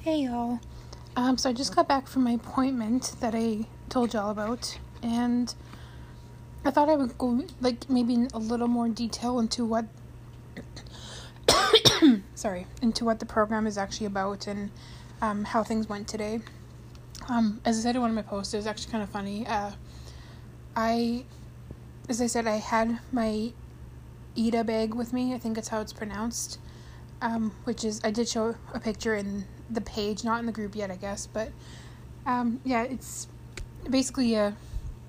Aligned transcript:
Hey 0.00 0.24
y'all. 0.24 0.60
Um, 1.16 1.38
so 1.38 1.48
I 1.48 1.54
just 1.54 1.74
got 1.74 1.88
back 1.88 2.06
from 2.06 2.24
my 2.24 2.32
appointment 2.32 3.14
that 3.20 3.34
I 3.34 3.64
told 3.88 4.12
y'all 4.12 4.28
about, 4.30 4.78
and 5.02 5.54
I 6.62 6.70
thought 6.70 6.90
I 6.90 6.96
would 6.96 7.16
go 7.16 7.42
like 7.62 7.88
maybe 7.88 8.28
a 8.34 8.38
little 8.38 8.68
more 8.68 8.90
detail 8.90 9.38
into 9.38 9.64
what 9.64 9.86
sorry 12.34 12.66
into 12.82 13.06
what 13.06 13.18
the 13.18 13.24
program 13.24 13.66
is 13.66 13.78
actually 13.78 14.08
about 14.08 14.46
and 14.46 14.70
um, 15.22 15.44
how 15.44 15.62
things 15.62 15.88
went 15.88 16.06
today. 16.06 16.40
Um, 17.30 17.62
as 17.64 17.78
I 17.78 17.80
said 17.80 17.94
in 17.96 18.02
one 18.02 18.10
of 18.10 18.16
my 18.16 18.20
posts, 18.20 18.52
it 18.52 18.58
was 18.58 18.66
actually 18.66 18.92
kind 18.92 19.02
of 19.02 19.08
funny. 19.08 19.46
Uh, 19.46 19.70
I, 20.76 21.24
as 22.10 22.20
I 22.20 22.26
said, 22.26 22.46
I 22.46 22.56
had 22.56 22.98
my 23.10 23.54
ita 24.36 24.62
bag 24.64 24.92
with 24.92 25.14
me. 25.14 25.32
I 25.32 25.38
think 25.38 25.54
that's 25.54 25.68
how 25.68 25.80
it's 25.80 25.94
pronounced. 25.94 26.58
Um, 27.24 27.52
which 27.64 27.84
is 27.84 28.02
I 28.04 28.10
did 28.10 28.28
show 28.28 28.54
a 28.74 28.78
picture 28.78 29.14
in 29.14 29.46
the 29.70 29.80
page, 29.80 30.24
not 30.24 30.40
in 30.40 30.46
the 30.46 30.52
group 30.52 30.76
yet, 30.76 30.90
I 30.90 30.96
guess, 30.96 31.26
but 31.26 31.50
um, 32.26 32.60
yeah, 32.64 32.82
it's 32.82 33.28
basically 33.88 34.34
a 34.34 34.56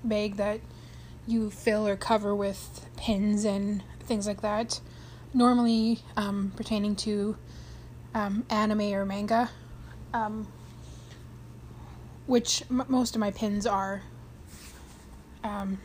bag 0.02 0.36
that 0.36 0.60
you 1.26 1.50
fill 1.50 1.86
or 1.86 1.94
cover 1.94 2.34
with 2.34 2.88
pins 2.96 3.44
and 3.44 3.82
things 4.00 4.26
like 4.26 4.40
that. 4.40 4.80
Normally 5.34 6.00
um, 6.16 6.52
pertaining 6.56 6.96
to 6.96 7.36
um, 8.14 8.46
anime 8.48 8.94
or 8.94 9.04
manga, 9.04 9.50
um, 10.14 10.48
which 12.26 12.62
m- 12.70 12.86
most 12.88 13.14
of 13.14 13.20
my 13.20 13.30
pins 13.30 13.66
are. 13.66 14.02
Um, 15.44 15.78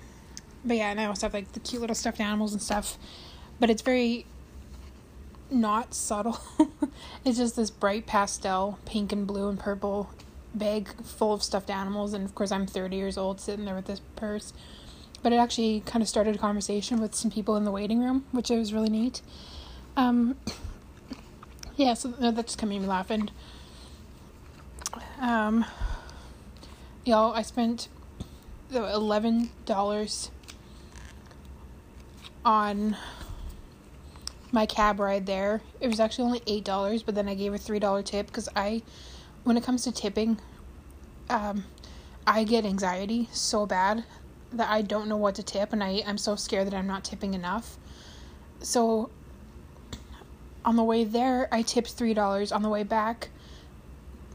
but 0.64 0.78
yeah, 0.78 0.92
and 0.92 1.02
I 1.02 1.06
also 1.06 1.26
have 1.26 1.34
like 1.34 1.52
the 1.52 1.60
cute 1.60 1.82
little 1.82 1.96
stuffed 1.96 2.22
animals 2.22 2.54
and 2.54 2.62
stuff. 2.62 2.98
But 3.60 3.70
it's 3.70 3.82
very 3.82 4.26
not 5.52 5.94
subtle. 5.94 6.40
it's 7.26 7.38
just 7.38 7.56
this 7.56 7.70
bright 7.70 8.06
pastel, 8.06 8.80
pink 8.86 9.12
and 9.12 9.28
blue 9.28 9.50
and 9.50 9.60
purple 9.60 10.10
bag 10.54 10.90
full 11.04 11.34
of 11.34 11.44
stuffed 11.44 11.70
animals. 11.70 12.14
And 12.14 12.26
of 12.26 12.36
course, 12.36 12.52
I'm 12.52 12.66
30 12.66 12.96
years 12.96 13.18
old 13.18 13.40
sitting 13.40 13.66
there 13.66 13.76
with 13.76 13.86
this 13.86 14.02
purse. 14.16 14.54
But 15.24 15.34
it 15.34 15.38
actually 15.38 15.82
kind 15.86 16.02
of 16.02 16.10
started 16.10 16.36
a 16.36 16.40
conversation 16.40 17.00
with 17.00 17.14
some 17.14 17.30
people 17.30 17.56
in 17.56 17.64
the 17.64 17.72
waiting 17.72 18.00
room, 18.00 18.26
which 18.32 18.50
was 18.50 18.74
really 18.74 18.90
neat. 18.90 19.22
Um, 19.96 20.36
yeah, 21.76 21.94
so 21.94 22.10
that 22.10 22.36
just 22.36 22.58
kind 22.58 22.70
of 22.70 22.70
made 22.70 22.82
me 22.82 22.88
laugh. 22.88 23.12
And, 23.12 23.32
um, 25.20 25.66
y'all, 27.06 27.34
I 27.34 27.44
spent 27.44 27.88
$11 28.72 30.30
on 32.44 32.98
my 34.52 34.66
cab 34.66 35.00
ride 35.00 35.26
there. 35.26 35.62
It 35.80 35.88
was 35.88 36.00
actually 36.00 36.26
only 36.26 36.42
eight 36.48 36.64
dollars, 36.64 37.04
but 37.04 37.16
then 37.16 37.28
I 37.30 37.36
gave 37.36 37.54
a 37.54 37.58
three 37.58 37.80
dollar 37.80 38.04
tip 38.04 38.28
because 38.28 38.50
I, 38.56 38.82
when 39.44 39.58
it 39.58 39.64
comes 39.64 39.84
to 39.84 39.92
tipping, 39.92 40.40
um, 41.30 41.66
I 42.28 42.44
get 42.44 42.66
anxiety 42.66 43.30
so 43.32 43.66
bad 43.66 44.04
that 44.54 44.70
I 44.70 44.82
don't 44.82 45.08
know 45.08 45.18
what 45.18 45.36
to 45.36 45.44
tip, 45.44 45.74
and 45.74 45.84
I 45.84 46.04
I'm 46.06 46.18
so 46.18 46.36
scared 46.36 46.68
that 46.68 46.74
I'm 46.74 46.88
not 46.88 47.04
tipping 47.04 47.34
enough. 47.34 47.78
So. 48.62 49.10
On 50.64 50.76
the 50.76 50.84
way 50.84 51.04
there, 51.04 51.48
I 51.52 51.64
tipped 51.64 51.94
three 51.94 52.14
dollars. 52.14 52.52
On 52.52 52.62
the 52.62 52.70
way 52.70 52.84
back, 52.84 53.30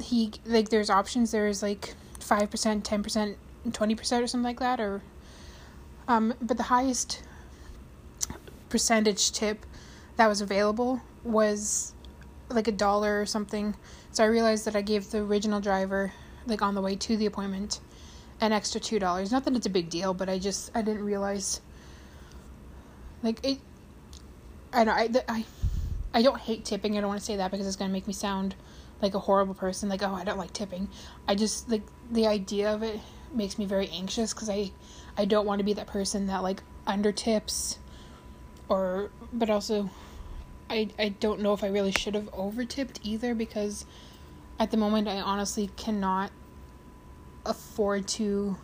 he 0.02 0.32
like 0.44 0.70
there's 0.70 0.90
options. 0.90 1.30
There's 1.30 1.62
like 1.62 1.94
five 2.18 2.50
percent, 2.50 2.84
ten 2.84 3.04
percent, 3.04 3.36
twenty 3.72 3.94
percent, 3.94 4.24
or 4.24 4.26
something 4.26 4.42
like 4.44 4.58
that, 4.58 4.80
or 4.80 5.02
um. 6.08 6.34
But 6.42 6.56
the 6.56 6.64
highest 6.64 7.22
percentage 8.68 9.30
tip 9.30 9.64
that 10.16 10.28
was 10.28 10.40
available 10.40 11.00
was 11.24 11.94
like 12.48 12.68
a 12.68 12.72
dollar 12.72 13.20
or 13.20 13.26
something. 13.26 13.74
So 14.12 14.24
I 14.24 14.26
realized 14.26 14.64
that 14.64 14.76
I 14.76 14.82
gave 14.82 15.10
the 15.10 15.18
original 15.18 15.60
driver, 15.60 16.12
like 16.46 16.62
on 16.62 16.74
the 16.74 16.80
way 16.80 16.96
to 16.96 17.16
the 17.16 17.26
appointment, 17.26 17.80
an 18.40 18.52
extra 18.52 18.80
two 18.80 18.98
dollars. 18.98 19.32
Not 19.32 19.44
that 19.44 19.54
it's 19.54 19.66
a 19.66 19.70
big 19.70 19.90
deal, 19.90 20.14
but 20.14 20.28
I 20.28 20.38
just 20.38 20.70
I 20.74 20.82
didn't 20.82 21.04
realize. 21.04 21.60
Like 23.22 23.44
it, 23.44 23.58
I 24.72 24.84
don't 24.84 24.96
I 24.96 25.22
I, 25.28 25.44
I 26.14 26.22
don't 26.22 26.40
hate 26.40 26.64
tipping. 26.64 26.96
I 26.96 27.00
don't 27.00 27.08
want 27.08 27.20
to 27.20 27.26
say 27.26 27.36
that 27.36 27.50
because 27.50 27.66
it's 27.66 27.76
gonna 27.76 27.92
make 27.92 28.06
me 28.06 28.12
sound 28.12 28.54
like 29.02 29.14
a 29.14 29.18
horrible 29.18 29.54
person. 29.54 29.88
Like 29.88 30.02
oh 30.02 30.14
I 30.14 30.24
don't 30.24 30.38
like 30.38 30.52
tipping. 30.52 30.88
I 31.28 31.34
just 31.34 31.68
like 31.68 31.82
the 32.10 32.26
idea 32.26 32.72
of 32.72 32.82
it 32.82 33.00
makes 33.34 33.58
me 33.58 33.66
very 33.66 33.88
anxious 33.88 34.32
because 34.32 34.48
I 34.48 34.70
I 35.18 35.24
don't 35.24 35.46
want 35.46 35.58
to 35.58 35.64
be 35.64 35.72
that 35.74 35.86
person 35.86 36.26
that 36.28 36.42
like 36.42 36.62
under 36.86 37.12
tips 37.12 37.78
or 38.68 39.10
but 39.32 39.50
also 39.50 39.90
I 40.68 40.88
I 40.98 41.10
don't 41.10 41.40
know 41.40 41.52
if 41.52 41.62
I 41.62 41.68
really 41.68 41.92
should 41.92 42.14
have 42.14 42.28
over 42.32 42.64
tipped 42.64 43.00
either 43.02 43.34
because 43.34 43.86
at 44.58 44.70
the 44.70 44.76
moment 44.76 45.08
I 45.08 45.20
honestly 45.20 45.70
cannot 45.76 46.30
afford 47.44 48.08
to 48.08 48.56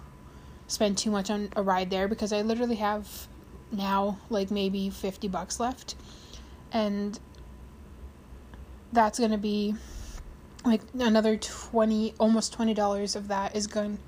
spend 0.66 0.98
too 0.98 1.10
much 1.10 1.30
on 1.30 1.50
a 1.54 1.62
ride 1.62 1.90
there 1.90 2.08
because 2.08 2.32
I 2.32 2.42
literally 2.42 2.76
have 2.76 3.28
now 3.70 4.18
like 4.28 4.50
maybe 4.50 4.90
50 4.90 5.28
bucks 5.28 5.60
left 5.60 5.94
and 6.72 7.18
that's 8.92 9.18
going 9.18 9.30
to 9.30 9.38
be 9.38 9.74
like 10.64 10.80
another 10.98 11.36
20 11.36 12.14
almost 12.18 12.56
$20 12.56 13.16
of 13.16 13.28
that 13.28 13.54
is 13.56 13.66
going 13.66 13.98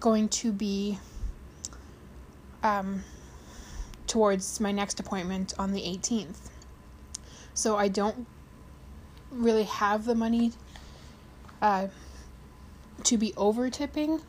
going 0.00 0.28
to 0.28 0.52
be 0.52 0.98
um 2.62 3.04
towards 4.06 4.58
my 4.60 4.72
next 4.72 4.98
appointment 4.98 5.54
on 5.58 5.72
the 5.72 5.80
18th. 5.82 6.50
So 7.54 7.76
I 7.76 7.88
don't 7.88 8.26
really 9.30 9.64
have 9.64 10.04
the 10.04 10.14
money 10.14 10.52
uh, 11.62 11.88
to 13.04 13.16
be 13.16 13.32
over 13.36 13.70
tipping. 13.70 14.20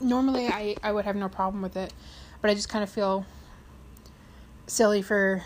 Normally, 0.00 0.48
I, 0.48 0.76
I 0.82 0.92
would 0.92 1.04
have 1.04 1.16
no 1.16 1.28
problem 1.28 1.62
with 1.62 1.76
it, 1.76 1.92
but 2.40 2.50
I 2.50 2.54
just 2.54 2.68
kind 2.68 2.82
of 2.82 2.90
feel 2.90 3.24
silly 4.66 5.00
for 5.00 5.42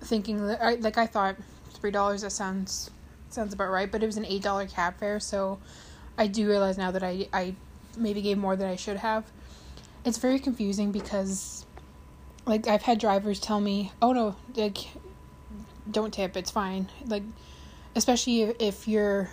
thinking 0.00 0.46
that 0.46 0.80
like 0.80 0.96
I 0.96 1.06
thought 1.06 1.36
three 1.74 1.90
dollars 1.90 2.22
that 2.22 2.30
sounds 2.30 2.90
sounds 3.28 3.52
about 3.52 3.70
right, 3.70 3.90
but 3.90 4.02
it 4.02 4.06
was 4.06 4.16
an 4.16 4.24
eight 4.24 4.42
dollar 4.42 4.66
cab 4.66 4.98
fare, 4.98 5.20
so 5.20 5.58
I 6.16 6.26
do 6.26 6.48
realize 6.48 6.78
now 6.78 6.90
that 6.90 7.02
I 7.02 7.28
I 7.32 7.54
maybe 7.96 8.22
gave 8.22 8.38
more 8.38 8.56
than 8.56 8.68
I 8.68 8.76
should 8.76 8.98
have. 8.98 9.24
It's 10.04 10.18
very 10.18 10.38
confusing 10.38 10.92
because 10.92 11.66
like 12.46 12.66
I've 12.66 12.82
had 12.82 12.98
drivers 12.98 13.38
tell 13.40 13.60
me, 13.60 13.92
"Oh 14.00 14.12
no, 14.12 14.36
like 14.56 14.78
don't 15.92 16.12
tip, 16.12 16.36
it's 16.36 16.50
fine." 16.50 16.88
Like 17.06 17.22
especially 17.94 18.42
if 18.42 18.86
you're 18.86 19.30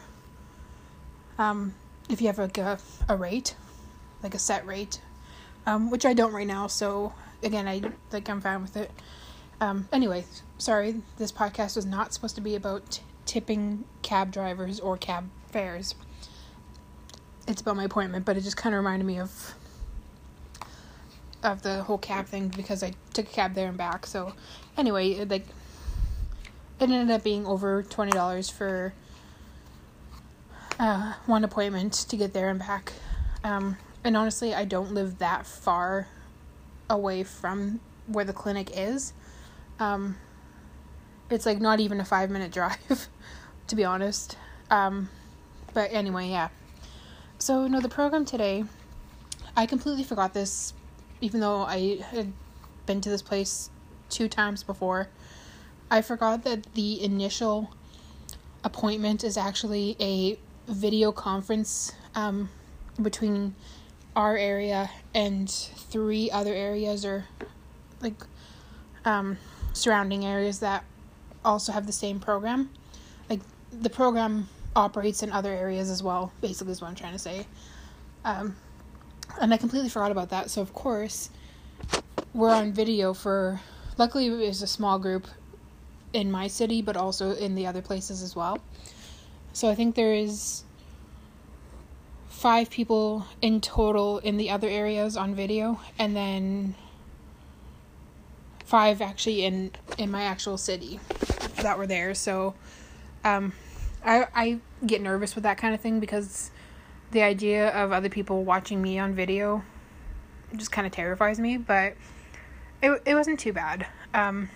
um 1.37 1.73
if 2.09 2.21
you 2.21 2.27
have 2.27 2.37
like 2.37 2.57
a, 2.57 2.79
a 3.07 3.15
rate, 3.15 3.55
like 4.23 4.33
a 4.33 4.39
set 4.39 4.65
rate, 4.65 5.01
um 5.65 5.89
which 5.89 6.05
I 6.05 6.13
don't 6.13 6.33
right 6.33 6.47
now, 6.47 6.67
so 6.67 7.13
again, 7.43 7.67
I 7.67 7.81
like 8.11 8.29
I'm 8.29 8.41
fine 8.41 8.61
with 8.61 8.77
it. 8.77 8.91
Um 9.61 9.87
anyway, 9.91 10.25
sorry, 10.57 11.01
this 11.17 11.31
podcast 11.31 11.75
was 11.75 11.85
not 11.85 12.13
supposed 12.13 12.35
to 12.35 12.41
be 12.41 12.55
about 12.55 12.99
tipping 13.25 13.83
cab 14.01 14.31
drivers 14.31 14.79
or 14.79 14.97
cab 14.97 15.29
fares. 15.51 15.95
It's 17.47 17.61
about 17.61 17.75
my 17.77 17.83
appointment, 17.85 18.25
but 18.25 18.37
it 18.37 18.41
just 18.41 18.57
kind 18.57 18.73
of 18.73 18.79
reminded 18.79 19.05
me 19.05 19.19
of 19.19 19.53
of 21.43 21.61
the 21.61 21.83
whole 21.83 21.97
cab 21.97 22.25
thing 22.25 22.47
because 22.49 22.81
I 22.83 22.93
took 23.13 23.27
a 23.27 23.31
cab 23.31 23.53
there 23.53 23.67
and 23.67 23.77
back. 23.77 24.05
So 24.05 24.33
anyway, 24.75 25.23
like 25.25 25.45
it 26.79 26.89
ended 26.89 27.11
up 27.11 27.23
being 27.23 27.45
over 27.45 27.83
twenty 27.83 28.11
dollars 28.11 28.49
for 28.49 28.93
uh, 30.79 31.13
one 31.25 31.43
appointment 31.43 31.93
to 31.93 32.17
get 32.17 32.33
there 32.33 32.49
and 32.49 32.59
back. 32.59 32.93
Um, 33.43 33.77
and 34.03 34.15
honestly, 34.15 34.53
I 34.53 34.65
don't 34.65 34.93
live 34.93 35.19
that 35.19 35.45
far 35.45 36.07
away 36.89 37.23
from 37.23 37.79
where 38.07 38.25
the 38.25 38.33
clinic 38.33 38.71
is. 38.73 39.13
Um, 39.79 40.17
it's 41.29 41.45
like 41.45 41.59
not 41.59 41.79
even 41.79 41.99
a 41.99 42.05
five 42.05 42.29
minute 42.29 42.51
drive, 42.51 43.07
to 43.67 43.75
be 43.75 43.83
honest. 43.83 44.37
Um, 44.69 45.09
but 45.73 45.91
anyway, 45.91 46.29
yeah. 46.29 46.49
So 47.39 47.67
no, 47.67 47.79
the 47.79 47.89
program 47.89 48.25
today. 48.25 48.63
I 49.55 49.65
completely 49.65 50.03
forgot 50.03 50.35
this 50.35 50.73
even 51.21 51.39
though 51.39 51.61
I 51.61 51.97
had 52.11 52.31
been 52.85 53.01
to 53.01 53.09
this 53.09 53.21
place 53.21 53.69
two 54.09 54.27
times 54.27 54.63
before, 54.63 55.09
I 55.89 56.01
forgot 56.01 56.43
that 56.43 56.73
the 56.73 57.01
initial 57.01 57.71
appointment 58.63 59.23
is 59.23 59.37
actually 59.37 59.95
a 59.99 60.37
video 60.67 61.11
conference 61.11 61.93
um, 62.15 62.49
between 63.01 63.55
our 64.15 64.35
area 64.35 64.89
and 65.13 65.49
three 65.49 66.29
other 66.29 66.53
areas 66.53 67.05
or 67.05 67.25
like 68.01 68.15
um, 69.05 69.37
surrounding 69.73 70.25
areas 70.25 70.59
that 70.59 70.83
also 71.45 71.71
have 71.71 71.85
the 71.85 71.93
same 71.93 72.19
program. 72.19 72.69
Like 73.29 73.39
the 73.71 73.89
program 73.89 74.49
operates 74.75 75.23
in 75.23 75.31
other 75.31 75.53
areas 75.53 75.89
as 75.89 76.03
well, 76.03 76.33
basically, 76.41 76.73
is 76.73 76.81
what 76.81 76.89
I'm 76.89 76.95
trying 76.95 77.13
to 77.13 77.19
say. 77.19 77.47
Um, 78.25 78.57
and 79.39 79.53
I 79.53 79.57
completely 79.57 79.89
forgot 79.89 80.11
about 80.11 80.29
that. 80.31 80.49
So 80.49 80.61
of 80.61 80.73
course, 80.73 81.29
we're 82.33 82.53
on 82.53 82.73
video 82.73 83.13
for. 83.13 83.61
Luckily, 83.97 84.27
it 84.27 84.31
was 84.31 84.61
a 84.61 84.67
small 84.67 84.99
group 84.99 85.27
in 86.17 86.31
my 86.31 86.47
city, 86.47 86.81
but 86.81 86.97
also 86.97 87.33
in 87.35 87.55
the 87.55 87.67
other 87.67 87.81
places 87.81 88.21
as 88.23 88.35
well. 88.35 88.59
So 89.53 89.69
I 89.69 89.75
think 89.75 89.95
there 89.95 90.13
is 90.13 90.63
five 92.27 92.69
people 92.69 93.25
in 93.41 93.61
total 93.61 94.19
in 94.19 94.37
the 94.37 94.49
other 94.49 94.67
areas 94.67 95.15
on 95.15 95.35
video, 95.35 95.79
and 95.97 96.15
then 96.15 96.75
five 98.65 99.01
actually 99.01 99.45
in 99.45 99.71
in 99.97 100.11
my 100.11 100.23
actual 100.23 100.57
city 100.57 100.99
that 101.61 101.77
were 101.77 101.87
there. 101.87 102.13
So 102.13 102.55
um, 103.23 103.53
I 104.03 104.27
I 104.35 104.59
get 104.85 105.01
nervous 105.01 105.35
with 105.35 105.43
that 105.43 105.57
kind 105.57 105.73
of 105.73 105.81
thing 105.81 105.99
because 105.99 106.51
the 107.11 107.21
idea 107.21 107.69
of 107.69 107.91
other 107.91 108.09
people 108.09 108.43
watching 108.43 108.81
me 108.81 108.99
on 108.99 109.13
video 109.13 109.63
just 110.55 110.71
kind 110.71 110.85
of 110.85 110.93
terrifies 110.93 111.39
me. 111.39 111.57
But 111.57 111.93
it 112.81 113.01
it 113.05 113.15
wasn't 113.15 113.39
too 113.39 113.53
bad. 113.53 113.85
Um, 114.13 114.49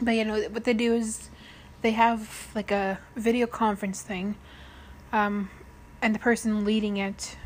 but 0.00 0.12
you 0.12 0.24
know 0.24 0.40
what 0.50 0.64
they 0.64 0.74
do 0.74 0.94
is 0.94 1.30
they 1.82 1.92
have 1.92 2.50
like 2.54 2.70
a 2.70 2.98
video 3.16 3.46
conference 3.46 4.02
thing, 4.02 4.36
um, 5.12 5.50
and 6.02 6.14
the 6.14 6.18
person 6.18 6.64
leading 6.64 6.96
it 6.96 7.36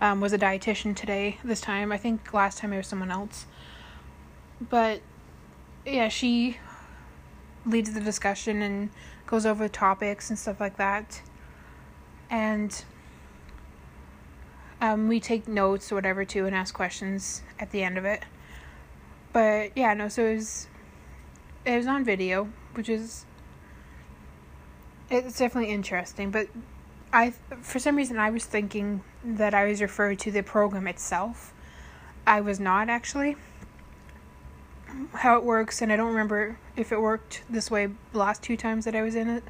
um, 0.00 0.20
was 0.20 0.32
a 0.32 0.38
dietitian 0.38 0.94
today. 0.94 1.38
This 1.44 1.60
time, 1.60 1.92
I 1.92 1.96
think 1.96 2.32
last 2.32 2.58
time 2.58 2.72
it 2.72 2.78
was 2.78 2.86
someone 2.86 3.10
else. 3.10 3.46
But 4.60 5.00
yeah, 5.86 6.08
she 6.08 6.58
leads 7.66 7.92
the 7.92 8.00
discussion 8.00 8.62
and 8.62 8.90
goes 9.26 9.46
over 9.46 9.68
topics 9.68 10.30
and 10.30 10.38
stuff 10.38 10.60
like 10.60 10.76
that. 10.76 11.22
And 12.30 12.84
um, 14.80 15.08
we 15.08 15.20
take 15.20 15.48
notes 15.48 15.90
or 15.90 15.94
whatever 15.94 16.24
too 16.24 16.46
and 16.46 16.54
ask 16.54 16.74
questions 16.74 17.42
at 17.58 17.70
the 17.70 17.82
end 17.82 17.96
of 17.98 18.04
it. 18.04 18.22
But 19.32 19.72
yeah, 19.74 19.94
no, 19.94 20.08
so 20.08 20.26
it 20.26 20.34
was 20.36 20.68
it 21.64 21.76
was 21.76 21.86
on 21.86 22.04
video, 22.04 22.48
which 22.74 22.88
is 22.88 23.24
it's 25.10 25.38
definitely 25.38 25.72
interesting. 25.72 26.30
But 26.30 26.48
I, 27.12 27.32
for 27.62 27.78
some 27.78 27.96
reason, 27.96 28.18
I 28.18 28.30
was 28.30 28.44
thinking 28.44 29.02
that 29.24 29.54
I 29.54 29.66
was 29.66 29.80
referred 29.80 30.18
to 30.20 30.30
the 30.30 30.42
program 30.42 30.86
itself. 30.86 31.52
I 32.26 32.40
was 32.40 32.58
not 32.58 32.88
actually. 32.88 33.36
How 35.12 35.36
it 35.36 35.44
works, 35.44 35.82
and 35.82 35.92
I 35.92 35.96
don't 35.96 36.08
remember 36.08 36.58
if 36.76 36.92
it 36.92 37.00
worked 37.00 37.42
this 37.50 37.70
way 37.70 37.88
the 38.12 38.18
last 38.18 38.42
two 38.42 38.56
times 38.56 38.84
that 38.84 38.94
I 38.94 39.02
was 39.02 39.14
in 39.14 39.28
it 39.28 39.42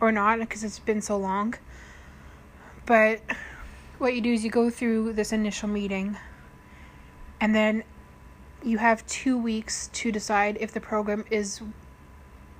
or 0.00 0.12
not 0.12 0.38
because 0.38 0.62
it's 0.62 0.78
been 0.78 1.00
so 1.00 1.16
long. 1.16 1.54
But 2.84 3.20
what 3.98 4.14
you 4.14 4.20
do 4.20 4.32
is 4.32 4.44
you 4.44 4.50
go 4.50 4.70
through 4.70 5.14
this 5.14 5.32
initial 5.32 5.68
meeting, 5.68 6.16
and 7.40 7.54
then 7.54 7.84
you 8.62 8.78
have 8.78 9.06
two 9.06 9.38
weeks 9.38 9.88
to 9.92 10.10
decide 10.10 10.56
if 10.60 10.72
the 10.72 10.80
program 10.80 11.24
is 11.30 11.60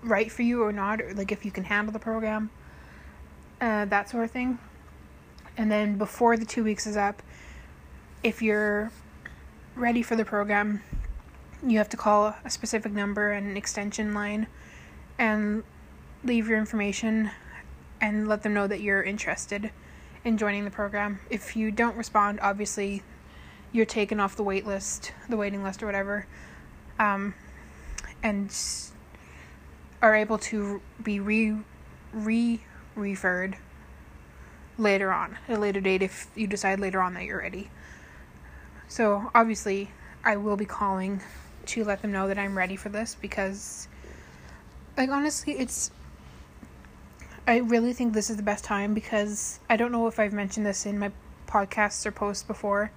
right 0.02 0.30
for 0.30 0.42
you 0.42 0.62
or 0.62 0.72
not, 0.72 1.00
or 1.00 1.12
like 1.14 1.32
if 1.32 1.44
you 1.44 1.50
can 1.50 1.64
handle 1.64 1.92
the 1.92 1.98
program, 1.98 2.50
uh, 3.60 3.84
that 3.86 4.08
sort 4.08 4.24
of 4.24 4.30
thing. 4.30 4.58
And 5.56 5.70
then 5.72 5.98
before 5.98 6.36
the 6.36 6.44
two 6.44 6.62
weeks 6.62 6.86
is 6.86 6.96
up, 6.96 7.22
if 8.22 8.40
you're 8.40 8.92
ready 9.74 10.02
for 10.02 10.16
the 10.16 10.24
program, 10.24 10.82
you 11.66 11.78
have 11.78 11.88
to 11.88 11.96
call 11.96 12.34
a 12.44 12.50
specific 12.50 12.92
number 12.92 13.32
and 13.32 13.48
an 13.48 13.56
extension 13.56 14.14
line 14.14 14.46
and 15.18 15.64
leave 16.22 16.48
your 16.48 16.58
information 16.58 17.30
and 18.00 18.28
let 18.28 18.42
them 18.42 18.54
know 18.54 18.68
that 18.68 18.80
you're 18.80 19.02
interested 19.02 19.72
in 20.24 20.36
joining 20.36 20.64
the 20.64 20.70
program. 20.70 21.18
If 21.30 21.56
you 21.56 21.70
don't 21.72 21.96
respond, 21.96 22.38
obviously 22.40 23.02
you're 23.72 23.86
taken 23.86 24.20
off 24.20 24.36
the 24.36 24.42
wait 24.42 24.66
list, 24.66 25.12
the 25.28 25.36
waiting 25.36 25.62
list 25.62 25.82
or 25.82 25.86
whatever, 25.86 26.26
um, 26.98 27.34
and 28.22 28.54
are 30.00 30.14
able 30.14 30.38
to 30.38 30.80
be 31.02 31.20
re 31.20 31.56
re 32.12 32.60
referred 32.94 33.56
later 34.76 35.12
on 35.12 35.36
at 35.48 35.56
a 35.56 35.60
later 35.60 35.80
date 35.80 36.02
if 36.02 36.28
you 36.34 36.46
decide 36.46 36.80
later 36.80 37.00
on 37.00 37.14
that 37.14 37.24
you're 37.24 37.38
ready. 37.38 37.70
So 38.88 39.30
obviously, 39.34 39.90
I 40.24 40.36
will 40.36 40.56
be 40.56 40.64
calling 40.64 41.20
to 41.66 41.84
let 41.84 42.00
them 42.00 42.12
know 42.12 42.28
that 42.28 42.38
I'm 42.38 42.56
ready 42.56 42.76
for 42.76 42.88
this 42.88 43.14
because, 43.14 43.88
like, 44.96 45.10
honestly, 45.10 45.54
it's. 45.58 45.90
I 47.46 47.58
really 47.58 47.94
think 47.94 48.12
this 48.12 48.28
is 48.28 48.36
the 48.36 48.42
best 48.42 48.64
time 48.64 48.92
because 48.92 49.58
I 49.70 49.76
don't 49.76 49.90
know 49.90 50.06
if 50.06 50.18
I've 50.18 50.34
mentioned 50.34 50.66
this 50.66 50.84
in 50.84 50.98
my 50.98 51.10
podcasts 51.46 52.04
or 52.04 52.12
posts 52.12 52.42
before 52.42 52.90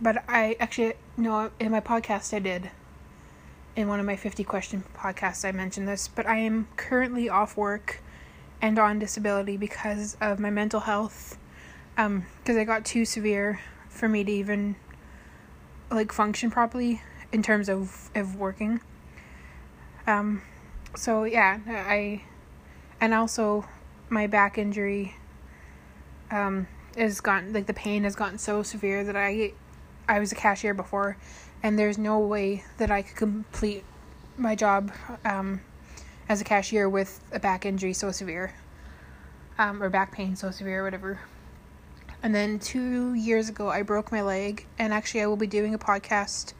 but 0.00 0.24
I 0.28 0.56
actually 0.60 0.94
no 1.16 1.50
in 1.58 1.70
my 1.70 1.80
podcast 1.80 2.34
I 2.34 2.38
did. 2.38 2.70
In 3.76 3.88
one 3.88 4.00
of 4.00 4.06
my 4.06 4.16
50 4.16 4.42
question 4.44 4.82
podcasts 4.94 5.44
I 5.44 5.52
mentioned 5.52 5.86
this, 5.86 6.08
but 6.08 6.26
I 6.26 6.38
am 6.38 6.66
currently 6.76 7.28
off 7.28 7.56
work 7.56 8.00
and 8.60 8.78
on 8.78 8.98
disability 8.98 9.56
because 9.56 10.16
of 10.20 10.40
my 10.40 10.50
mental 10.50 10.80
health. 10.80 11.38
Um 11.96 12.26
because 12.38 12.56
I 12.56 12.64
got 12.64 12.84
too 12.84 13.04
severe 13.04 13.60
for 13.88 14.08
me 14.08 14.24
to 14.24 14.32
even 14.32 14.76
like 15.90 16.12
function 16.12 16.50
properly 16.50 17.02
in 17.32 17.42
terms 17.42 17.68
of 17.68 18.10
of 18.14 18.36
working. 18.36 18.80
Um 20.06 20.42
so 20.96 21.24
yeah, 21.24 21.60
I 21.66 22.22
and 23.00 23.14
also 23.14 23.66
my 24.08 24.26
back 24.26 24.58
injury 24.58 25.16
um 26.30 26.66
has 26.96 27.20
gotten 27.20 27.52
like 27.52 27.66
the 27.66 27.74
pain 27.74 28.04
has 28.04 28.16
gotten 28.16 28.38
so 28.38 28.62
severe 28.62 29.04
that 29.04 29.16
I 29.16 29.52
I 30.08 30.18
was 30.18 30.32
a 30.32 30.34
cashier 30.34 30.72
before, 30.72 31.18
and 31.62 31.78
there's 31.78 31.98
no 31.98 32.18
way 32.18 32.64
that 32.78 32.90
I 32.90 33.02
could 33.02 33.16
complete 33.16 33.84
my 34.38 34.54
job 34.54 34.90
um, 35.24 35.60
as 36.28 36.40
a 36.40 36.44
cashier 36.44 36.88
with 36.88 37.20
a 37.30 37.38
back 37.38 37.66
injury 37.66 37.92
so 37.92 38.10
severe, 38.10 38.54
um, 39.58 39.82
or 39.82 39.90
back 39.90 40.12
pain 40.12 40.34
so 40.34 40.50
severe, 40.50 40.82
whatever. 40.82 41.20
And 42.22 42.34
then 42.34 42.58
two 42.58 43.12
years 43.12 43.50
ago, 43.50 43.68
I 43.68 43.82
broke 43.82 44.10
my 44.10 44.22
leg, 44.22 44.66
and 44.78 44.94
actually, 44.94 45.22
I 45.22 45.26
will 45.26 45.36
be 45.36 45.46
doing 45.46 45.74
a 45.74 45.78
podcast 45.78 46.54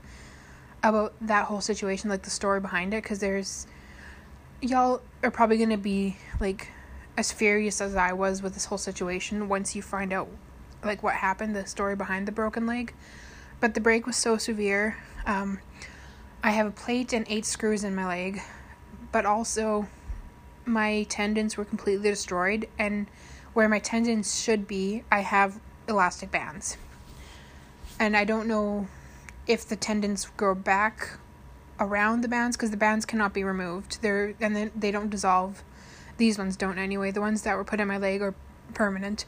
about 0.82 1.14
that 1.22 1.46
whole 1.46 1.62
situation, 1.62 2.10
like 2.10 2.22
the 2.22 2.30
story 2.30 2.60
behind 2.60 2.92
it, 2.92 3.02
because 3.02 3.18
there's 3.18 3.66
y'all 4.60 5.00
are 5.22 5.30
probably 5.30 5.56
gonna 5.56 5.78
be 5.78 6.16
like 6.40 6.68
as 7.16 7.32
furious 7.32 7.80
as 7.80 7.96
I 7.96 8.12
was 8.12 8.42
with 8.42 8.54
this 8.54 8.66
whole 8.66 8.78
situation 8.78 9.48
once 9.48 9.74
you 9.74 9.82
find 9.82 10.12
out 10.12 10.28
like 10.84 11.02
what 11.02 11.14
happened, 11.14 11.56
the 11.56 11.66
story 11.66 11.96
behind 11.96 12.28
the 12.28 12.32
broken 12.32 12.66
leg 12.66 12.92
but 13.60 13.74
the 13.74 13.80
break 13.80 14.06
was 14.06 14.16
so 14.16 14.36
severe. 14.36 14.96
Um, 15.26 15.60
I 16.42 16.50
have 16.50 16.66
a 16.66 16.70
plate 16.70 17.12
and 17.12 17.26
eight 17.28 17.44
screws 17.44 17.84
in 17.84 17.94
my 17.94 18.06
leg, 18.06 18.40
but 19.12 19.26
also 19.26 19.88
my 20.64 21.04
tendons 21.08 21.56
were 21.56 21.64
completely 21.64 22.10
destroyed, 22.10 22.68
and 22.78 23.06
where 23.54 23.68
my 23.68 23.78
tendons 23.78 24.40
should 24.40 24.68
be, 24.68 25.02
I 25.10 25.20
have 25.20 25.60
elastic 25.88 26.30
bands. 26.30 26.76
And 27.98 28.16
I 28.16 28.24
don't 28.24 28.46
know 28.46 28.86
if 29.46 29.66
the 29.66 29.76
tendons 29.76 30.30
grow 30.36 30.54
back 30.54 31.18
around 31.80 32.20
the 32.20 32.28
bands 32.28 32.56
because 32.56 32.70
the 32.70 32.76
bands 32.76 33.04
cannot 33.04 33.32
be 33.32 33.42
removed. 33.42 34.00
They're 34.02 34.34
and 34.40 34.54
then 34.54 34.70
they 34.76 34.90
don't 34.90 35.10
dissolve. 35.10 35.64
These 36.16 36.38
ones 36.38 36.56
don't 36.56 36.78
anyway. 36.78 37.10
The 37.10 37.20
ones 37.20 37.42
that 37.42 37.56
were 37.56 37.64
put 37.64 37.80
in 37.80 37.88
my 37.88 37.98
leg 37.98 38.22
are 38.22 38.34
permanent. 38.74 39.24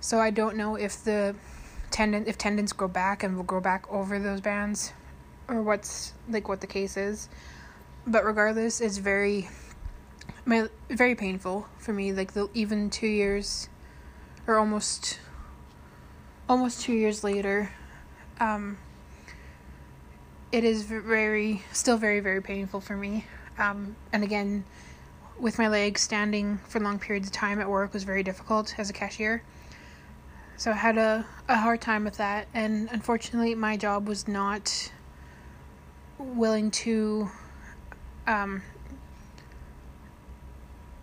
So 0.00 0.20
I 0.20 0.30
don't 0.30 0.56
know 0.56 0.76
if 0.76 1.02
the 1.02 1.34
tendon 1.96 2.24
if 2.26 2.36
tendons 2.36 2.74
grow 2.74 2.88
back 2.88 3.22
and 3.22 3.38
will 3.38 3.42
grow 3.42 3.58
back 3.58 3.90
over 3.90 4.18
those 4.18 4.42
bands 4.42 4.92
or 5.48 5.62
what's 5.62 6.12
like 6.28 6.46
what 6.46 6.60
the 6.60 6.66
case 6.66 6.94
is. 6.94 7.30
But 8.06 8.22
regardless 8.22 8.82
it's 8.82 8.98
very 8.98 9.48
my 10.44 10.68
very 10.90 11.14
painful 11.14 11.66
for 11.78 11.94
me 11.94 12.12
like 12.12 12.34
the 12.34 12.50
even 12.52 12.90
2 12.90 13.06
years 13.06 13.70
or 14.46 14.58
almost 14.58 15.20
almost 16.50 16.82
2 16.82 16.92
years 16.92 17.24
later 17.24 17.70
um 18.40 18.76
it 20.52 20.64
is 20.64 20.82
very 20.82 21.62
still 21.72 21.96
very 21.96 22.20
very 22.20 22.42
painful 22.42 22.82
for 22.82 22.94
me. 22.94 23.24
Um 23.56 23.96
and 24.12 24.22
again 24.22 24.64
with 25.40 25.58
my 25.58 25.68
legs 25.68 26.02
standing 26.02 26.58
for 26.68 26.78
long 26.78 26.98
periods 26.98 27.28
of 27.28 27.32
time 27.32 27.58
at 27.58 27.70
work 27.70 27.94
was 27.94 28.04
very 28.04 28.22
difficult 28.22 28.74
as 28.78 28.90
a 28.90 28.92
cashier 28.92 29.42
so 30.56 30.70
I 30.70 30.74
had 30.74 30.96
a, 30.96 31.26
a 31.48 31.56
hard 31.56 31.80
time 31.80 32.04
with 32.04 32.16
that, 32.16 32.48
and 32.54 32.88
unfortunately, 32.90 33.54
my 33.54 33.76
job 33.76 34.08
was 34.08 34.26
not 34.26 34.90
willing 36.18 36.70
to. 36.70 37.30
Um, 38.26 38.62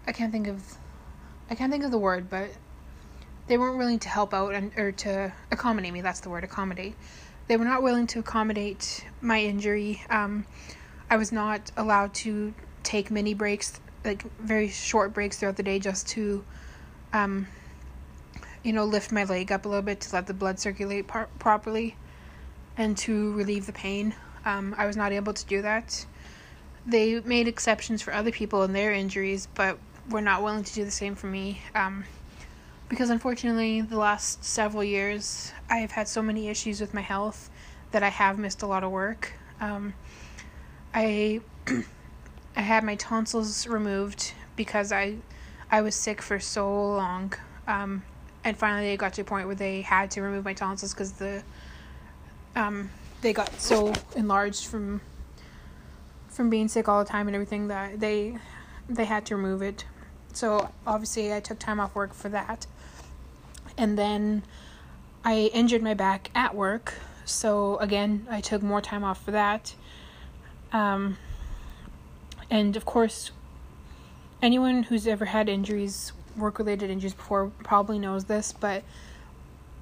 I 0.05 0.11
can't 0.11 0.31
think 0.31 0.47
of, 0.47 0.77
I 1.49 1.55
can't 1.55 1.71
think 1.71 1.83
of 1.83 1.91
the 1.91 1.97
word, 1.97 2.29
but 2.29 2.49
they 3.47 3.57
weren't 3.57 3.77
willing 3.77 3.99
to 3.99 4.09
help 4.09 4.33
out 4.33 4.53
and 4.53 4.71
or 4.77 4.91
to 4.91 5.31
accommodate 5.51 5.93
me. 5.93 6.01
That's 6.01 6.19
the 6.19 6.29
word, 6.29 6.43
accommodate. 6.43 6.95
They 7.47 7.57
were 7.57 7.65
not 7.65 7.83
willing 7.83 8.07
to 8.07 8.19
accommodate 8.19 9.05
my 9.21 9.39
injury. 9.39 10.01
Um, 10.09 10.45
I 11.09 11.17
was 11.17 11.31
not 11.31 11.71
allowed 11.77 12.13
to 12.15 12.53
take 12.81 13.11
mini 13.11 13.33
breaks, 13.33 13.79
like 14.03 14.23
very 14.39 14.67
short 14.69 15.13
breaks 15.13 15.37
throughout 15.37 15.57
the 15.57 15.63
day, 15.63 15.77
just 15.77 16.07
to 16.09 16.43
um, 17.13 17.47
you 18.63 18.73
know, 18.73 18.85
lift 18.85 19.11
my 19.11 19.23
leg 19.23 19.51
up 19.51 19.65
a 19.65 19.67
little 19.67 19.83
bit 19.83 19.99
to 20.01 20.15
let 20.15 20.27
the 20.27 20.33
blood 20.33 20.59
circulate 20.59 21.07
par- 21.07 21.29
properly 21.39 21.95
and 22.77 22.97
to 22.97 23.33
relieve 23.33 23.65
the 23.65 23.73
pain. 23.73 24.15
Um, 24.45 24.73
I 24.77 24.85
was 24.85 24.97
not 24.97 25.11
able 25.11 25.33
to 25.33 25.45
do 25.45 25.61
that. 25.61 26.05
they 26.85 27.19
made 27.21 27.47
exceptions 27.47 28.01
for 28.01 28.13
other 28.13 28.31
people 28.31 28.63
and 28.63 28.75
their 28.75 28.91
injuries, 28.91 29.47
but 29.55 29.77
were 30.09 30.21
not 30.21 30.43
willing 30.43 30.63
to 30.63 30.73
do 30.73 30.83
the 30.83 30.91
same 30.91 31.15
for 31.15 31.27
me. 31.27 31.61
Um, 31.75 32.03
because 32.89 33.09
unfortunately, 33.09 33.81
the 33.81 33.97
last 33.97 34.43
several 34.43 34.83
years, 34.83 35.53
I've 35.69 35.91
had 35.91 36.07
so 36.07 36.21
many 36.21 36.49
issues 36.49 36.81
with 36.81 36.93
my 36.93 37.01
health 37.01 37.49
that 37.91 38.03
I 38.03 38.09
have 38.09 38.37
missed 38.37 38.61
a 38.61 38.67
lot 38.67 38.83
of 38.83 38.91
work. 38.91 39.33
Um, 39.61 39.93
I 40.93 41.41
I 42.55 42.61
had 42.61 42.83
my 42.83 42.95
tonsils 42.95 43.65
removed 43.65 44.33
because 44.55 44.91
I 44.91 45.17
I 45.71 45.81
was 45.81 45.95
sick 45.95 46.21
for 46.21 46.39
so 46.39 46.69
long, 46.71 47.33
um, 47.67 48.03
and 48.43 48.57
finally 48.57 48.91
it 48.91 48.97
got 48.97 49.13
to 49.13 49.21
a 49.21 49.25
point 49.25 49.47
where 49.47 49.55
they 49.55 49.81
had 49.81 50.11
to 50.11 50.21
remove 50.21 50.45
my 50.45 50.53
tonsils 50.53 50.93
because 50.93 51.13
the 51.13 51.43
um, 52.55 52.89
they 53.21 53.33
got 53.33 53.59
so 53.59 53.93
enlarged 54.15 54.65
from 54.65 55.01
from 56.27 56.49
being 56.49 56.67
sick 56.67 56.87
all 56.87 57.03
the 57.03 57.09
time 57.09 57.27
and 57.27 57.35
everything 57.35 57.67
that 57.67 57.99
they 57.99 58.37
they 58.89 59.05
had 59.05 59.25
to 59.27 59.35
remove 59.35 59.61
it. 59.61 59.85
So 60.33 60.71
obviously 60.85 61.33
I 61.33 61.39
took 61.39 61.59
time 61.59 61.79
off 61.79 61.95
work 61.95 62.13
for 62.13 62.29
that. 62.29 62.65
And 63.77 63.97
then 63.97 64.43
I 65.23 65.51
injured 65.53 65.81
my 65.81 65.93
back 65.93 66.29
at 66.35 66.53
work. 66.55 66.95
So 67.25 67.77
again, 67.77 68.27
I 68.29 68.41
took 68.41 68.61
more 68.61 68.81
time 68.81 69.03
off 69.03 69.23
for 69.23 69.31
that. 69.31 69.75
Um, 70.71 71.17
and 72.49 72.75
of 72.75 72.83
course, 72.83 73.31
anyone 74.41 74.83
who's 74.83 75.07
ever 75.07 75.25
had 75.25 75.47
injuries, 75.47 76.11
work 76.37 76.59
related 76.59 76.89
injuries 76.89 77.13
before, 77.13 77.51
probably 77.63 77.99
knows 77.99 78.25
this, 78.25 78.53
but, 78.53 78.83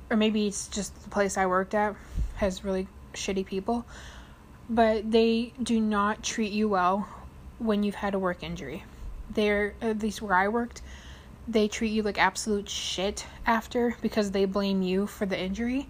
or 0.09 0.17
maybe 0.17 0.47
it's 0.47 0.67
just 0.67 1.01
the 1.03 1.09
place 1.09 1.37
I 1.37 1.45
worked 1.45 1.73
at 1.73 1.95
has 2.35 2.63
really 2.63 2.87
shitty 3.13 3.45
people, 3.45 3.85
but 4.69 5.11
they 5.11 5.53
do 5.61 5.79
not 5.79 6.23
treat 6.23 6.51
you 6.51 6.69
well 6.69 7.07
when 7.59 7.83
you've 7.83 7.95
had 7.95 8.13
a 8.13 8.19
work 8.19 8.43
injury. 8.43 8.83
They're, 9.29 9.73
at 9.81 9.99
least 9.99 10.21
where 10.21 10.35
I 10.35 10.47
worked, 10.47 10.81
they 11.47 11.67
treat 11.67 11.91
you 11.91 12.03
like 12.03 12.17
absolute 12.17 12.69
shit 12.69 13.25
after 13.45 13.95
because 14.01 14.31
they 14.31 14.45
blame 14.45 14.81
you 14.81 15.07
for 15.07 15.25
the 15.25 15.39
injury 15.39 15.87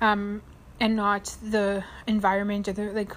um, 0.00 0.42
and 0.78 0.96
not 0.96 1.36
the 1.42 1.84
environment 2.06 2.68
or 2.68 2.72
the 2.72 2.90
like 2.92 3.14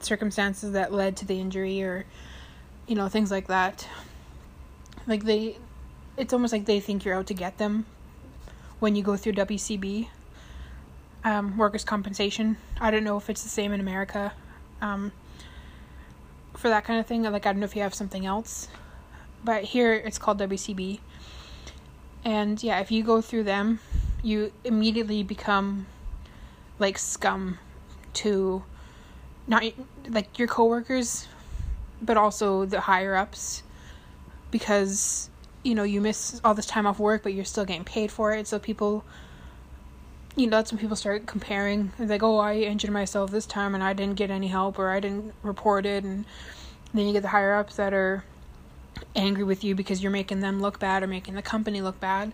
circumstances 0.00 0.72
that 0.72 0.92
led 0.92 1.16
to 1.16 1.26
the 1.26 1.40
injury 1.40 1.82
or 1.82 2.04
you 2.86 2.94
know 2.94 3.08
things 3.08 3.30
like 3.30 3.46
that 3.46 3.88
like 5.06 5.24
they 5.24 5.56
it's 6.16 6.32
almost 6.32 6.52
like 6.52 6.64
they 6.66 6.80
think 6.80 7.04
you're 7.04 7.14
out 7.14 7.26
to 7.26 7.34
get 7.34 7.58
them 7.58 7.86
when 8.78 8.96
you 8.96 9.02
go 9.02 9.16
through 9.16 9.32
WCB 9.32 10.08
um, 11.24 11.56
workers 11.56 11.84
compensation 11.84 12.56
I 12.80 12.90
don't 12.90 13.04
know 13.04 13.16
if 13.16 13.30
it's 13.30 13.42
the 13.42 13.48
same 13.48 13.72
in 13.72 13.80
America 13.80 14.32
um, 14.80 15.12
for 16.54 16.68
that 16.68 16.84
kind 16.84 17.00
of 17.00 17.06
thing 17.06 17.22
like 17.22 17.46
I 17.46 17.52
don't 17.52 17.60
know 17.60 17.64
if 17.64 17.74
you 17.76 17.82
have 17.82 17.94
something 17.94 18.26
else 18.26 18.68
but 19.44 19.62
here 19.62 19.92
it's 19.92 20.18
called 20.18 20.38
WCB. 20.38 21.00
And 22.24 22.62
yeah, 22.62 22.80
if 22.80 22.90
you 22.90 23.04
go 23.04 23.20
through 23.20 23.44
them, 23.44 23.80
you 24.22 24.52
immediately 24.64 25.22
become 25.22 25.86
like 26.78 26.96
scum 26.98 27.58
to 28.14 28.64
not 29.46 29.62
like 30.08 30.38
your 30.38 30.48
coworkers, 30.48 31.28
but 32.00 32.16
also 32.16 32.64
the 32.64 32.80
higher 32.80 33.14
ups 33.14 33.62
because 34.50 35.28
you 35.64 35.74
know 35.74 35.82
you 35.82 36.00
miss 36.00 36.40
all 36.44 36.54
this 36.54 36.66
time 36.66 36.86
off 36.86 37.00
work, 37.00 37.24
but 37.24 37.34
you're 37.34 37.44
still 37.44 37.64
getting 37.64 37.84
paid 37.84 38.12
for 38.12 38.32
it. 38.32 38.46
So 38.46 38.60
people, 38.60 39.04
you 40.36 40.46
know, 40.46 40.58
that's 40.58 40.70
when 40.70 40.78
people 40.78 40.96
start 40.96 41.26
comparing. 41.26 41.92
It's 41.98 42.10
like, 42.10 42.22
oh, 42.22 42.38
I 42.38 42.58
injured 42.58 42.92
myself 42.92 43.32
this 43.32 43.46
time 43.46 43.74
and 43.74 43.82
I 43.82 43.92
didn't 43.92 44.14
get 44.14 44.30
any 44.30 44.48
help, 44.48 44.78
or 44.78 44.90
I 44.90 45.00
didn't 45.00 45.34
report 45.42 45.86
it, 45.86 46.04
and 46.04 46.24
then 46.92 47.06
you 47.06 47.12
get 47.12 47.22
the 47.22 47.28
higher 47.28 47.54
ups 47.54 47.76
that 47.76 47.92
are 47.92 48.24
angry 49.16 49.44
with 49.44 49.64
you 49.64 49.74
because 49.74 50.02
you're 50.02 50.12
making 50.12 50.40
them 50.40 50.60
look 50.60 50.78
bad 50.78 51.02
or 51.02 51.06
making 51.06 51.34
the 51.34 51.42
company 51.42 51.80
look 51.82 51.98
bad. 51.98 52.32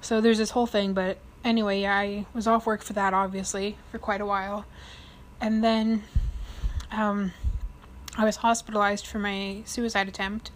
So 0.00 0.20
there's 0.20 0.38
this 0.38 0.50
whole 0.50 0.66
thing, 0.66 0.92
but 0.92 1.18
anyway, 1.44 1.84
I 1.86 2.26
was 2.34 2.46
off 2.46 2.66
work 2.66 2.82
for 2.82 2.92
that 2.94 3.14
obviously 3.14 3.76
for 3.90 3.98
quite 3.98 4.20
a 4.20 4.26
while. 4.26 4.64
And 5.40 5.62
then 5.62 6.02
um, 6.90 7.32
I 8.16 8.24
was 8.24 8.36
hospitalized 8.36 9.06
for 9.06 9.18
my 9.18 9.62
suicide 9.64 10.08
attempt. 10.08 10.50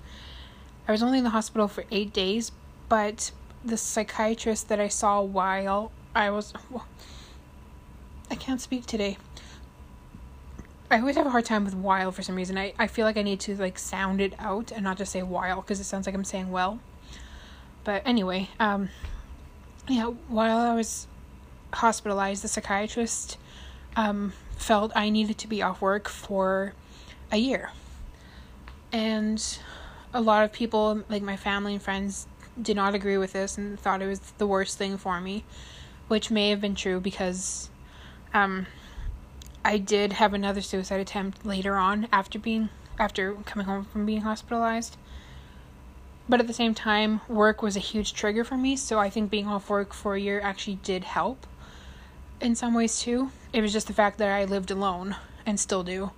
I 0.88 0.92
was 0.92 1.02
only 1.02 1.18
in 1.18 1.24
the 1.24 1.30
hospital 1.30 1.68
for 1.68 1.84
8 1.90 2.12
days, 2.12 2.52
but 2.88 3.32
the 3.64 3.76
psychiatrist 3.76 4.68
that 4.68 4.78
I 4.78 4.88
saw 4.88 5.20
while 5.20 5.90
I 6.14 6.30
was 6.30 6.52
well, 6.70 6.86
I 8.30 8.36
can't 8.36 8.60
speak 8.60 8.86
today. 8.86 9.18
I 10.90 11.00
always 11.00 11.16
have 11.16 11.26
a 11.26 11.30
hard 11.30 11.44
time 11.44 11.64
with 11.64 11.74
while 11.74 12.12
for 12.12 12.22
some 12.22 12.36
reason. 12.36 12.56
I, 12.56 12.72
I 12.78 12.86
feel 12.86 13.04
like 13.04 13.16
I 13.16 13.22
need 13.22 13.40
to 13.40 13.56
like 13.56 13.78
sound 13.78 14.20
it 14.20 14.34
out 14.38 14.70
and 14.70 14.84
not 14.84 14.98
just 14.98 15.12
say 15.12 15.22
while 15.22 15.60
because 15.60 15.80
it 15.80 15.84
sounds 15.84 16.06
like 16.06 16.14
I'm 16.14 16.24
saying 16.24 16.50
well. 16.50 16.78
But 17.82 18.02
anyway, 18.06 18.48
um, 18.60 18.88
yeah, 19.88 20.06
while 20.28 20.58
I 20.58 20.74
was 20.74 21.08
hospitalized, 21.74 22.44
the 22.44 22.48
psychiatrist 22.48 23.36
um, 23.96 24.32
felt 24.56 24.92
I 24.94 25.10
needed 25.10 25.38
to 25.38 25.48
be 25.48 25.62
off 25.62 25.80
work 25.80 26.08
for 26.08 26.72
a 27.32 27.36
year. 27.36 27.70
And 28.92 29.58
a 30.16 30.20
lot 30.20 30.44
of 30.44 30.52
people, 30.52 31.02
like 31.10 31.22
my 31.22 31.36
family 31.36 31.74
and 31.74 31.82
friends, 31.82 32.26
did 32.60 32.74
not 32.74 32.94
agree 32.94 33.18
with 33.18 33.34
this 33.34 33.58
and 33.58 33.78
thought 33.78 34.00
it 34.00 34.06
was 34.06 34.20
the 34.38 34.46
worst 34.46 34.78
thing 34.78 34.96
for 34.96 35.20
me, 35.20 35.44
which 36.08 36.30
may 36.30 36.48
have 36.48 36.60
been 36.60 36.74
true 36.74 36.98
because 37.00 37.68
um, 38.32 38.66
I 39.62 39.76
did 39.76 40.14
have 40.14 40.32
another 40.32 40.62
suicide 40.62 41.00
attempt 41.00 41.44
later 41.44 41.76
on 41.76 42.08
after 42.10 42.38
being 42.38 42.70
after 42.98 43.34
coming 43.44 43.66
home 43.66 43.84
from 43.84 44.06
being 44.06 44.22
hospitalized. 44.22 44.96
But 46.30 46.40
at 46.40 46.46
the 46.46 46.54
same 46.54 46.74
time, 46.74 47.20
work 47.28 47.60
was 47.60 47.76
a 47.76 47.80
huge 47.80 48.14
trigger 48.14 48.42
for 48.42 48.56
me, 48.56 48.74
so 48.74 48.98
I 48.98 49.10
think 49.10 49.30
being 49.30 49.46
off 49.46 49.68
work 49.68 49.92
for 49.92 50.14
a 50.14 50.20
year 50.20 50.40
actually 50.40 50.76
did 50.76 51.04
help 51.04 51.46
in 52.40 52.54
some 52.54 52.72
ways 52.72 52.98
too. 52.98 53.30
It 53.52 53.60
was 53.60 53.72
just 53.72 53.86
the 53.86 53.92
fact 53.92 54.16
that 54.16 54.30
I 54.30 54.46
lived 54.46 54.70
alone 54.70 55.16
and 55.44 55.60
still 55.60 55.82
do. 55.82 56.10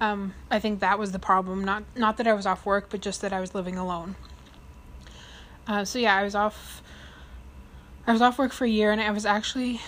Um, 0.00 0.34
I 0.50 0.58
think 0.58 0.80
that 0.80 0.98
was 0.98 1.12
the 1.12 1.18
problem. 1.18 1.64
Not 1.64 1.84
not 1.94 2.16
that 2.16 2.26
I 2.26 2.32
was 2.32 2.46
off 2.46 2.64
work, 2.64 2.86
but 2.88 3.00
just 3.00 3.20
that 3.20 3.32
I 3.32 3.40
was 3.40 3.54
living 3.54 3.76
alone. 3.76 4.16
Uh, 5.66 5.84
so 5.84 5.98
yeah, 5.98 6.16
I 6.16 6.22
was 6.22 6.34
off. 6.34 6.82
I 8.06 8.12
was 8.12 8.22
off 8.22 8.38
work 8.38 8.52
for 8.52 8.64
a 8.64 8.68
year, 8.68 8.92
and 8.92 9.00
I 9.00 9.10
was 9.10 9.26
actually 9.26 9.80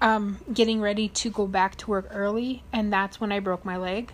um, 0.00 0.38
getting 0.52 0.80
ready 0.80 1.08
to 1.08 1.30
go 1.30 1.46
back 1.46 1.76
to 1.76 1.90
work 1.90 2.06
early, 2.10 2.62
and 2.72 2.92
that's 2.92 3.20
when 3.20 3.32
I 3.32 3.40
broke 3.40 3.64
my 3.64 3.76
leg. 3.76 4.12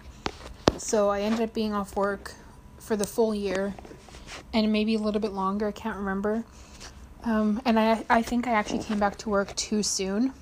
So 0.79 1.11
I 1.11 1.21
ended 1.21 1.43
up 1.43 1.55
being 1.55 1.75
off 1.75 1.95
work 1.97 2.35
for 2.79 2.97
the 2.97 3.07
full 3.07 3.35
year, 3.35 3.75
and 4.55 4.73
maybe 4.73 4.95
a 4.95 4.99
little 4.99 5.21
bit 5.21 5.33
longer. 5.33 5.69
I 5.69 5.73
can't 5.73 5.99
remember. 5.99 6.45
Um, 7.25 7.61
and 7.67 7.79
I 7.79 8.05
I 8.09 8.23
think 8.23 8.47
I 8.47 8.53
actually 8.53 8.83
came 8.83 8.99
back 8.99 9.17
to 9.19 9.29
work 9.29 9.55
too 9.55 9.83
soon. 9.83 10.33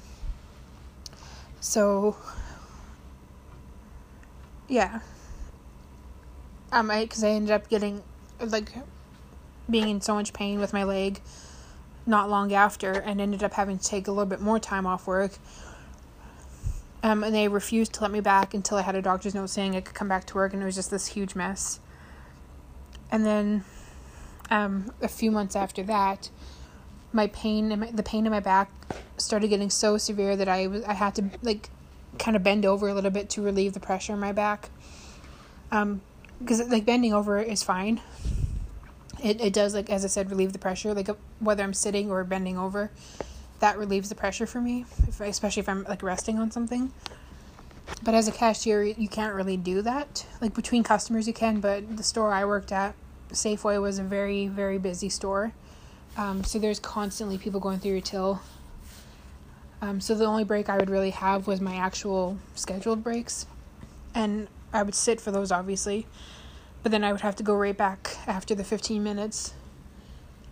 So 1.60 2.16
yeah. 4.72 5.00
Um, 6.72 6.90
I 6.90 7.02
because 7.04 7.22
I 7.22 7.28
ended 7.28 7.50
up 7.50 7.68
getting 7.68 8.02
like 8.40 8.72
being 9.68 9.88
in 9.88 10.00
so 10.00 10.14
much 10.14 10.32
pain 10.32 10.58
with 10.58 10.72
my 10.72 10.84
leg 10.84 11.20
not 12.06 12.28
long 12.30 12.52
after 12.52 12.92
and 12.92 13.20
ended 13.20 13.44
up 13.44 13.52
having 13.52 13.78
to 13.78 13.84
take 13.84 14.08
a 14.08 14.10
little 14.10 14.26
bit 14.26 14.40
more 14.40 14.58
time 14.58 14.86
off 14.86 15.06
work. 15.06 15.32
Um, 17.02 17.22
and 17.22 17.34
they 17.34 17.48
refused 17.48 17.92
to 17.94 18.02
let 18.02 18.10
me 18.10 18.20
back 18.20 18.54
until 18.54 18.78
I 18.78 18.82
had 18.82 18.94
a 18.94 19.02
doctor's 19.02 19.34
note 19.34 19.50
saying 19.50 19.76
I 19.76 19.80
could 19.80 19.94
come 19.94 20.08
back 20.08 20.24
to 20.26 20.34
work, 20.36 20.52
and 20.52 20.62
it 20.62 20.64
was 20.64 20.76
just 20.76 20.90
this 20.90 21.08
huge 21.08 21.34
mess. 21.34 21.80
And 23.10 23.26
then, 23.26 23.64
um, 24.50 24.92
a 25.02 25.08
few 25.08 25.32
months 25.32 25.56
after 25.56 25.82
that, 25.82 26.30
my 27.12 27.26
pain, 27.26 27.76
my, 27.78 27.90
the 27.90 28.04
pain 28.04 28.24
in 28.24 28.30
my 28.30 28.40
back, 28.40 28.70
started 29.16 29.48
getting 29.48 29.68
so 29.68 29.98
severe 29.98 30.36
that 30.36 30.48
I 30.48 30.68
was 30.68 30.84
I 30.84 30.92
had 30.94 31.16
to 31.16 31.24
like, 31.42 31.70
kind 32.18 32.36
of 32.36 32.42
bend 32.42 32.64
over 32.64 32.88
a 32.88 32.94
little 32.94 33.10
bit 33.10 33.30
to 33.30 33.42
relieve 33.42 33.72
the 33.72 33.80
pressure 33.80 34.12
in 34.12 34.20
my 34.20 34.32
back. 34.32 34.70
Um, 35.70 36.02
because 36.38 36.60
like 36.68 36.84
bending 36.84 37.12
over 37.12 37.40
is 37.40 37.62
fine, 37.62 38.00
it, 39.22 39.40
it 39.40 39.52
does 39.52 39.74
like 39.74 39.88
as 39.90 40.04
i 40.04 40.08
said 40.08 40.30
relieve 40.30 40.52
the 40.52 40.58
pressure. 40.58 40.92
Like 40.92 41.08
whether 41.38 41.62
i'm 41.62 41.74
sitting 41.74 42.10
or 42.10 42.24
bending 42.24 42.58
over 42.58 42.90
that 43.60 43.78
relieves 43.78 44.08
the 44.08 44.14
pressure 44.16 44.46
for 44.46 44.60
me 44.60 44.84
if, 45.06 45.20
especially 45.20 45.60
if 45.60 45.68
i'm 45.68 45.84
like 45.84 46.02
resting 46.02 46.38
on 46.38 46.50
something. 46.50 46.92
But 48.02 48.14
as 48.14 48.26
a 48.26 48.32
cashier 48.32 48.82
you 48.82 49.08
can't 49.08 49.34
really 49.34 49.56
do 49.56 49.82
that. 49.82 50.26
Like 50.40 50.54
between 50.54 50.82
customers 50.82 51.26
you 51.26 51.34
can 51.34 51.60
but 51.60 51.96
the 51.96 52.02
store 52.02 52.32
i 52.32 52.44
worked 52.44 52.72
at 52.72 52.94
safeway 53.30 53.80
was 53.80 53.98
a 53.98 54.02
very 54.02 54.48
very 54.48 54.78
busy 54.78 55.08
store. 55.08 55.52
Um, 56.16 56.44
so 56.44 56.58
there's 56.58 56.80
constantly 56.80 57.38
people 57.38 57.60
going 57.60 57.78
through 57.78 57.92
your 57.92 58.00
till 58.00 58.42
um, 59.82 60.00
so 60.00 60.14
the 60.14 60.24
only 60.24 60.44
break 60.44 60.70
i 60.70 60.78
would 60.78 60.88
really 60.88 61.10
have 61.10 61.46
was 61.46 61.60
my 61.60 61.76
actual 61.76 62.38
scheduled 62.54 63.04
breaks 63.04 63.44
and 64.14 64.48
i 64.72 64.82
would 64.82 64.94
sit 64.94 65.20
for 65.20 65.30
those 65.30 65.52
obviously 65.52 66.06
but 66.82 66.90
then 66.90 67.04
I 67.04 67.12
would 67.12 67.20
have 67.20 67.36
to 67.36 67.42
go 67.42 67.54
right 67.54 67.76
back 67.76 68.16
after 68.26 68.54
the 68.54 68.64
15 68.64 69.02
minutes 69.02 69.54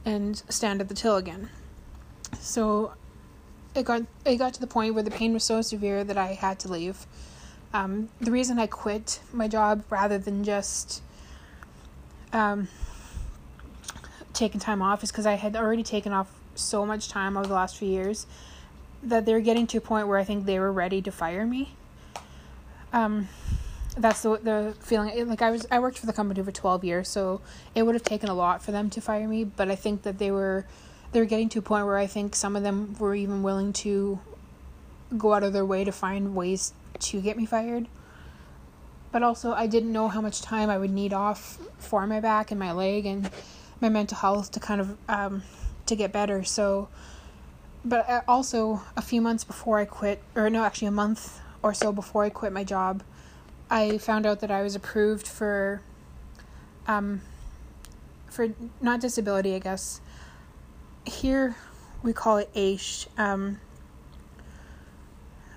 and 0.05 0.43
stand 0.49 0.81
at 0.81 0.89
the 0.89 0.95
till 0.95 1.17
again. 1.17 1.51
So 2.39 2.93
it 3.75 3.85
got 3.85 4.03
it 4.25 4.37
got 4.37 4.55
to 4.55 4.61
the 4.61 4.67
point 4.67 4.95
where 4.95 5.03
the 5.03 5.11
pain 5.11 5.33
was 5.33 5.45
so 5.45 5.61
severe 5.63 6.05
that 6.05 6.17
I 6.17 6.35
had 6.35 6.59
to 6.61 6.69
leave. 6.69 7.07
Um, 7.73 8.09
the 8.21 8.31
reason 8.31 8.59
I 8.59 8.67
quit 8.67 9.21
my 9.33 9.49
job 9.49 9.85
rather 9.91 10.19
than 10.19 10.43
just 10.45 11.03
um, 12.33 12.69
taking 14.33 14.61
time 14.61 14.83
off 14.83 15.03
is 15.03 15.11
because 15.11 15.27
I 15.27 15.35
had 15.35 15.57
already 15.57 15.83
taken 15.83 16.13
off 16.13 16.33
so 16.55 16.85
much 16.85 17.09
time 17.09 17.37
over 17.37 17.47
the 17.47 17.55
last 17.55 17.77
few 17.77 17.89
years 17.89 18.27
that 19.03 19.25
they're 19.25 19.41
getting 19.41 19.67
to 19.69 19.79
a 19.79 19.81
point 19.81 20.09
where 20.09 20.19
I 20.19 20.25
think 20.25 20.47
they 20.47 20.59
were 20.59 20.73
ready 20.73 21.01
to 21.03 21.11
fire 21.11 21.47
me. 21.47 21.75
Um, 22.93 23.29
that's 23.97 24.23
the 24.23 24.37
the 24.39 24.75
feeling. 24.81 25.29
Like 25.29 25.43
I 25.43 25.51
was, 25.51 25.67
I 25.71 25.79
worked 25.79 25.99
for 25.99 26.07
the 26.07 26.13
company 26.13 26.43
for 26.43 26.53
twelve 26.53 26.85
years, 26.85 27.09
so 27.09 27.41
it 27.75 27.83
would 27.85 27.95
have 27.95 28.05
taken 28.05 28.29
a 28.29 28.35
lot 28.35 28.63
for 28.63 28.73
them 28.73 28.91
to 28.91 29.01
fire 29.01 29.27
me. 29.27 29.45
But 29.45 29.71
I 29.71 29.77
think 29.77 30.03
that 30.03 30.19
they 30.19 30.31
were, 30.31 30.67
they 31.13 31.21
were 31.21 31.27
getting 31.27 31.49
to 31.51 31.59
a 31.61 31.63
point 31.63 31.87
where 31.87 31.99
I 31.99 32.07
think 32.07 32.35
some 32.35 32.57
of 32.57 32.63
them 32.63 32.97
were 32.99 33.15
even 33.15 33.43
willing 33.43 33.73
to 33.85 34.21
go 35.17 35.35
out 35.35 35.43
of 35.43 35.53
their 35.53 35.67
way 35.67 35.85
to 35.85 35.93
find 35.93 36.37
ways 36.37 36.73
to 37.01 37.21
get 37.21 37.37
me 37.37 37.47
fired. 37.47 37.89
But 39.13 39.25
also, 39.25 39.53
I 39.53 39.67
didn't 39.67 39.93
know 39.93 40.07
how 40.07 40.21
much 40.21 40.41
time 40.41 40.71
I 40.71 40.79
would 40.79 40.93
need 40.93 41.13
off 41.13 41.59
for 41.79 42.07
my 42.07 42.21
back 42.21 42.53
and 42.53 42.61
my 42.61 42.71
leg 42.71 43.07
and 43.07 43.29
my 43.81 43.89
mental 43.89 44.17
health 44.17 44.53
to 44.53 44.61
kind 44.61 44.81
of 44.81 44.97
um, 45.09 45.43
to 45.87 45.97
get 45.97 46.13
better. 46.13 46.45
So, 46.45 46.89
but 47.85 48.09
uh, 48.09 48.23
also 48.29 48.83
a 48.97 49.03
few 49.03 49.21
months 49.21 49.45
before 49.45 49.79
I 49.79 49.85
quit, 49.85 50.23
or 50.35 50.51
no, 50.51 50.65
actually 50.65 50.89
a 50.89 50.93
month 50.93 51.41
or 51.63 51.75
so 51.75 51.93
before 51.93 52.25
I 52.25 52.31
quit 52.31 52.53
my 52.53 52.65
job, 52.65 53.03
I 53.71 53.99
found 53.99 54.27
out 54.27 54.41
that 54.41 54.51
I 54.51 54.63
was 54.63 54.75
approved 54.75 55.27
for, 55.27 55.83
um, 56.87 57.23
for 58.29 58.49
not 58.81 59.01
disability, 59.01 59.55
I 59.55 59.59
guess. 59.59 60.01
Here, 61.07 61.57
we 62.03 62.13
call 62.13 62.39
it 62.39 62.51
AISH. 62.55 63.07
Um, 63.17 63.61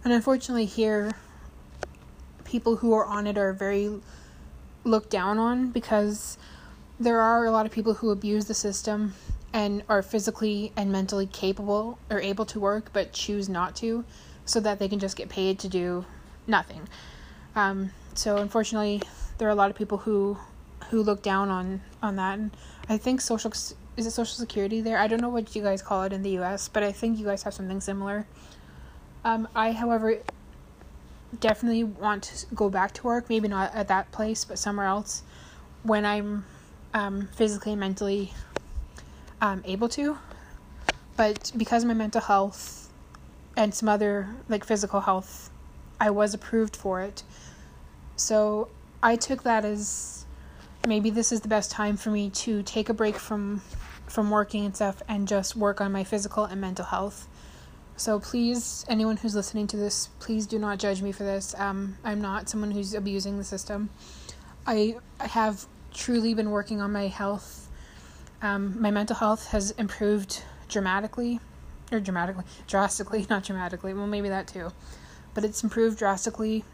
and 0.03 0.13
unfortunately, 0.13 0.65
here, 0.65 1.11
people 2.43 2.77
who 2.77 2.93
are 2.93 3.05
on 3.05 3.25
it 3.25 3.37
are 3.37 3.53
very 3.53 4.01
looked 4.83 5.09
down 5.09 5.39
on 5.39 5.71
because 5.71 6.37
there 6.99 7.21
are 7.21 7.45
a 7.45 7.51
lot 7.51 7.65
of 7.65 7.71
people 7.71 7.95
who 7.95 8.11
abuse 8.11 8.45
the 8.45 8.53
system 8.53 9.13
and 9.53 9.83
are 9.87 10.01
physically 10.01 10.73
and 10.75 10.91
mentally 10.91 11.27
capable 11.27 11.99
or 12.09 12.19
able 12.19 12.45
to 12.45 12.59
work 12.59 12.89
but 12.91 13.13
choose 13.13 13.47
not 13.47 13.75
to 13.77 14.03
so 14.45 14.59
that 14.59 14.79
they 14.79 14.87
can 14.87 14.99
just 14.99 15.15
get 15.15 15.29
paid 15.29 15.59
to 15.59 15.69
do 15.69 16.05
nothing. 16.47 16.89
Um, 17.55 17.91
so 18.15 18.37
unfortunately, 18.37 19.01
there 19.37 19.47
are 19.47 19.51
a 19.51 19.55
lot 19.55 19.69
of 19.69 19.75
people 19.75 19.99
who 19.99 20.37
who 20.89 21.01
look 21.01 21.21
down 21.21 21.49
on 21.49 21.81
on 22.01 22.15
that. 22.17 22.39
And 22.39 22.51
I 22.89 22.97
think 22.97 23.21
social 23.21 23.51
is 23.95 24.05
it 24.07 24.11
social 24.11 24.35
security 24.35 24.81
there. 24.81 24.97
I 24.97 25.07
don't 25.07 25.21
know 25.21 25.29
what 25.29 25.55
you 25.55 25.61
guys 25.61 25.81
call 25.81 26.03
it 26.03 26.13
in 26.13 26.23
the 26.23 26.31
U.S., 26.31 26.67
but 26.67 26.83
I 26.83 26.91
think 26.91 27.19
you 27.19 27.25
guys 27.25 27.43
have 27.43 27.53
something 27.53 27.79
similar. 27.79 28.25
Um, 29.23 29.47
I, 29.55 29.71
however, 29.71 30.19
definitely 31.39 31.83
want 31.83 32.23
to 32.23 32.55
go 32.55 32.69
back 32.69 32.93
to 32.95 33.03
work, 33.03 33.29
maybe 33.29 33.47
not 33.47 33.73
at 33.73 33.87
that 33.87 34.11
place, 34.11 34.43
but 34.43 34.57
somewhere 34.57 34.87
else 34.87 35.23
when 35.83 36.05
I'm 36.05 36.45
um, 36.93 37.29
physically 37.35 37.75
mentally 37.75 38.33
um, 39.43 39.61
able 39.65 39.89
to. 39.89 40.17
But 41.17 41.51
because 41.55 41.83
my 41.85 41.93
mental 41.93 42.21
health 42.21 42.89
and 43.57 43.75
some 43.75 43.89
other 43.89 44.29
like 44.47 44.63
physical 44.63 45.01
health, 45.01 45.51
I 45.99 46.09
was 46.09 46.33
approved 46.33 46.75
for 46.75 47.01
it. 47.01 47.23
So 48.15 48.69
I 49.03 49.17
took 49.17 49.43
that 49.43 49.65
as 49.65 50.25
maybe 50.87 51.09
this 51.09 51.31
is 51.31 51.41
the 51.41 51.49
best 51.49 51.69
time 51.69 51.97
for 51.97 52.09
me 52.09 52.29
to 52.29 52.63
take 52.63 52.89
a 52.89 52.93
break 52.93 53.17
from 53.17 53.61
from 54.07 54.29
working 54.29 54.65
and 54.65 54.75
stuff 54.75 55.01
and 55.07 55.27
just 55.27 55.55
work 55.55 55.81
on 55.81 55.91
my 55.91 56.03
physical 56.03 56.45
and 56.45 56.61
mental 56.61 56.85
health. 56.85 57.27
So 57.95 58.19
please, 58.19 58.85
anyone 58.87 59.17
who's 59.17 59.35
listening 59.35 59.67
to 59.67 59.77
this, 59.77 60.09
please 60.19 60.47
do 60.47 60.57
not 60.57 60.79
judge 60.79 61.01
me 61.01 61.11
for 61.11 61.23
this. 61.23 61.53
Um, 61.57 61.97
I'm 62.03 62.21
not 62.21 62.49
someone 62.49 62.71
who's 62.71 62.93
abusing 62.93 63.37
the 63.37 63.43
system. 63.43 63.89
I, 64.65 64.97
I 65.19 65.27
have 65.27 65.65
truly 65.93 66.33
been 66.33 66.51
working 66.51 66.81
on 66.81 66.91
my 66.91 67.07
health. 67.07 67.62
Um, 68.43 68.75
my 68.79 68.91
mental 68.91 69.15
health 69.15 69.47
has 69.47 69.71
improved 69.71 70.43
dramatically, 70.67 71.39
or 71.93 72.01
dramatically, 72.01 72.43
drastically, 72.67 73.25
not 73.29 73.45
dramatically. 73.45 73.93
Well, 73.93 74.05
maybe 74.05 74.29
that 74.29 74.47
too, 74.47 74.71
but 75.33 75.45
it's 75.45 75.63
improved 75.63 75.97
drastically 75.97 76.65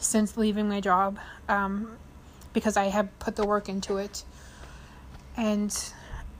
since 0.00 0.38
leaving 0.38 0.68
my 0.68 0.80
job 0.80 1.18
um, 1.48 1.98
because 2.54 2.78
I 2.78 2.86
have 2.86 3.16
put 3.18 3.36
the 3.36 3.46
work 3.46 3.68
into 3.68 3.98
it. 3.98 4.24
And 5.36 5.70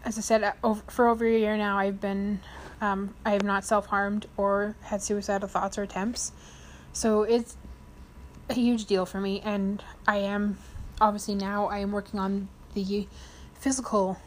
as 0.05 0.16
I 0.16 0.23
said, 0.23 0.55
for 0.88 1.09
over 1.09 1.27
a 1.27 1.38
year 1.38 1.59
now, 1.59 1.79
I've 1.79 2.01
been 2.01 2.40
um, 2.81 3.14
I 3.27 3.33
have 3.33 3.42
not 3.42 3.62
self 3.62 3.87
harmed 3.87 4.27
or 4.38 4.75
had 4.83 5.03
suicidal 5.03 5.49
thoughts 5.49 5.77
or 5.77 5.83
attempts. 5.83 6.33
So 6.95 7.25
it's 7.25 7.59
a 8.49 8.55
huge 8.55 8.87
deal 8.87 9.05
for 9.05 9.21
me, 9.21 9.42
and 9.42 9.83
I 10.09 10.16
am 10.16 10.57
obviously 10.99 11.35
now 11.35 11.66
I 11.66 11.79
am 11.81 11.92
working 11.92 12.19
on 12.19 12.49
the 12.73 13.07
physical 13.61 14.19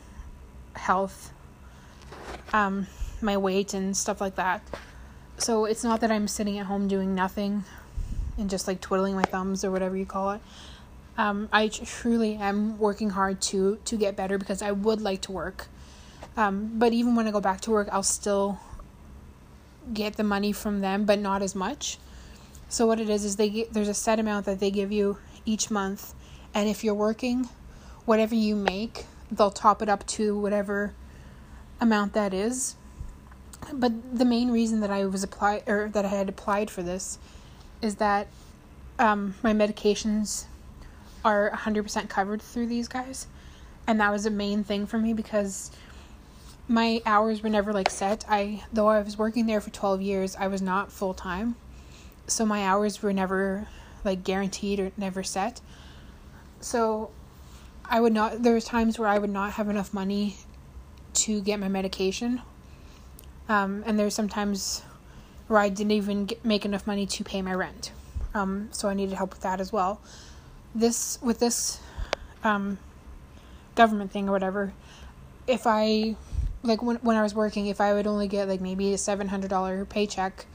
health, 0.75 1.31
um, 2.53 2.87
my 3.21 3.37
weight 3.37 3.73
and 3.73 3.95
stuff 3.95 4.21
like 4.21 4.35
that. 4.35 4.61
So 5.37 5.65
it's 5.65 5.83
not 5.83 6.01
that 6.01 6.11
I'm 6.11 6.27
sitting 6.27 6.57
at 6.59 6.65
home 6.65 6.87
doing 6.87 7.15
nothing 7.15 7.63
and 8.37 8.49
just 8.49 8.67
like 8.67 8.81
twiddling 8.81 9.15
my 9.15 9.23
thumbs 9.23 9.63
or 9.63 9.71
whatever 9.71 9.95
you 9.95 10.05
call 10.05 10.31
it. 10.31 10.41
Um, 11.17 11.49
I 11.51 11.67
truly 11.67 12.35
am 12.35 12.77
working 12.77 13.09
hard 13.09 13.41
to 13.41 13.77
to 13.85 13.97
get 13.97 14.15
better 14.15 14.37
because 14.37 14.61
I 14.61 14.71
would 14.71 15.01
like 15.01 15.21
to 15.23 15.31
work. 15.31 15.67
Um, 16.37 16.79
but 16.79 16.93
even 16.93 17.15
when 17.15 17.27
I 17.27 17.31
go 17.31 17.41
back 17.41 17.61
to 17.61 17.71
work, 17.71 17.89
I'll 17.91 18.03
still 18.03 18.59
get 19.93 20.15
the 20.15 20.23
money 20.23 20.53
from 20.53 20.79
them, 20.79 21.05
but 21.05 21.19
not 21.19 21.41
as 21.41 21.55
much. 21.55 21.97
So 22.69 22.85
what 22.85 22.99
it 22.99 23.09
is 23.09 23.25
is 23.25 23.35
they 23.35 23.49
get, 23.49 23.73
there's 23.73 23.89
a 23.89 23.93
set 23.93 24.19
amount 24.19 24.45
that 24.45 24.59
they 24.59 24.71
give 24.71 24.91
you 24.91 25.17
each 25.45 25.71
month, 25.71 26.13
and 26.53 26.69
if 26.69 26.83
you're 26.83 26.93
working, 26.93 27.49
whatever 28.05 28.35
you 28.35 28.55
make, 28.55 29.05
they'll 29.31 29.51
top 29.51 29.81
it 29.81 29.89
up 29.89 30.05
to 30.07 30.37
whatever 30.37 30.93
amount 31.79 32.13
that 32.13 32.33
is. 32.33 32.75
But 33.73 34.17
the 34.17 34.25
main 34.25 34.51
reason 34.51 34.79
that 34.81 34.89
I 34.89 35.05
was 35.05 35.23
applied 35.23 35.67
or 35.67 35.89
that 35.89 36.05
I 36.05 36.09
had 36.09 36.29
applied 36.29 36.69
for 36.69 36.81
this 36.81 37.19
is 37.81 37.95
that 37.95 38.27
um, 38.97 39.35
my 39.43 39.53
medications 39.53 40.45
are 41.23 41.51
100% 41.51 42.09
covered 42.09 42.41
through 42.41 42.67
these 42.67 42.87
guys. 42.87 43.27
And 43.87 43.99
that 43.99 44.11
was 44.11 44.25
a 44.25 44.31
main 44.31 44.63
thing 44.63 44.85
for 44.85 44.97
me 44.97 45.13
because 45.13 45.71
my 46.67 47.01
hours 47.05 47.41
were 47.41 47.49
never 47.49 47.73
like 47.73 47.89
set. 47.89 48.23
I 48.29 48.63
though 48.71 48.87
I 48.87 49.01
was 49.01 49.17
working 49.17 49.47
there 49.47 49.59
for 49.59 49.71
12 49.71 50.01
years, 50.01 50.35
I 50.35 50.47
was 50.47 50.61
not 50.61 50.91
full 50.91 51.13
time. 51.13 51.55
So 52.27 52.45
my 52.45 52.63
hours 52.63 53.01
were 53.01 53.11
never 53.11 53.67
like 54.05 54.23
guaranteed 54.23 54.79
or 54.79 54.91
never 54.95 55.23
set. 55.23 55.61
So 56.61 57.09
I 57.89 57.99
would 57.99 58.13
not 58.13 58.43
there 58.43 58.53
was 58.53 58.65
times 58.65 58.99
where 58.99 59.07
I 59.07 59.17
would 59.17 59.29
not 59.29 59.53
have 59.53 59.67
enough 59.67 59.93
money 59.93 60.37
to 61.15 61.41
get 61.41 61.59
my 61.59 61.67
medication. 61.67 62.41
Um, 63.47 63.83
and 63.85 63.97
there's 63.97 64.13
sometimes 64.13 64.83
where 65.47 65.59
I 65.59 65.69
didn't 65.69 65.91
even 65.91 66.25
get, 66.25 66.45
make 66.45 66.65
enough 66.65 66.85
money 66.85 67.07
to 67.07 67.23
pay 67.23 67.41
my 67.41 67.53
rent. 67.53 67.91
Um, 68.35 68.69
so 68.71 68.89
I 68.89 68.93
needed 68.93 69.15
help 69.15 69.31
with 69.31 69.41
that 69.41 69.59
as 69.59 69.73
well. 69.73 69.99
This 70.75 71.17
with 71.21 71.39
this 71.39 71.79
um, 72.43 72.77
government 73.73 74.11
thing 74.11 74.29
or 74.29 74.31
whatever, 74.31 74.71
if 75.47 75.63
I 75.65 76.15
like 76.61 76.83
when 76.83 76.97
when 76.97 77.17
I 77.17 77.23
was 77.23 77.33
working, 77.33 77.65
if 77.67 77.81
I 77.81 77.93
would 77.93 78.05
only 78.05 78.27
get 78.27 78.47
like 78.47 78.61
maybe 78.61 78.93
a 78.93 78.99
seven 78.99 79.29
hundred 79.29 79.49
dollar 79.49 79.83
paycheck, 79.83 80.45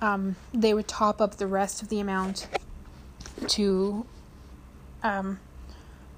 um, 0.00 0.36
they 0.54 0.72
would 0.72 0.88
top 0.88 1.20
up 1.20 1.36
the 1.36 1.46
rest 1.46 1.82
of 1.82 1.90
the 1.90 2.00
amount 2.00 2.48
to 3.48 4.06
um, 5.02 5.38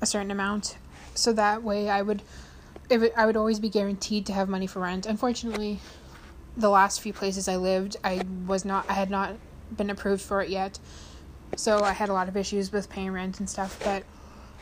a 0.00 0.06
certain 0.06 0.30
amount, 0.30 0.76
so 1.14 1.32
that 1.32 1.62
way 1.62 1.88
I 1.90 2.02
would, 2.02 2.22
it 2.88 3.12
I 3.16 3.26
would 3.26 3.36
always 3.36 3.60
be 3.60 3.68
guaranteed 3.68 4.26
to 4.26 4.32
have 4.32 4.48
money 4.48 4.66
for 4.66 4.80
rent. 4.80 5.06
Unfortunately, 5.06 5.78
the 6.56 6.70
last 6.70 7.00
few 7.00 7.12
places 7.12 7.48
I 7.48 7.56
lived, 7.56 7.96
I 8.02 8.22
was 8.46 8.64
not, 8.64 8.86
I 8.88 8.94
had 8.94 9.10
not 9.10 9.34
been 9.76 9.90
approved 9.90 10.22
for 10.22 10.42
it 10.42 10.48
yet, 10.48 10.78
so 11.56 11.82
I 11.82 11.92
had 11.92 12.08
a 12.08 12.12
lot 12.12 12.28
of 12.28 12.36
issues 12.36 12.72
with 12.72 12.88
paying 12.88 13.12
rent 13.12 13.40
and 13.40 13.48
stuff. 13.48 13.78
But 13.84 14.04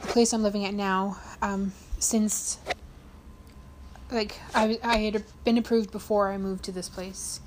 the 0.02 0.08
place 0.08 0.32
I'm 0.32 0.42
living 0.42 0.64
at 0.64 0.74
now, 0.74 1.18
um, 1.42 1.72
since 1.98 2.58
like 4.10 4.36
I 4.54 4.78
I 4.82 4.98
had 4.98 5.24
been 5.44 5.58
approved 5.58 5.90
before 5.90 6.30
I 6.30 6.38
moved 6.38 6.64
to 6.64 6.72
this 6.72 6.88
place. 6.88 7.40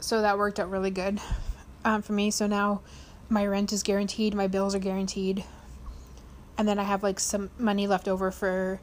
So 0.00 0.22
that 0.22 0.38
worked 0.38 0.60
out 0.60 0.70
really 0.70 0.90
good 0.90 1.20
um, 1.84 2.02
for 2.02 2.12
me. 2.12 2.30
So 2.30 2.46
now 2.46 2.82
my 3.28 3.46
rent 3.46 3.72
is 3.72 3.82
guaranteed, 3.82 4.34
my 4.34 4.46
bills 4.46 4.74
are 4.74 4.78
guaranteed, 4.78 5.44
and 6.58 6.66
then 6.66 6.78
I 6.80 6.82
have 6.82 7.04
like 7.04 7.20
some 7.20 7.50
money 7.56 7.86
left 7.86 8.08
over 8.08 8.32
for 8.32 8.80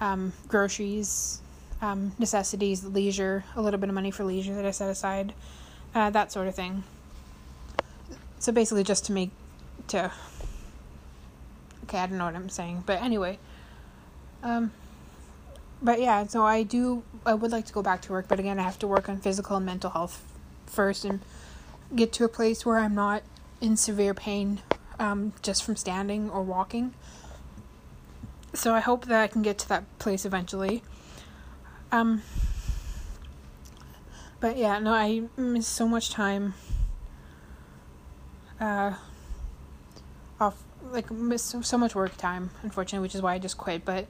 um, 0.00 0.32
groceries, 0.48 1.40
um, 1.82 2.12
necessities, 2.18 2.82
leisure, 2.84 3.44
a 3.54 3.60
little 3.60 3.78
bit 3.78 3.90
of 3.90 3.94
money 3.94 4.10
for 4.10 4.24
leisure 4.24 4.54
that 4.54 4.64
I 4.64 4.70
set 4.70 4.88
aside, 4.88 5.34
uh, 5.94 6.08
that 6.10 6.32
sort 6.32 6.48
of 6.48 6.54
thing. 6.54 6.82
So 8.38 8.50
basically, 8.50 8.82
just 8.82 9.04
to 9.06 9.12
make 9.12 9.30
to. 9.88 10.10
Okay, 11.84 11.98
I 11.98 12.06
don't 12.06 12.16
know 12.16 12.24
what 12.24 12.34
I'm 12.34 12.48
saying, 12.48 12.84
but 12.86 13.02
anyway. 13.02 13.38
Um, 14.42 14.72
but 15.82 16.00
yeah, 16.00 16.26
so 16.26 16.42
I 16.42 16.62
do. 16.62 17.02
I 17.26 17.34
would 17.34 17.52
like 17.52 17.66
to 17.66 17.72
go 17.72 17.82
back 17.82 18.00
to 18.02 18.12
work, 18.12 18.26
but 18.26 18.40
again, 18.40 18.58
I 18.58 18.62
have 18.62 18.78
to 18.80 18.88
work 18.88 19.08
on 19.08 19.18
physical 19.18 19.56
and 19.58 19.66
mental 19.66 19.90
health 19.90 20.24
first, 20.66 21.04
and 21.04 21.20
get 21.94 22.12
to 22.14 22.24
a 22.24 22.28
place 22.28 22.64
where 22.64 22.78
I'm 22.78 22.94
not 22.94 23.22
in 23.60 23.76
severe 23.76 24.14
pain 24.14 24.62
um, 24.98 25.32
just 25.42 25.64
from 25.64 25.76
standing 25.76 26.30
or 26.30 26.42
walking. 26.42 26.94
So 28.54 28.74
I 28.74 28.80
hope 28.80 29.06
that 29.06 29.20
I 29.20 29.26
can 29.26 29.42
get 29.42 29.58
to 29.58 29.68
that 29.70 29.84
place 29.98 30.24
eventually. 30.24 30.82
Um, 31.90 32.22
but 34.40 34.56
yeah, 34.56 34.78
no, 34.78 34.92
I 34.92 35.22
miss 35.36 35.66
so 35.66 35.86
much 35.86 36.10
time. 36.10 36.54
Uh, 38.60 38.94
off 40.40 40.62
like 40.90 41.10
miss 41.10 41.42
so, 41.42 41.62
so 41.62 41.78
much 41.78 41.94
work 41.94 42.16
time, 42.16 42.50
unfortunately, 42.62 43.02
which 43.02 43.14
is 43.14 43.22
why 43.22 43.34
I 43.34 43.38
just 43.38 43.56
quit. 43.56 43.84
But 43.84 44.06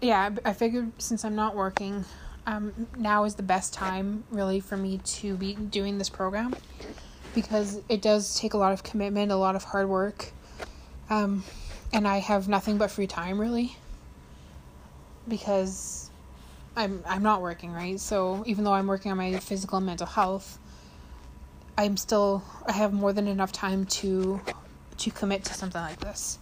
yeah, 0.00 0.30
I, 0.44 0.50
I 0.50 0.52
figured 0.52 0.92
since 0.98 1.24
I'm 1.24 1.34
not 1.34 1.54
working, 1.54 2.04
um, 2.46 2.86
now 2.96 3.24
is 3.24 3.36
the 3.36 3.42
best 3.42 3.72
time 3.72 4.24
really 4.30 4.60
for 4.60 4.76
me 4.76 4.98
to 4.98 5.36
be 5.36 5.54
doing 5.54 5.98
this 5.98 6.08
program 6.08 6.54
because 7.36 7.82
it 7.90 8.00
does 8.00 8.40
take 8.40 8.54
a 8.54 8.56
lot 8.56 8.72
of 8.72 8.82
commitment, 8.82 9.30
a 9.30 9.36
lot 9.36 9.54
of 9.54 9.62
hard 9.62 9.88
work, 9.88 10.32
um, 11.10 11.44
and 11.92 12.08
I 12.08 12.16
have 12.16 12.48
nothing 12.48 12.78
but 12.78 12.90
free 12.90 13.06
time 13.06 13.38
really 13.38 13.76
because 15.28 16.10
I'm 16.76 17.04
I'm 17.06 17.22
not 17.22 17.42
working 17.42 17.72
right. 17.72 18.00
So 18.00 18.42
even 18.46 18.64
though 18.64 18.72
I'm 18.72 18.86
working 18.86 19.12
on 19.12 19.18
my 19.18 19.38
physical 19.38 19.76
and 19.76 19.86
mental 19.86 20.06
health, 20.06 20.58
I'm 21.76 21.98
still 21.98 22.42
I 22.66 22.72
have 22.72 22.94
more 22.94 23.12
than 23.12 23.28
enough 23.28 23.52
time 23.52 23.84
to 23.86 24.40
to 24.96 25.10
commit 25.10 25.44
to 25.44 25.54
something 25.54 25.80
like 25.80 26.00
this. 26.00 26.38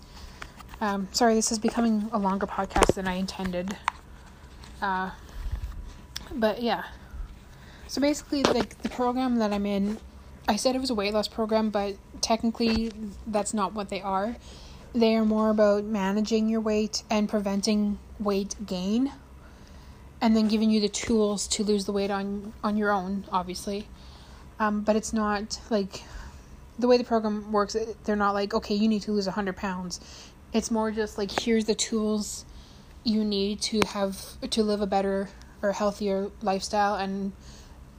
Um, 0.80 1.08
sorry, 1.10 1.34
this 1.34 1.50
is 1.50 1.58
becoming 1.58 2.08
a 2.12 2.18
longer 2.18 2.46
podcast 2.46 2.94
than 2.94 3.08
I 3.08 3.14
intended. 3.14 3.76
Uh, 4.80 5.10
but 6.32 6.62
yeah. 6.62 6.84
So 7.88 8.00
basically, 8.00 8.44
like 8.44 8.80
the 8.82 8.88
program 8.88 9.36
that 9.36 9.52
I'm 9.52 9.66
in, 9.66 9.98
I 10.46 10.56
said 10.56 10.74
it 10.74 10.80
was 10.80 10.90
a 10.90 10.94
weight 10.94 11.14
loss 11.14 11.28
program, 11.28 11.70
but 11.70 11.96
technically 12.20 12.92
that's 13.26 13.54
not 13.54 13.72
what 13.72 13.88
they 13.88 14.02
are. 14.02 14.36
They 14.92 15.16
are 15.16 15.24
more 15.24 15.50
about 15.50 15.84
managing 15.84 16.48
your 16.48 16.60
weight 16.60 17.02
and 17.10 17.28
preventing 17.28 17.98
weight 18.20 18.54
gain, 18.64 19.12
and 20.20 20.36
then 20.36 20.48
giving 20.48 20.70
you 20.70 20.80
the 20.80 20.88
tools 20.88 21.48
to 21.48 21.64
lose 21.64 21.86
the 21.86 21.92
weight 21.92 22.10
on 22.10 22.52
on 22.62 22.76
your 22.76 22.92
own, 22.92 23.24
obviously. 23.32 23.88
Um, 24.60 24.82
but 24.82 24.96
it's 24.96 25.12
not 25.12 25.60
like 25.70 26.02
the 26.78 26.86
way 26.86 26.98
the 26.98 27.04
program 27.04 27.50
works. 27.50 27.76
They're 28.04 28.14
not 28.14 28.34
like 28.34 28.54
okay, 28.54 28.74
you 28.74 28.88
need 28.88 29.02
to 29.02 29.12
lose 29.12 29.26
hundred 29.26 29.56
pounds. 29.56 30.00
It's 30.52 30.70
more 30.70 30.90
just 30.90 31.18
like 31.18 31.40
here's 31.40 31.64
the 31.64 31.74
tools 31.74 32.44
you 33.02 33.24
need 33.24 33.60
to 33.60 33.80
have 33.88 34.38
to 34.50 34.62
live 34.62 34.80
a 34.80 34.86
better 34.86 35.28
or 35.62 35.72
healthier 35.72 36.30
lifestyle 36.42 36.94
and 36.94 37.32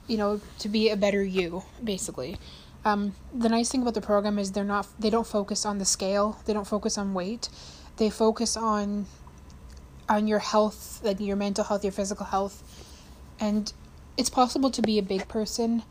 you 0.07 0.17
know 0.17 0.39
to 0.59 0.69
be 0.69 0.89
a 0.89 0.95
better 0.95 1.23
you 1.23 1.63
basically. 1.83 2.37
Um, 2.83 3.15
the 3.33 3.49
nice 3.49 3.69
thing 3.69 3.81
about 3.81 3.95
the 3.95 4.01
program 4.01 4.37
is 4.37 4.51
they're 4.51 4.63
not 4.63 4.87
they 4.99 5.09
don't 5.09 5.27
focus 5.27 5.65
on 5.65 5.79
the 5.79 5.85
scale. 5.85 6.39
They 6.45 6.53
don't 6.53 6.67
focus 6.67 6.97
on 6.97 7.13
weight. 7.13 7.49
They 7.97 8.09
focus 8.09 8.55
on 8.55 9.07
on 10.07 10.27
your 10.27 10.39
health 10.39 11.01
like 11.03 11.19
your 11.19 11.35
mental 11.35 11.63
health 11.63 11.83
your 11.83 11.91
physical 11.91 12.27
health. 12.27 12.61
And 13.39 13.73
it's 14.17 14.29
possible 14.29 14.69
to 14.71 14.81
be 14.81 14.97
a 14.99 15.03
big 15.03 15.27
person 15.27 15.83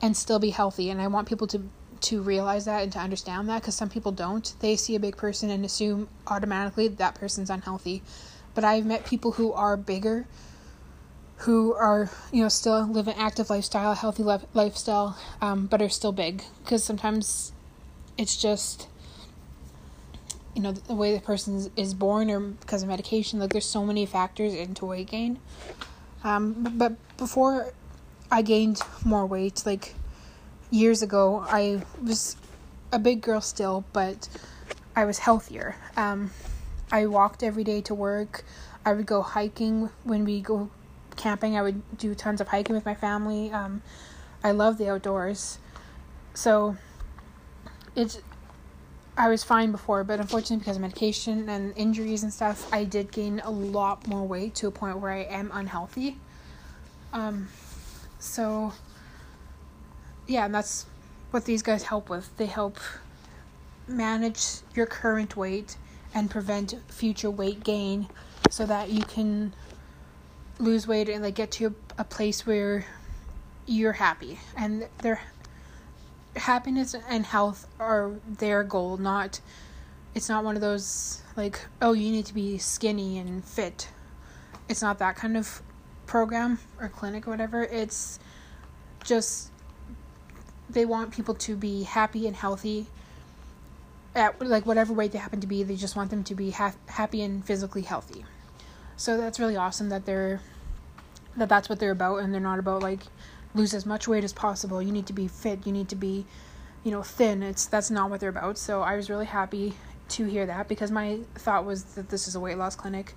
and 0.00 0.16
still 0.16 0.38
be 0.38 0.50
healthy. 0.50 0.90
And 0.90 1.00
i 1.00 1.06
want 1.08 1.28
people 1.28 1.46
to 1.48 1.68
to 2.00 2.22
realize 2.22 2.64
that 2.66 2.84
and 2.84 2.92
to 2.92 3.00
understand 3.00 3.48
that 3.48 3.60
because 3.60 3.74
some 3.74 3.88
people 3.88 4.12
don't. 4.12 4.54
They 4.60 4.76
see 4.76 4.94
a 4.94 5.00
big 5.00 5.16
person 5.16 5.50
and 5.50 5.64
assume 5.64 6.08
automatically 6.28 6.86
that 6.86 7.16
person's 7.16 7.50
unhealthy. 7.50 8.02
But 8.54 8.62
i've 8.62 8.86
met 8.86 9.04
people 9.04 9.32
who 9.32 9.52
are 9.52 9.76
bigger 9.76 10.26
who 11.38 11.72
are 11.74 12.10
you 12.32 12.42
know 12.42 12.48
still 12.48 12.86
live 12.86 13.08
an 13.08 13.14
active 13.16 13.50
lifestyle, 13.50 13.94
healthy 13.94 14.22
le- 14.22 14.42
lifestyle, 14.54 15.16
um, 15.40 15.66
but 15.66 15.80
are 15.80 15.88
still 15.88 16.12
big 16.12 16.42
because 16.62 16.82
sometimes 16.82 17.52
it's 18.16 18.36
just 18.36 18.88
you 20.54 20.62
know 20.62 20.72
the 20.72 20.94
way 20.94 21.14
the 21.14 21.20
person 21.20 21.70
is 21.76 21.94
born 21.94 22.30
or 22.30 22.40
because 22.40 22.82
of 22.82 22.88
medication. 22.88 23.38
Like 23.38 23.50
there's 23.50 23.66
so 23.66 23.84
many 23.84 24.04
factors 24.06 24.52
into 24.54 24.86
weight 24.86 25.10
gain. 25.10 25.38
Um, 26.24 26.74
but 26.76 26.94
before 27.16 27.72
I 28.30 28.42
gained 28.42 28.80
more 29.04 29.24
weight, 29.24 29.62
like 29.64 29.94
years 30.70 31.02
ago, 31.02 31.44
I 31.48 31.82
was 32.02 32.36
a 32.90 32.98
big 32.98 33.20
girl 33.20 33.40
still, 33.40 33.84
but 33.92 34.28
I 34.96 35.04
was 35.04 35.20
healthier. 35.20 35.76
Um, 35.96 36.32
I 36.90 37.06
walked 37.06 37.44
every 37.44 37.62
day 37.62 37.80
to 37.82 37.94
work. 37.94 38.44
I 38.84 38.92
would 38.94 39.06
go 39.06 39.22
hiking 39.22 39.90
when 40.02 40.24
we 40.24 40.40
go 40.40 40.70
camping. 41.18 41.56
I 41.56 41.62
would 41.62 41.98
do 41.98 42.14
tons 42.14 42.40
of 42.40 42.48
hiking 42.48 42.74
with 42.74 42.86
my 42.86 42.94
family. 42.94 43.52
Um, 43.52 43.82
I 44.42 44.52
love 44.52 44.78
the 44.78 44.88
outdoors. 44.88 45.58
So 46.34 46.76
it's 47.94 48.20
I 49.16 49.28
was 49.28 49.42
fine 49.42 49.72
before, 49.72 50.04
but 50.04 50.20
unfortunately 50.20 50.58
because 50.58 50.76
of 50.76 50.82
medication 50.82 51.48
and 51.48 51.76
injuries 51.76 52.22
and 52.22 52.32
stuff, 52.32 52.72
I 52.72 52.84
did 52.84 53.10
gain 53.10 53.40
a 53.40 53.50
lot 53.50 54.06
more 54.06 54.24
weight 54.24 54.54
to 54.56 54.68
a 54.68 54.70
point 54.70 55.00
where 55.00 55.10
I 55.10 55.24
am 55.24 55.50
unhealthy. 55.52 56.16
Um, 57.12 57.48
so 58.20 58.72
yeah, 60.28 60.44
and 60.44 60.54
that's 60.54 60.86
what 61.32 61.44
these 61.46 61.62
guys 61.62 61.82
help 61.82 62.08
with. 62.08 62.34
They 62.36 62.46
help 62.46 62.78
manage 63.88 64.60
your 64.74 64.86
current 64.86 65.36
weight 65.36 65.76
and 66.14 66.30
prevent 66.30 66.74
future 66.88 67.30
weight 67.30 67.64
gain 67.64 68.08
so 68.50 68.66
that 68.66 68.90
you 68.90 69.02
can 69.02 69.52
lose 70.58 70.86
weight 70.86 71.08
and 71.08 71.22
like 71.22 71.34
get 71.34 71.50
to 71.52 71.66
a, 71.66 71.72
a 72.02 72.04
place 72.04 72.46
where 72.46 72.84
you're 73.66 73.92
happy. 73.92 74.38
And 74.56 74.88
their 75.02 75.20
happiness 76.36 76.94
and 77.08 77.24
health 77.24 77.66
are 77.80 78.12
their 78.28 78.62
goal 78.62 78.96
not 78.96 79.40
it's 80.14 80.28
not 80.28 80.44
one 80.44 80.54
of 80.54 80.60
those 80.60 81.20
like 81.36 81.60
oh 81.82 81.92
you 81.92 82.12
need 82.12 82.26
to 82.26 82.34
be 82.34 82.58
skinny 82.58 83.18
and 83.18 83.44
fit. 83.44 83.88
It's 84.68 84.82
not 84.82 84.98
that 84.98 85.16
kind 85.16 85.36
of 85.36 85.62
program 86.06 86.58
or 86.80 86.88
clinic 86.88 87.26
or 87.26 87.30
whatever. 87.30 87.62
It's 87.62 88.18
just 89.04 89.50
they 90.70 90.84
want 90.84 91.12
people 91.12 91.34
to 91.34 91.56
be 91.56 91.84
happy 91.84 92.26
and 92.26 92.36
healthy 92.36 92.86
at 94.14 94.40
like 94.40 94.66
whatever 94.66 94.92
weight 94.92 95.12
they 95.12 95.18
happen 95.18 95.40
to 95.40 95.46
be. 95.46 95.62
They 95.62 95.76
just 95.76 95.96
want 95.96 96.10
them 96.10 96.24
to 96.24 96.34
be 96.34 96.50
ha- 96.50 96.74
happy 96.86 97.22
and 97.22 97.44
physically 97.44 97.82
healthy 97.82 98.24
so 98.98 99.16
that's 99.16 99.38
really 99.38 99.56
awesome 99.56 99.88
that 99.88 100.04
they're 100.04 100.40
that 101.36 101.48
that's 101.48 101.68
what 101.68 101.78
they're 101.78 101.92
about 101.92 102.16
and 102.16 102.34
they're 102.34 102.40
not 102.40 102.58
about 102.58 102.82
like 102.82 103.02
lose 103.54 103.72
as 103.72 103.86
much 103.86 104.08
weight 104.08 104.24
as 104.24 104.32
possible. 104.32 104.82
You 104.82 104.92
need 104.92 105.06
to 105.06 105.12
be 105.12 105.28
fit, 105.28 105.66
you 105.66 105.72
need 105.72 105.88
to 105.88 105.96
be, 105.96 106.26
you 106.82 106.90
know, 106.90 107.02
thin. 107.02 107.42
It's 107.42 107.64
that's 107.64 107.90
not 107.90 108.10
what 108.10 108.20
they're 108.20 108.28
about. 108.28 108.58
So 108.58 108.82
I 108.82 108.96
was 108.96 109.08
really 109.08 109.26
happy 109.26 109.74
to 110.10 110.24
hear 110.24 110.46
that 110.46 110.68
because 110.68 110.90
my 110.90 111.20
thought 111.36 111.64
was 111.64 111.84
that 111.94 112.08
this 112.08 112.26
is 112.26 112.34
a 112.34 112.40
weight 112.40 112.58
loss 112.58 112.74
clinic. 112.74 113.14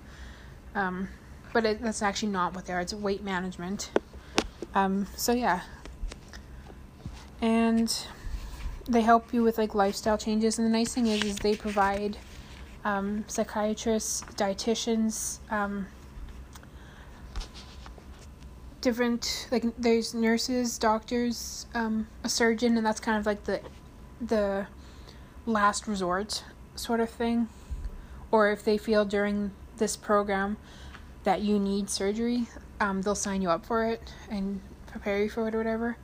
Um, 0.76 1.08
but 1.52 1.64
it, 1.64 1.82
that's 1.82 2.00
actually 2.00 2.30
not 2.30 2.54
what 2.54 2.66
they 2.66 2.72
are. 2.72 2.80
It's 2.80 2.94
weight 2.94 3.24
management. 3.24 3.90
Um, 4.76 5.08
so 5.16 5.32
yeah. 5.32 5.62
And 7.40 8.06
they 8.88 9.00
help 9.00 9.34
you 9.34 9.42
with 9.42 9.58
like 9.58 9.74
lifestyle 9.74 10.16
changes 10.16 10.58
and 10.58 10.66
the 10.66 10.70
nice 10.70 10.94
thing 10.94 11.08
is 11.08 11.24
is 11.24 11.36
they 11.36 11.56
provide 11.56 12.18
um, 12.84 13.24
psychiatrists, 13.28 14.22
dietitians, 14.34 15.38
um, 15.50 15.86
different 18.80 19.48
like 19.50 19.64
there's 19.78 20.12
nurses, 20.12 20.76
doctors, 20.76 21.66
um, 21.74 22.08
a 22.24 22.28
surgeon, 22.28 22.76
and 22.76 22.84
that's 22.84 23.00
kind 23.00 23.18
of 23.18 23.24
like 23.24 23.44
the 23.44 23.60
the 24.20 24.66
last 25.46 25.86
resort 25.86 26.44
sort 26.74 27.00
of 27.00 27.08
thing. 27.08 27.48
Or 28.30 28.50
if 28.50 28.64
they 28.64 28.78
feel 28.78 29.04
during 29.04 29.52
this 29.76 29.96
program 29.96 30.56
that 31.24 31.42
you 31.42 31.58
need 31.58 31.90
surgery, 31.90 32.46
um, 32.80 33.02
they'll 33.02 33.14
sign 33.14 33.42
you 33.42 33.50
up 33.50 33.64
for 33.64 33.84
it 33.84 34.12
and 34.30 34.60
prepare 34.86 35.22
you 35.22 35.30
for 35.30 35.48
it 35.48 35.54
or 35.54 35.58
whatever. 35.58 35.96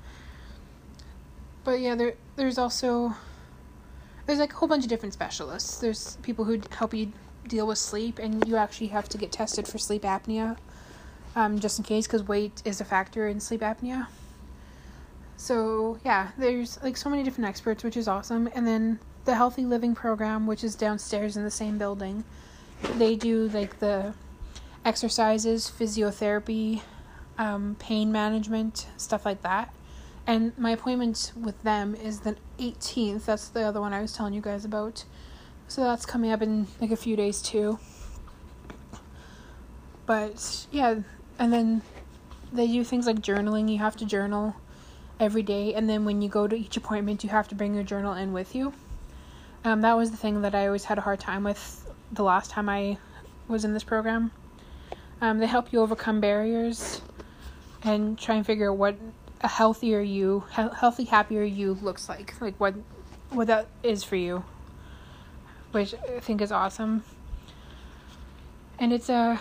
But 1.65 1.81
yeah, 1.81 1.95
there 1.95 2.15
there's 2.37 2.59
also 2.59 3.15
there's 4.29 4.39
like 4.39 4.53
a 4.53 4.57
whole 4.57 4.69
bunch 4.69 4.85
of 4.85 4.91
different 4.91 5.15
specialists. 5.15 5.79
There's 5.79 6.17
people 6.17 6.45
who 6.45 6.61
help 6.71 6.93
you 6.93 7.13
deal 7.49 7.67
with 7.67 7.79
sleep, 7.79 8.19
and 8.19 8.47
you 8.47 8.57
actually 8.57 8.89
have 8.89 9.09
to 9.09 9.17
get 9.17 9.33
tested 9.33 9.67
for 9.67 9.79
sleep 9.79 10.03
apnea 10.03 10.59
um, 11.35 11.59
just 11.59 11.79
in 11.79 11.85
case, 11.85 12.07
because 12.07 12.23
weight 12.29 12.61
is 12.67 12.79
a 12.83 12.85
factor 12.85 13.27
in 13.27 13.41
sleep 13.41 13.63
apnea. 13.63 14.07
So, 15.39 15.99
yeah, 16.05 16.33
there's 16.37 16.79
like 16.83 16.99
so 16.99 17.09
many 17.09 17.23
different 17.23 17.49
experts, 17.49 17.83
which 17.83 17.97
is 17.97 18.07
awesome. 18.07 18.51
And 18.55 18.67
then 18.67 18.99
the 19.25 19.35
Healthy 19.35 19.65
Living 19.65 19.95
Program, 19.95 20.47
which 20.47 20.63
is 20.63 20.75
downstairs 20.75 21.39
in 21.39 21.45
the 21.45 21.51
same 21.51 21.79
building, 21.79 22.25
they 22.97 23.17
do 23.17 23.49
like 23.49 23.79
the 23.79 24.13
exercises, 24.85 25.73
physiotherapy, 25.75 26.83
um, 27.39 27.77
pain 27.79 28.13
management, 28.13 28.89
stuff 28.99 29.25
like 29.25 29.41
that. 29.41 29.73
And 30.29 30.57
my 30.59 30.73
appointment 30.73 31.33
with 31.41 31.61
them 31.63 31.95
is 31.95 32.21
the 32.21 32.37
18th. 32.59 33.25
That's 33.25 33.49
the 33.49 33.63
other 33.63 33.81
one 33.81 33.95
I 33.95 34.03
was 34.03 34.13
telling 34.13 34.35
you 34.35 34.43
guys 34.43 34.63
about. 34.67 35.05
So 35.69 35.83
that's 35.83 36.05
coming 36.05 36.31
up 36.31 36.43
in 36.43 36.67
like 36.83 36.91
a 36.91 36.97
few 36.97 37.17
days 37.17 37.41
too. 37.41 37.79
But 40.05 40.67
yeah, 40.71 40.97
and 41.39 41.51
then 41.51 41.81
they 42.53 42.67
do 42.67 42.85
things 42.85 43.07
like 43.07 43.21
journaling. 43.21 43.71
You 43.71 43.79
have 43.79 43.97
to 43.97 44.05
journal 44.05 44.55
every 45.19 45.43
day, 45.43 45.73
and 45.73 45.89
then 45.89 46.05
when 46.05 46.21
you 46.21 46.29
go 46.29 46.47
to 46.47 46.57
each 46.57 46.77
appointment, 46.77 47.25
you 47.25 47.31
have 47.31 47.49
to 47.49 47.55
bring 47.55 47.75
your 47.75 47.83
journal 47.83 48.13
in 48.13 48.35
with 48.35 48.55
you. 48.55 48.75
Um, 49.65 49.81
that 49.81 49.97
was 49.97 50.11
the 50.11 50.19
thing 50.19 50.43
that 50.43 50.55
I 50.55 50.67
always 50.67 50.85
had 50.85 50.99
a 50.99 51.01
hard 51.01 51.21
time 51.21 51.43
with 51.43 51.91
the 52.13 52.23
last 52.23 52.51
time 52.51 52.69
I 52.69 52.99
was 53.49 53.65
in 53.65 53.73
this 53.73 53.85
program. 53.85 54.31
Um, 55.23 55.39
they 55.39 55.47
help 55.47 55.73
you 55.73 55.81
overcome 55.81 56.21
barriers 56.21 57.01
and 57.83 58.19
try 58.19 58.35
and 58.35 58.45
figure 58.45 58.71
out 58.71 58.77
what 58.77 58.97
a 59.41 59.49
healthier 59.49 60.01
you, 60.01 60.45
healthy, 60.51 61.05
happier 61.05 61.43
you 61.43 61.75
looks 61.75 62.09
like, 62.09 62.41
like 62.41 62.59
what 62.59 62.75
what 63.31 63.47
that 63.47 63.67
is 63.83 64.03
for 64.03 64.17
you, 64.17 64.43
which 65.73 65.95
I 65.95 66.21
think 66.21 66.41
is 66.41 66.51
awesome. 66.51 67.05
And 68.79 68.93
it's 68.93 69.09
a 69.09 69.41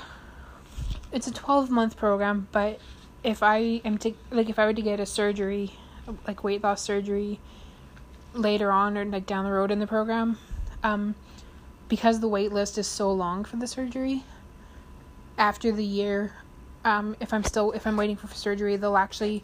it's 1.12 1.28
a 1.28 1.34
12 1.34 1.70
month 1.70 1.96
program, 1.98 2.48
but 2.52 2.80
if 3.24 3.42
I 3.42 3.82
am 3.86 3.98
to 4.00 4.14
like 4.32 4.50
if 4.50 4.60
I 4.60 4.66
were 4.66 4.74
to 4.74 4.82
get 4.82 5.00
a 5.00 5.06
surgery, 5.06 5.74
like 6.28 6.44
weight 6.44 6.64
loss 6.64 6.82
surgery 6.82 7.40
later 8.34 8.72
on 8.72 8.98
or 8.98 9.06
like 9.06 9.26
down 9.26 9.46
the 9.46 9.52
road 9.52 9.72
in 9.72 9.80
the 9.80 9.88
program, 9.88 10.38
um 10.84 11.16
because 11.88 12.20
the 12.20 12.28
wait 12.28 12.52
list 12.52 12.78
is 12.78 12.88
so 12.88 13.12
long 13.12 13.46
for 13.46 13.56
the 13.56 13.68
surgery, 13.68 14.24
after 15.38 15.72
the 15.72 15.84
year, 15.84 16.34
um, 16.84 17.16
if 17.20 17.34
I'm 17.34 17.44
still 17.44 17.72
if 17.72 17.88
I'm 17.88 17.98
waiting 17.98 18.16
for 18.16 18.28
surgery, 18.28 18.76
they'll 18.76 18.98
actually 18.98 19.44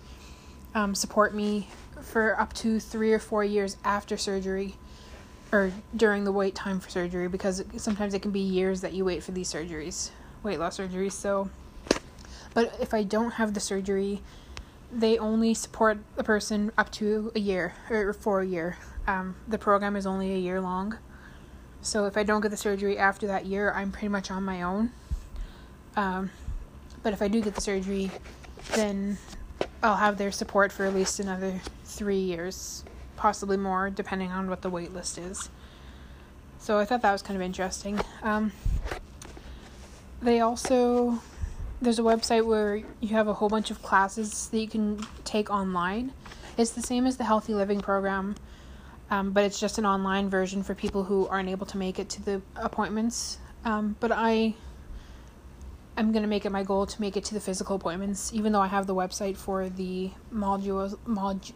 um, 0.75 0.95
support 0.95 1.33
me 1.33 1.67
for 2.01 2.39
up 2.39 2.53
to 2.53 2.79
three 2.79 3.13
or 3.13 3.19
four 3.19 3.43
years 3.43 3.77
after 3.83 4.17
surgery, 4.17 4.75
or 5.51 5.71
during 5.95 6.23
the 6.23 6.31
wait 6.31 6.55
time 6.55 6.79
for 6.79 6.89
surgery, 6.89 7.27
because 7.27 7.63
sometimes 7.77 8.13
it 8.13 8.21
can 8.21 8.31
be 8.31 8.39
years 8.39 8.81
that 8.81 8.93
you 8.93 9.05
wait 9.05 9.23
for 9.23 9.31
these 9.31 9.51
surgeries, 9.51 10.09
weight 10.41 10.59
loss 10.59 10.77
surgeries. 10.77 11.13
So, 11.13 11.49
but 12.53 12.75
if 12.81 12.93
I 12.93 13.03
don't 13.03 13.31
have 13.31 13.53
the 13.53 13.59
surgery, 13.59 14.21
they 14.91 15.17
only 15.17 15.53
support 15.53 15.97
the 16.15 16.23
person 16.23 16.71
up 16.77 16.91
to 16.93 17.31
a 17.36 17.39
year 17.39 17.73
or 17.89 18.13
for 18.13 18.41
a 18.41 18.45
year. 18.45 18.77
Um, 19.07 19.36
the 19.47 19.57
program 19.57 19.95
is 19.95 20.05
only 20.05 20.33
a 20.33 20.38
year 20.38 20.62
long. 20.62 20.97
So 21.81 22.05
if 22.05 22.15
I 22.15 22.23
don't 22.23 22.41
get 22.41 22.51
the 22.51 22.57
surgery 22.57 22.97
after 22.97 23.27
that 23.27 23.45
year, 23.45 23.71
I'm 23.71 23.91
pretty 23.91 24.07
much 24.07 24.31
on 24.31 24.43
my 24.43 24.62
own. 24.62 24.91
Um, 25.95 26.31
but 27.01 27.12
if 27.12 27.21
I 27.21 27.27
do 27.27 27.41
get 27.41 27.55
the 27.55 27.62
surgery, 27.62 28.12
then 28.75 29.17
I'll 29.84 29.98
have 29.98 30.17
their 30.17 30.32
support 30.32 30.72
for 30.72 30.86
at 30.86 30.96
least 30.96 31.19
another 31.19 31.60
three 31.84 32.19
years, 32.19 32.86
possibly 33.17 33.58
more, 33.58 33.89
depending 33.89 34.32
on 34.32 34.50
what 34.50 34.62
the 34.62 34.69
wait 34.69 34.93
list 34.93 35.17
is. 35.17 35.50
So 36.58 36.80
I 36.80 36.86
thought 36.86 37.02
that 37.02 37.12
was 37.12 37.22
kind 37.22 37.36
of 37.36 37.41
interesting. 37.41 38.00
Um, 38.22 38.54
they 40.22 40.39
also 40.39 41.22
there's 41.82 42.00
a 42.00 42.04
website 42.04 42.46
where 42.46 42.78
you 43.02 43.10
have 43.10 43.28
a 43.28 43.34
whole 43.34 43.50
bunch 43.50 43.69
of 43.69 43.84
classes 43.84 44.48
that 44.48 44.58
you 44.58 44.69
can 44.69 45.06
take 45.26 45.50
online. 45.50 46.13
It's 46.58 46.72
the 46.72 46.82
same 46.82 47.06
as 47.06 47.17
the 47.17 47.26
healthy 47.26 47.54
living 47.54 47.82
program, 47.82 48.36
um, 49.12 49.32
but 49.32 49.43
it's 49.43 49.60
just 49.60 49.78
an 49.78 49.86
online 49.86 50.30
version 50.30 50.63
for 50.63 50.74
people 50.74 51.04
who 51.04 51.28
aren't 51.28 51.50
able 51.50 51.65
to 51.65 51.78
make 51.78 52.00
it 52.00 52.08
to 52.12 52.24
the 52.24 52.41
appointments. 52.56 53.39
Um, 53.65 53.98
but 54.00 54.13
I 54.13 54.54
am 55.97 56.12
going 56.12 56.23
to 56.23 56.29
make 56.29 56.45
it 56.45 56.51
my 56.51 56.63
goal 56.63 56.86
to 56.86 57.01
make 57.01 57.17
it 57.17 57.23
to 57.25 57.34
the 57.34 57.39
physical 57.39 57.75
appointments, 57.75 58.34
even 58.34 58.51
though 58.51 58.62
I 58.62 58.67
have 58.67 58.88
the 58.88 58.95
website 58.95 59.38
for 59.38 59.69
the 59.69 60.12
modules. 60.34 60.97
Mod, 61.06 61.51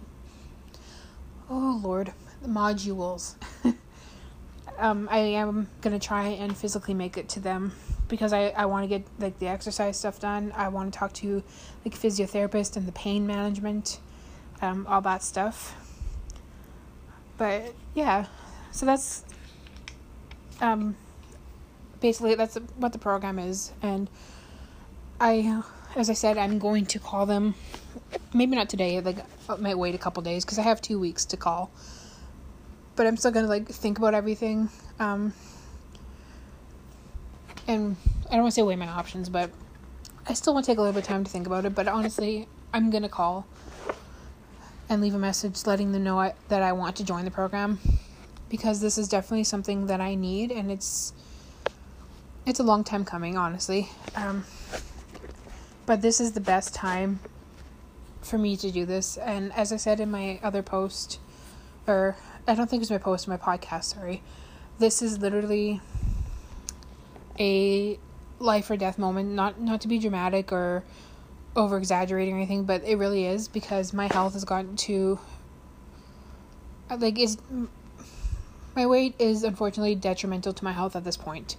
oh, 1.50 1.80
Lord. 1.84 2.14
The 2.42 2.48
modules. 2.48 3.36
um, 4.78 5.08
I 5.12 5.20
am 5.20 5.70
going 5.82 6.00
to 6.00 6.06
try 6.06 6.28
and 6.28 6.56
physically 6.56 6.94
make 6.94 7.18
it 7.18 7.30
to 7.30 7.40
them 7.40 7.74
because 8.08 8.32
I, 8.34 8.50
I 8.50 8.66
want 8.66 8.84
to 8.84 8.88
get 8.88 9.06
like 9.20 9.40
the 9.40 9.48
exercise 9.48 9.98
stuff 9.98 10.20
done. 10.20 10.54
I 10.56 10.68
want 10.70 10.94
to 10.94 10.98
talk 10.98 11.14
to 11.14 11.44
like 11.84 11.96
physiotherapist 11.96 12.78
and 12.78 12.88
the 12.88 12.92
pain 12.92 13.26
management, 13.28 14.00
um, 14.62 14.86
all 14.88 15.02
that 15.02 15.24
stuff. 15.24 15.76
But 17.38 17.74
yeah, 17.94 18.28
so 18.72 18.86
that's 18.86 19.24
um, 20.62 20.96
basically 22.00 22.36
that's 22.36 22.56
what 22.76 22.94
the 22.94 23.00
program 23.00 23.40
is, 23.40 23.72
and 23.82 24.10
I, 25.20 25.64
as 25.96 26.10
I 26.10 26.14
said, 26.14 26.38
I'm 26.38 26.60
going 26.60 26.86
to 26.88 27.00
call 27.00 27.26
them. 27.26 27.56
Maybe 28.34 28.56
not 28.56 28.70
today. 28.70 29.00
Like 29.02 29.18
I 29.50 29.56
might 29.56 29.78
wait 29.78 29.96
a 29.96 29.98
couple 29.98 30.22
days 30.24 30.46
because 30.46 30.60
I 30.60 30.64
have 30.64 30.82
two 30.82 31.00
weeks 31.00 31.26
to 31.26 31.38
call. 31.38 31.72
But 32.96 33.08
I'm 33.08 33.18
still 33.18 33.32
gonna 33.32 33.48
like 33.48 33.68
think 33.68 33.98
about 33.98 34.14
everything. 34.14 34.70
Um, 35.00 35.34
and 37.68 37.96
I 38.30 38.34
don't 38.34 38.44
want 38.44 38.54
to 38.54 38.56
say 38.56 38.64
weigh 38.64 38.76
my 38.76 38.88
options, 38.88 39.30
but 39.30 39.52
I 40.28 40.34
still 40.34 40.54
want 40.54 40.66
to 40.66 40.72
take 40.72 40.78
a 40.78 40.82
little 40.82 40.94
bit 40.94 41.04
of 41.04 41.08
time 41.08 41.24
to 41.24 41.32
think 41.32 41.48
about 41.48 41.66
it. 41.66 41.76
But 41.76 41.88
honestly, 41.88 42.48
I'm 42.74 42.90
gonna 42.90 43.10
call 43.10 43.46
and 44.90 45.02
leave 45.02 45.16
a 45.16 45.20
message 45.20 45.66
letting 45.66 45.92
them 45.92 46.04
know 46.04 46.20
I, 46.20 46.34
that 46.48 46.62
I 46.62 46.72
want 46.74 46.96
to 46.98 47.04
join 47.04 47.26
the 47.26 47.32
program 47.32 47.80
because 48.50 48.80
this 48.80 48.98
is 48.98 49.08
definitely 49.08 49.44
something 49.44 49.88
that 49.88 50.00
I 50.00 50.16
need 50.16 50.52
and 50.52 50.72
it's 50.72 51.14
it's 52.48 52.60
a 52.60 52.64
long 52.64 52.84
time 52.84 53.04
coming 53.04 53.38
honestly. 53.38 53.90
Um, 54.16 54.46
but 55.86 56.02
this 56.02 56.22
is 56.22 56.32
the 56.32 56.40
best 56.40 56.74
time 56.74 57.20
for 58.22 58.38
me 58.38 58.56
to 58.58 58.72
do 58.72 58.86
this. 58.86 59.18
And 59.18 59.52
as 59.54 59.74
I 59.74 59.78
said 59.78 60.00
in 60.00 60.10
my 60.10 60.40
other 60.42 60.64
post 60.64 61.20
or 61.86 62.16
I 62.48 62.56
don't 62.56 62.70
think 62.70 62.80
it 62.80 62.84
was 62.84 62.92
my 62.92 62.98
post 62.98 63.28
my 63.28 63.38
podcast 63.38 63.96
sorry. 63.96 64.24
This 64.80 65.02
is 65.02 65.20
literally 65.20 65.82
a 67.38 68.00
life 68.40 68.70
or 68.70 68.78
death 68.78 68.98
moment. 68.98 69.32
Not 69.32 69.60
not 69.60 69.82
to 69.82 69.88
be 69.90 70.00
dramatic 70.00 70.52
or 70.52 70.84
over 71.56 71.78
exaggerating 71.78 72.36
or 72.36 72.38
anything, 72.38 72.64
but 72.64 72.84
it 72.86 72.96
really 72.96 73.26
is 73.26 73.48
because 73.48 73.92
my 73.92 74.08
health 74.08 74.34
has 74.34 74.46
gotten 74.46 74.78
to 74.78 75.20
like 76.98 77.20
is 77.20 77.38
my 78.74 78.86
weight 78.86 79.16
is 79.20 79.44
unfortunately 79.44 79.96
detrimental 79.96 80.54
to 80.54 80.64
my 80.64 80.72
health 80.72 80.96
at 80.96 81.04
this 81.04 81.18
point. 81.18 81.58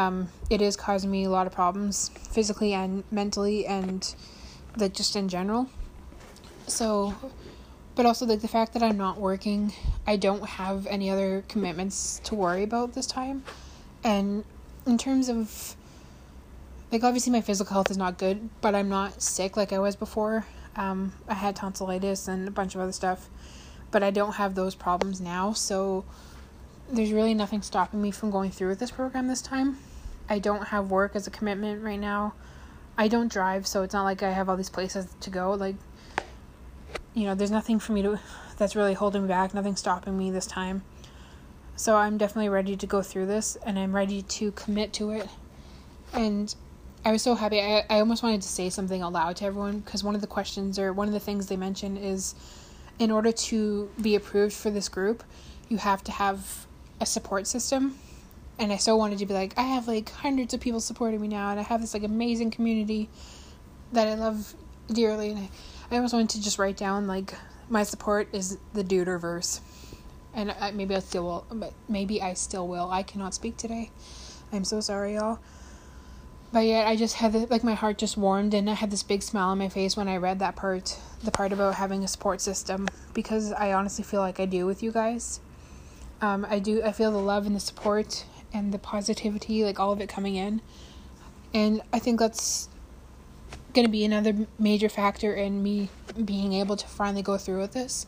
Um, 0.00 0.28
it 0.48 0.62
is 0.62 0.76
causing 0.76 1.10
me 1.10 1.24
a 1.24 1.30
lot 1.30 1.46
of 1.46 1.52
problems 1.52 2.10
physically 2.30 2.72
and 2.72 3.04
mentally 3.10 3.66
and 3.66 4.14
like 4.76 4.94
just 4.94 5.14
in 5.14 5.28
general. 5.28 5.68
So 6.66 7.14
but 7.96 8.06
also 8.06 8.24
like 8.24 8.40
the 8.40 8.48
fact 8.48 8.72
that 8.72 8.82
I'm 8.82 8.96
not 8.96 9.18
working, 9.18 9.74
I 10.06 10.16
don't 10.16 10.42
have 10.42 10.86
any 10.86 11.10
other 11.10 11.44
commitments 11.48 12.20
to 12.24 12.34
worry 12.34 12.62
about 12.62 12.94
this 12.94 13.06
time. 13.06 13.44
And 14.02 14.44
in 14.86 14.96
terms 14.96 15.28
of 15.28 15.76
like 16.90 17.04
obviously 17.04 17.32
my 17.32 17.42
physical 17.42 17.74
health 17.74 17.90
is 17.90 17.98
not 17.98 18.16
good, 18.16 18.48
but 18.62 18.74
I'm 18.74 18.88
not 18.88 19.20
sick 19.20 19.54
like 19.56 19.70
I 19.70 19.78
was 19.80 19.96
before. 19.96 20.46
Um, 20.76 21.12
I 21.28 21.34
had 21.34 21.56
tonsillitis 21.56 22.26
and 22.26 22.48
a 22.48 22.50
bunch 22.50 22.74
of 22.74 22.80
other 22.80 22.92
stuff, 22.92 23.28
but 23.90 24.02
I 24.02 24.10
don't 24.10 24.36
have 24.36 24.54
those 24.54 24.74
problems 24.74 25.20
now. 25.20 25.52
So 25.52 26.06
there's 26.90 27.12
really 27.12 27.34
nothing 27.34 27.60
stopping 27.60 28.00
me 28.00 28.10
from 28.10 28.30
going 28.30 28.50
through 28.50 28.68
with 28.68 28.78
this 28.78 28.92
program 28.92 29.26
this 29.26 29.42
time. 29.42 29.76
I 30.30 30.38
don't 30.38 30.68
have 30.68 30.90
work 30.90 31.16
as 31.16 31.26
a 31.26 31.30
commitment 31.30 31.82
right 31.82 31.98
now. 32.00 32.34
I 32.96 33.08
don't 33.08 33.30
drive, 33.30 33.66
so 33.66 33.82
it's 33.82 33.92
not 33.92 34.04
like 34.04 34.22
I 34.22 34.30
have 34.30 34.48
all 34.48 34.56
these 34.56 34.70
places 34.70 35.08
to 35.20 35.30
go. 35.30 35.52
Like, 35.52 35.76
you 37.14 37.24
know, 37.24 37.34
there's 37.34 37.50
nothing 37.50 37.80
for 37.80 37.92
me 37.92 38.02
to 38.02 38.20
that's 38.56 38.76
really 38.76 38.94
holding 38.94 39.22
me 39.22 39.28
back, 39.28 39.54
nothing 39.54 39.74
stopping 39.74 40.16
me 40.16 40.30
this 40.30 40.46
time. 40.46 40.82
So 41.74 41.96
I'm 41.96 42.18
definitely 42.18 42.50
ready 42.50 42.76
to 42.76 42.86
go 42.86 43.00
through 43.00 43.26
this 43.26 43.56
and 43.64 43.78
I'm 43.78 43.96
ready 43.96 44.20
to 44.22 44.52
commit 44.52 44.92
to 44.94 45.10
it. 45.10 45.28
And 46.12 46.54
I 47.04 47.12
was 47.12 47.22
so 47.22 47.34
happy. 47.34 47.58
I, 47.58 47.86
I 47.88 48.00
almost 48.00 48.22
wanted 48.22 48.42
to 48.42 48.48
say 48.48 48.68
something 48.68 49.02
aloud 49.02 49.36
to 49.36 49.46
everyone 49.46 49.80
because 49.80 50.04
one 50.04 50.14
of 50.14 50.20
the 50.20 50.26
questions 50.26 50.78
or 50.78 50.92
one 50.92 51.08
of 51.08 51.14
the 51.14 51.20
things 51.20 51.46
they 51.46 51.56
mention 51.56 51.96
is 51.96 52.34
in 52.98 53.10
order 53.10 53.32
to 53.32 53.90
be 54.00 54.14
approved 54.14 54.52
for 54.54 54.70
this 54.70 54.90
group, 54.90 55.24
you 55.70 55.78
have 55.78 56.04
to 56.04 56.12
have 56.12 56.66
a 57.00 57.06
support 57.06 57.46
system. 57.46 57.98
And 58.60 58.70
I 58.70 58.76
so 58.76 58.94
wanted 58.94 59.18
to 59.20 59.26
be 59.26 59.32
like, 59.32 59.56
I 59.56 59.62
have 59.62 59.88
like 59.88 60.10
hundreds 60.10 60.52
of 60.52 60.60
people 60.60 60.80
supporting 60.80 61.18
me 61.18 61.28
now, 61.28 61.50
and 61.50 61.58
I 61.58 61.62
have 61.62 61.80
this 61.80 61.94
like 61.94 62.02
amazing 62.02 62.50
community 62.50 63.08
that 63.92 64.06
I 64.06 64.14
love 64.14 64.54
dearly. 64.92 65.30
And 65.30 65.38
I, 65.38 65.48
I 65.90 65.96
almost 65.96 66.12
wanted 66.12 66.28
to 66.30 66.42
just 66.42 66.58
write 66.58 66.76
down 66.76 67.06
like 67.06 67.34
my 67.70 67.84
support 67.84 68.28
is 68.34 68.58
the 68.74 68.84
Duderverse. 68.84 69.60
And 70.34 70.52
I, 70.52 70.72
maybe 70.72 70.94
I 70.94 70.98
still 70.98 71.24
will, 71.24 71.46
but 71.50 71.72
maybe 71.88 72.20
I 72.20 72.34
still 72.34 72.68
will. 72.68 72.90
I 72.90 73.02
cannot 73.02 73.32
speak 73.32 73.56
today. 73.56 73.90
I'm 74.52 74.64
so 74.64 74.80
sorry, 74.80 75.14
y'all. 75.14 75.38
But 76.52 76.66
yet, 76.66 76.86
I 76.86 76.96
just 76.96 77.14
had 77.16 77.32
the, 77.32 77.46
like 77.46 77.64
my 77.64 77.74
heart 77.74 77.96
just 77.96 78.18
warmed, 78.18 78.52
and 78.52 78.68
I 78.68 78.74
had 78.74 78.90
this 78.90 79.02
big 79.02 79.22
smile 79.22 79.48
on 79.48 79.58
my 79.58 79.70
face 79.70 79.96
when 79.96 80.06
I 80.06 80.18
read 80.18 80.38
that 80.40 80.54
part, 80.54 80.98
the 81.24 81.30
part 81.30 81.52
about 81.52 81.76
having 81.76 82.04
a 82.04 82.08
support 82.08 82.40
system, 82.42 82.88
because 83.14 83.52
I 83.52 83.72
honestly 83.72 84.04
feel 84.04 84.20
like 84.20 84.38
I 84.38 84.44
do 84.44 84.66
with 84.66 84.82
you 84.82 84.92
guys. 84.92 85.40
Um, 86.20 86.46
I 86.50 86.58
do. 86.58 86.82
I 86.82 86.92
feel 86.92 87.10
the 87.10 87.18
love 87.18 87.46
and 87.46 87.56
the 87.56 87.60
support 87.60 88.26
and 88.52 88.72
the 88.72 88.78
positivity, 88.78 89.64
like 89.64 89.78
all 89.78 89.92
of 89.92 90.00
it 90.00 90.08
coming 90.08 90.36
in, 90.36 90.60
and 91.54 91.82
I 91.92 91.98
think 91.98 92.20
that's 92.20 92.68
going 93.72 93.86
to 93.86 93.90
be 93.90 94.04
another 94.04 94.46
major 94.58 94.88
factor 94.88 95.32
in 95.34 95.62
me 95.62 95.88
being 96.24 96.52
able 96.54 96.76
to 96.76 96.86
finally 96.86 97.22
go 97.22 97.38
through 97.38 97.60
with 97.60 97.72
this. 97.72 98.06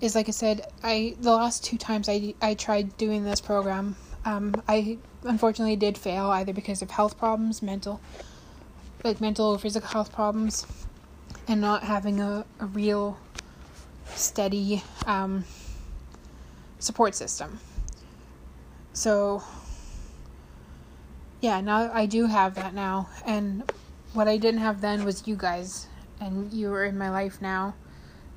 Is 0.00 0.14
like 0.14 0.28
I 0.28 0.32
said, 0.32 0.66
I 0.82 1.16
the 1.20 1.30
last 1.30 1.64
two 1.64 1.78
times 1.78 2.08
I 2.08 2.34
I 2.42 2.54
tried 2.54 2.96
doing 2.96 3.24
this 3.24 3.40
program, 3.40 3.96
um, 4.24 4.54
I 4.68 4.98
unfortunately 5.22 5.76
did 5.76 5.96
fail 5.98 6.26
either 6.26 6.52
because 6.52 6.82
of 6.82 6.90
health 6.90 7.18
problems, 7.18 7.62
mental, 7.62 8.00
like 9.02 9.20
mental 9.20 9.46
or 9.46 9.58
physical 9.58 9.88
health 9.88 10.12
problems, 10.12 10.66
and 11.46 11.60
not 11.60 11.84
having 11.84 12.20
a, 12.20 12.44
a 12.60 12.66
real 12.66 13.18
steady 14.14 14.82
um, 15.06 15.44
support 16.78 17.14
system. 17.14 17.60
So, 18.94 19.42
yeah, 21.40 21.60
now 21.60 21.92
I 21.92 22.06
do 22.06 22.26
have 22.26 22.54
that 22.54 22.72
now. 22.72 23.08
And 23.26 23.70
what 24.14 24.28
I 24.28 24.38
didn't 24.38 24.60
have 24.60 24.80
then 24.80 25.04
was 25.04 25.28
you 25.28 25.36
guys. 25.36 25.88
And 26.20 26.52
you 26.52 26.72
are 26.72 26.84
in 26.84 26.96
my 26.96 27.10
life 27.10 27.42
now, 27.42 27.74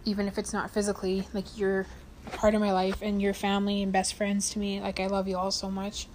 even 0.04 0.28
if 0.28 0.38
it's 0.38 0.52
not 0.52 0.72
physically. 0.72 1.28
Like, 1.32 1.58
you're 1.58 1.86
part 2.34 2.56
of 2.56 2.60
my 2.60 2.74
life 2.74 3.02
and 3.02 3.22
your 3.22 3.34
family 3.34 3.82
and 3.82 3.94
best 3.94 4.16
friends 4.16 4.50
to 4.50 4.60
me. 4.60 4.82
Like, 4.82 5.00
I 5.00 5.08
love 5.08 5.28
you 5.28 5.38
all 5.38 5.52
so 5.52 5.72
much. 5.72 6.08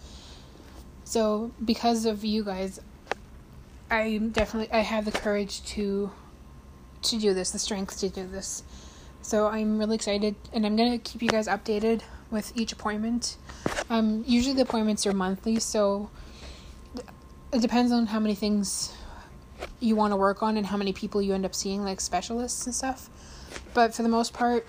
So, 1.04 1.52
because 1.64 2.04
of 2.04 2.24
you 2.24 2.44
guys, 2.44 2.80
I 3.92 4.16
definitely 4.16 4.72
I 4.72 4.80
have 4.80 5.04
the 5.04 5.12
courage 5.12 5.62
to 5.74 6.10
to 7.02 7.18
do 7.18 7.34
this, 7.34 7.50
the 7.50 7.58
strength 7.58 8.00
to 8.00 8.08
do 8.08 8.26
this. 8.26 8.62
So 9.20 9.48
I'm 9.48 9.78
really 9.78 9.96
excited, 9.96 10.34
and 10.52 10.64
I'm 10.64 10.76
gonna 10.76 10.98
keep 10.98 11.22
you 11.22 11.28
guys 11.28 11.46
updated 11.46 12.00
with 12.32 12.50
each 12.56 12.72
appointment. 12.72 13.36
Um, 13.88 14.24
usually 14.26 14.54
the 14.54 14.62
appointments 14.62 15.06
are 15.06 15.12
monthly, 15.12 15.60
so 15.60 16.10
it 17.52 17.60
depends 17.60 17.92
on 17.92 18.06
how 18.06 18.18
many 18.18 18.34
things 18.34 18.92
you 19.78 19.94
want 19.94 20.12
to 20.12 20.16
work 20.16 20.42
on 20.42 20.56
and 20.56 20.66
how 20.66 20.76
many 20.76 20.92
people 20.92 21.22
you 21.22 21.34
end 21.34 21.44
up 21.44 21.54
seeing, 21.54 21.84
like 21.84 22.00
specialists 22.00 22.66
and 22.66 22.74
stuff. 22.74 23.08
But 23.74 23.94
for 23.94 24.02
the 24.02 24.08
most 24.08 24.32
part, 24.32 24.66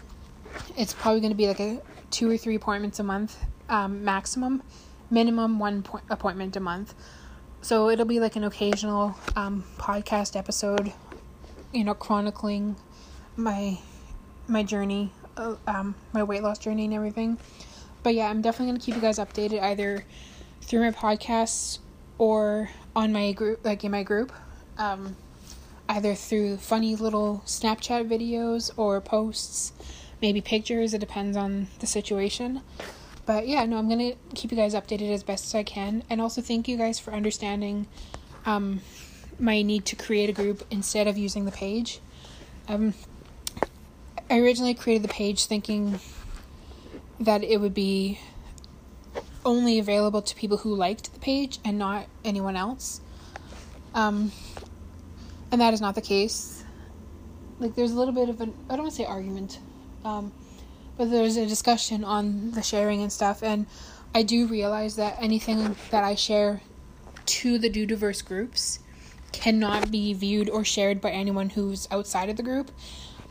it's 0.78 0.94
probably 0.94 1.22
going 1.22 1.32
to 1.32 1.38
be 1.38 1.48
like 1.48 1.60
a 1.60 1.82
two 2.12 2.30
or 2.30 2.38
three 2.38 2.56
appointments 2.56 3.00
a 3.00 3.04
month 3.04 3.44
um, 3.70 4.04
maximum, 4.04 4.62
minimum 5.10 5.58
one 5.58 5.84
po- 5.84 6.02
appointment 6.10 6.56
a 6.56 6.60
month. 6.60 6.94
So 7.62 7.90
it'll 7.90 8.06
be 8.06 8.20
like 8.20 8.36
an 8.36 8.44
occasional 8.44 9.16
um, 9.36 9.64
podcast 9.78 10.36
episode, 10.36 10.92
you 11.72 11.84
know, 11.84 11.94
chronicling 11.94 12.76
my 13.38 13.80
my 14.48 14.62
journey, 14.62 15.12
uh, 15.38 15.56
um, 15.68 15.96
my 16.14 16.24
weight 16.24 16.44
loss 16.44 16.60
journey 16.60 16.86
and 16.86 16.94
everything. 16.94 17.38
But 18.04 18.16
yeah, 18.16 18.30
I'm 18.30 18.42
definitely 18.42 18.74
gonna 18.74 18.84
keep 18.84 18.96
you 18.96 19.02
guys 19.02 19.18
updated 19.18 19.62
either 19.62 20.06
through 20.62 20.82
my 20.82 20.92
podcasts 20.92 21.80
or 22.18 22.70
on 22.96 23.12
my 23.12 23.32
group, 23.32 23.64
like 23.64 23.84
in 23.84 23.92
my 23.92 24.04
group, 24.04 24.32
um, 24.78 25.16
either 25.90 26.14
through 26.16 26.58
funny 26.58 26.96
little 26.96 27.42
Snapchat 27.46 28.08
videos 28.08 28.72
or 28.78 29.00
posts, 29.02 29.74
maybe 30.22 30.42
pictures. 30.42 30.94
It 30.94 31.00
depends 31.00 31.38
on 31.38 31.68
the 31.80 31.88
situation. 31.88 32.62
But 33.26 33.48
yeah, 33.48 33.66
no, 33.66 33.78
I'm 33.78 33.88
gonna 33.88 34.14
keep 34.36 34.52
you 34.52 34.58
guys 34.58 34.74
updated 34.74 35.14
as 35.14 35.24
best 35.24 35.46
as 35.46 35.56
I 35.56 35.64
can, 35.64 36.04
and 36.10 36.20
also 36.20 36.42
thank 36.42 36.68
you 36.68 36.78
guys 36.78 37.00
for 37.00 37.14
understanding 37.14 37.88
um, 38.46 38.82
my 39.40 39.62
need 39.62 39.86
to 39.86 39.96
create 39.96 40.30
a 40.30 40.34
group 40.34 40.66
instead 40.70 41.08
of 41.08 41.18
using 41.18 41.46
the 41.46 41.52
page. 41.52 42.00
Um, 42.68 42.94
I 44.34 44.40
originally 44.40 44.74
created 44.74 45.04
the 45.04 45.14
page 45.14 45.46
thinking 45.46 46.00
that 47.20 47.44
it 47.44 47.58
would 47.62 47.76
be 47.76 48.18
only 49.46 49.78
available 49.78 50.24
to 50.24 50.36
people 50.36 50.58
who 50.58 50.74
liked 50.74 51.14
the 51.14 51.20
page 51.20 51.60
and 51.64 51.78
not 51.78 52.08
anyone 52.26 52.56
else. 52.56 53.00
Um, 53.94 54.32
and 55.52 55.62
that 55.62 55.76
is 55.76 55.82
not 55.82 55.94
the 55.94 56.02
case. 56.02 56.64
Like, 57.60 57.76
there's 57.76 57.92
a 57.92 57.96
little 57.96 58.12
bit 58.12 58.28
of 58.28 58.42
an, 58.42 58.56
I 58.72 58.76
don't 58.76 58.86
want 58.86 58.96
to 58.96 58.96
say 59.04 59.06
argument, 59.06 59.60
um, 60.04 60.32
but 60.98 61.12
there's 61.12 61.38
a 61.38 61.46
discussion 61.46 62.04
on 62.04 62.54
the 62.54 62.64
sharing 62.64 63.04
and 63.04 63.12
stuff, 63.14 63.44
and 63.44 63.68
I 64.16 64.24
do 64.24 64.48
realize 64.48 64.96
that 64.96 65.16
anything 65.22 65.76
that 65.92 66.04
I 66.04 66.16
share 66.16 66.64
to 67.28 67.60
the 67.60 67.70
Dudiverse 67.70 68.26
groups 68.26 68.80
cannot 69.32 69.92
be 69.92 70.12
viewed 70.14 70.50
or 70.50 70.66
shared 70.66 71.02
by 71.02 71.12
anyone 71.12 71.52
who's 71.52 71.88
outside 71.92 72.30
of 72.30 72.38
the 72.38 72.44
group. 72.44 72.72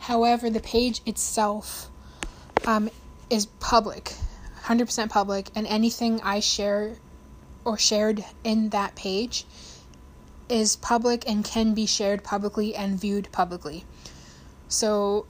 However, 0.03 0.51
the 0.51 0.59
page 0.59 1.01
itself 1.07 1.89
um, 2.67 2.91
is 3.31 3.47
public, 3.61 4.13
100% 4.65 5.09
public, 5.09 5.49
and 5.55 5.65
anything 5.65 6.21
I 6.23 6.41
share 6.41 6.97
or 7.65 7.79
shared 7.79 8.25
in 8.43 8.71
that 8.71 8.97
page 8.97 9.47
is 10.49 10.75
public 10.75 11.23
and 11.31 11.45
can 11.45 11.73
be 11.73 11.87
shared 11.87 12.25
publicly 12.25 12.75
and 12.75 12.99
viewed 12.99 13.31
publicly. 13.31 13.85
So 14.67 15.25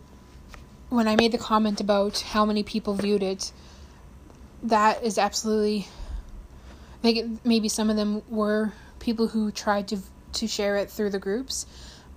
when 0.88 1.06
I 1.06 1.16
made 1.16 1.32
the 1.32 1.38
comment 1.38 1.82
about 1.82 2.20
how 2.20 2.46
many 2.46 2.62
people 2.62 2.94
viewed 2.94 3.22
it, 3.22 3.52
that 4.62 5.02
is 5.02 5.18
absolutely 5.18 5.86
maybe 7.02 7.68
some 7.68 7.90
of 7.90 7.96
them 7.96 8.22
were 8.30 8.72
people 9.00 9.28
who 9.28 9.50
tried 9.50 9.88
to 9.88 9.98
to 10.32 10.46
share 10.46 10.76
it 10.76 10.90
through 10.90 11.10
the 11.10 11.18
groups, 11.18 11.66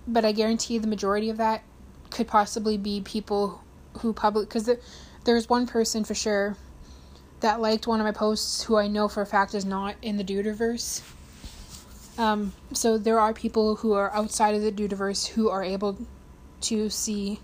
but 0.08 0.24
I 0.24 0.32
guarantee 0.32 0.78
the 0.78 0.88
majority 0.88 1.30
of 1.30 1.36
that 1.36 1.62
could 2.10 2.28
possibly 2.28 2.78
be 2.78 3.02
people 3.02 3.64
who 4.00 4.14
public 4.14 4.48
because 4.48 4.66
the, 4.66 4.80
there's 5.24 5.50
one 5.50 5.68
person 5.68 6.04
for 6.04 6.16
sure 6.16 6.58
that 7.42 7.60
liked 7.60 7.88
one 7.88 8.00
of 8.00 8.06
my 8.06 8.12
posts 8.12 8.64
who 8.64 8.78
I 8.78 8.88
know 8.88 9.08
for 9.08 9.22
a 9.22 9.26
fact 9.26 9.54
is 9.54 9.66
not 9.66 9.96
in 10.02 10.18
the 10.18 10.24
Dudiverse. 10.24 11.02
Um, 12.18 12.54
so 12.74 12.98
there 12.98 13.20
are 13.20 13.34
people 13.34 13.76
who 13.76 13.94
are 13.94 14.14
outside 14.14 14.56
of 14.56 14.62
the 14.62 14.72
Dudiverse 14.72 15.28
who 15.28 15.50
are 15.50 15.64
able 15.64 15.98
to 16.62 16.90
see 16.90 17.40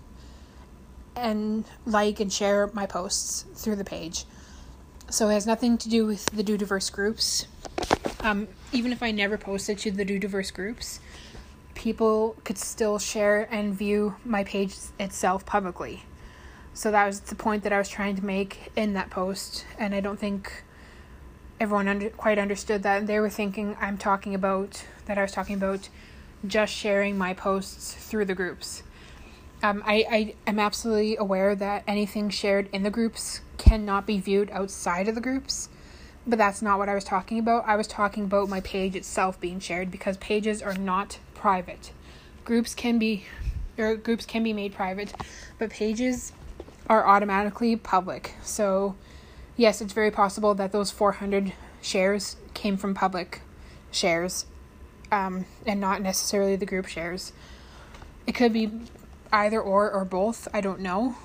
and 1.14 1.64
like 1.84 2.20
and 2.20 2.32
share 2.32 2.70
my 2.72 2.86
posts 2.86 3.44
through 3.54 3.76
the 3.76 3.84
page. 3.84 4.24
So 5.10 5.28
it 5.28 5.34
has 5.34 5.46
nothing 5.46 5.76
to 5.78 5.88
do 5.88 6.06
with 6.06 6.24
the 6.26 6.42
Dudiverse 6.42 6.90
groups. 6.90 7.46
Um, 8.20 8.48
even 8.72 8.92
if 8.92 9.02
I 9.02 9.10
never 9.10 9.36
posted 9.36 9.78
to 9.78 9.90
the 9.90 10.06
Dudiverse 10.06 10.54
groups, 10.54 11.00
people 11.82 12.36
could 12.44 12.56
still 12.56 12.96
share 12.96 13.48
and 13.52 13.74
view 13.74 14.14
my 14.24 14.44
page 14.44 14.76
itself 15.00 15.44
publicly. 15.44 16.04
So 16.74 16.92
that 16.92 17.06
was 17.06 17.18
the 17.18 17.34
point 17.34 17.64
that 17.64 17.72
I 17.72 17.78
was 17.78 17.88
trying 17.88 18.14
to 18.14 18.24
make 18.24 18.70
in 18.76 18.94
that 18.94 19.10
post, 19.10 19.66
and 19.80 19.92
I 19.92 19.98
don't 19.98 20.18
think 20.18 20.62
everyone 21.58 21.88
under, 21.88 22.08
quite 22.10 22.38
understood 22.38 22.84
that. 22.84 23.08
They 23.08 23.18
were 23.18 23.28
thinking 23.28 23.76
I'm 23.80 23.98
talking 23.98 24.32
about 24.32 24.84
that 25.06 25.18
I 25.18 25.22
was 25.22 25.32
talking 25.32 25.56
about 25.56 25.88
just 26.46 26.72
sharing 26.72 27.18
my 27.18 27.34
posts 27.34 27.94
through 27.94 28.26
the 28.26 28.34
groups. 28.36 28.84
Um, 29.60 29.82
I, 29.84 30.06
I 30.08 30.34
am 30.46 30.60
absolutely 30.60 31.16
aware 31.16 31.56
that 31.56 31.82
anything 31.88 32.30
shared 32.30 32.68
in 32.72 32.84
the 32.84 32.90
groups 32.90 33.40
cannot 33.58 34.06
be 34.06 34.20
viewed 34.20 34.50
outside 34.52 35.08
of 35.08 35.16
the 35.16 35.20
groups, 35.20 35.68
but 36.28 36.38
that's 36.38 36.62
not 36.62 36.78
what 36.78 36.88
I 36.88 36.94
was 36.94 37.04
talking 37.04 37.40
about. 37.40 37.66
I 37.66 37.74
was 37.74 37.88
talking 37.88 38.22
about 38.22 38.48
my 38.48 38.60
page 38.60 38.94
itself 38.94 39.40
being 39.40 39.58
shared 39.58 39.90
because 39.90 40.16
pages 40.18 40.62
are 40.62 40.74
not 40.74 41.18
private. 41.42 41.90
Groups 42.44 42.72
can 42.72 43.00
be 43.00 43.24
or 43.76 43.96
groups 43.96 44.24
can 44.24 44.44
be 44.44 44.52
made 44.52 44.72
private, 44.72 45.12
but 45.58 45.70
pages 45.70 46.32
are 46.88 47.04
automatically 47.04 47.74
public. 47.74 48.34
So, 48.44 48.94
yes, 49.56 49.80
it's 49.80 49.92
very 49.92 50.12
possible 50.12 50.54
that 50.54 50.70
those 50.70 50.92
400 50.92 51.52
shares 51.80 52.36
came 52.54 52.76
from 52.76 52.94
public 52.94 53.40
shares 53.90 54.46
um, 55.10 55.44
and 55.66 55.80
not 55.80 56.00
necessarily 56.00 56.54
the 56.54 56.66
group 56.66 56.86
shares. 56.86 57.32
It 58.24 58.36
could 58.36 58.52
be 58.52 58.70
either 59.32 59.60
or 59.60 59.90
or 59.90 60.04
both, 60.04 60.46
I 60.54 60.60
don't 60.60 60.80
know. 60.80 61.16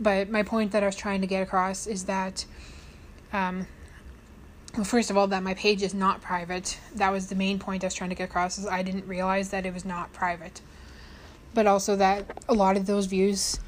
But 0.00 0.30
my 0.30 0.42
point 0.42 0.72
that 0.72 0.82
I 0.82 0.86
was 0.86 0.96
trying 0.96 1.20
to 1.20 1.26
get 1.26 1.42
across 1.42 1.86
is 1.86 2.04
that, 2.04 2.46
um, 3.30 3.66
well, 4.76 4.84
first 4.84 5.10
of 5.10 5.16
all, 5.16 5.26
that 5.28 5.42
my 5.42 5.54
page 5.54 5.82
is 5.82 5.94
not 5.94 6.20
private. 6.20 6.78
That 6.94 7.10
was 7.10 7.28
the 7.28 7.34
main 7.34 7.58
point 7.58 7.82
I 7.82 7.86
was 7.86 7.94
trying 7.94 8.10
to 8.10 8.16
get 8.16 8.28
across. 8.28 8.58
Is 8.58 8.66
I 8.66 8.82
didn't 8.82 9.06
realize 9.06 9.50
that 9.50 9.64
it 9.64 9.72
was 9.72 9.84
not 9.84 10.12
private, 10.12 10.60
but 11.54 11.66
also 11.66 11.96
that 11.96 12.44
a 12.48 12.54
lot 12.54 12.76
of 12.76 12.86
those 12.86 13.06
views 13.06 13.58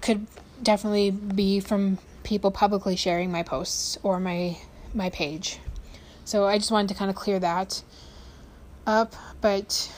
could 0.00 0.26
definitely 0.62 1.10
be 1.10 1.60
from 1.60 1.98
people 2.24 2.50
publicly 2.50 2.96
sharing 2.96 3.30
my 3.30 3.42
posts 3.42 3.98
or 4.02 4.18
my 4.18 4.58
my 4.94 5.10
page. 5.10 5.60
So 6.24 6.46
I 6.46 6.58
just 6.58 6.72
wanted 6.72 6.88
to 6.88 6.94
kind 6.94 7.10
of 7.10 7.16
clear 7.16 7.38
that 7.38 7.82
up, 8.86 9.14
but 9.40 9.92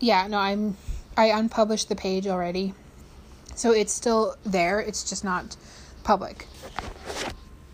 yeah, 0.00 0.26
no, 0.28 0.38
I'm 0.38 0.76
I 1.16 1.26
unpublished 1.26 1.88
the 1.88 1.96
page 1.96 2.26
already. 2.26 2.72
So 3.54 3.72
it's 3.72 3.92
still 3.92 4.36
there, 4.46 4.80
it's 4.80 5.08
just 5.08 5.24
not 5.24 5.56
public. 6.04 6.46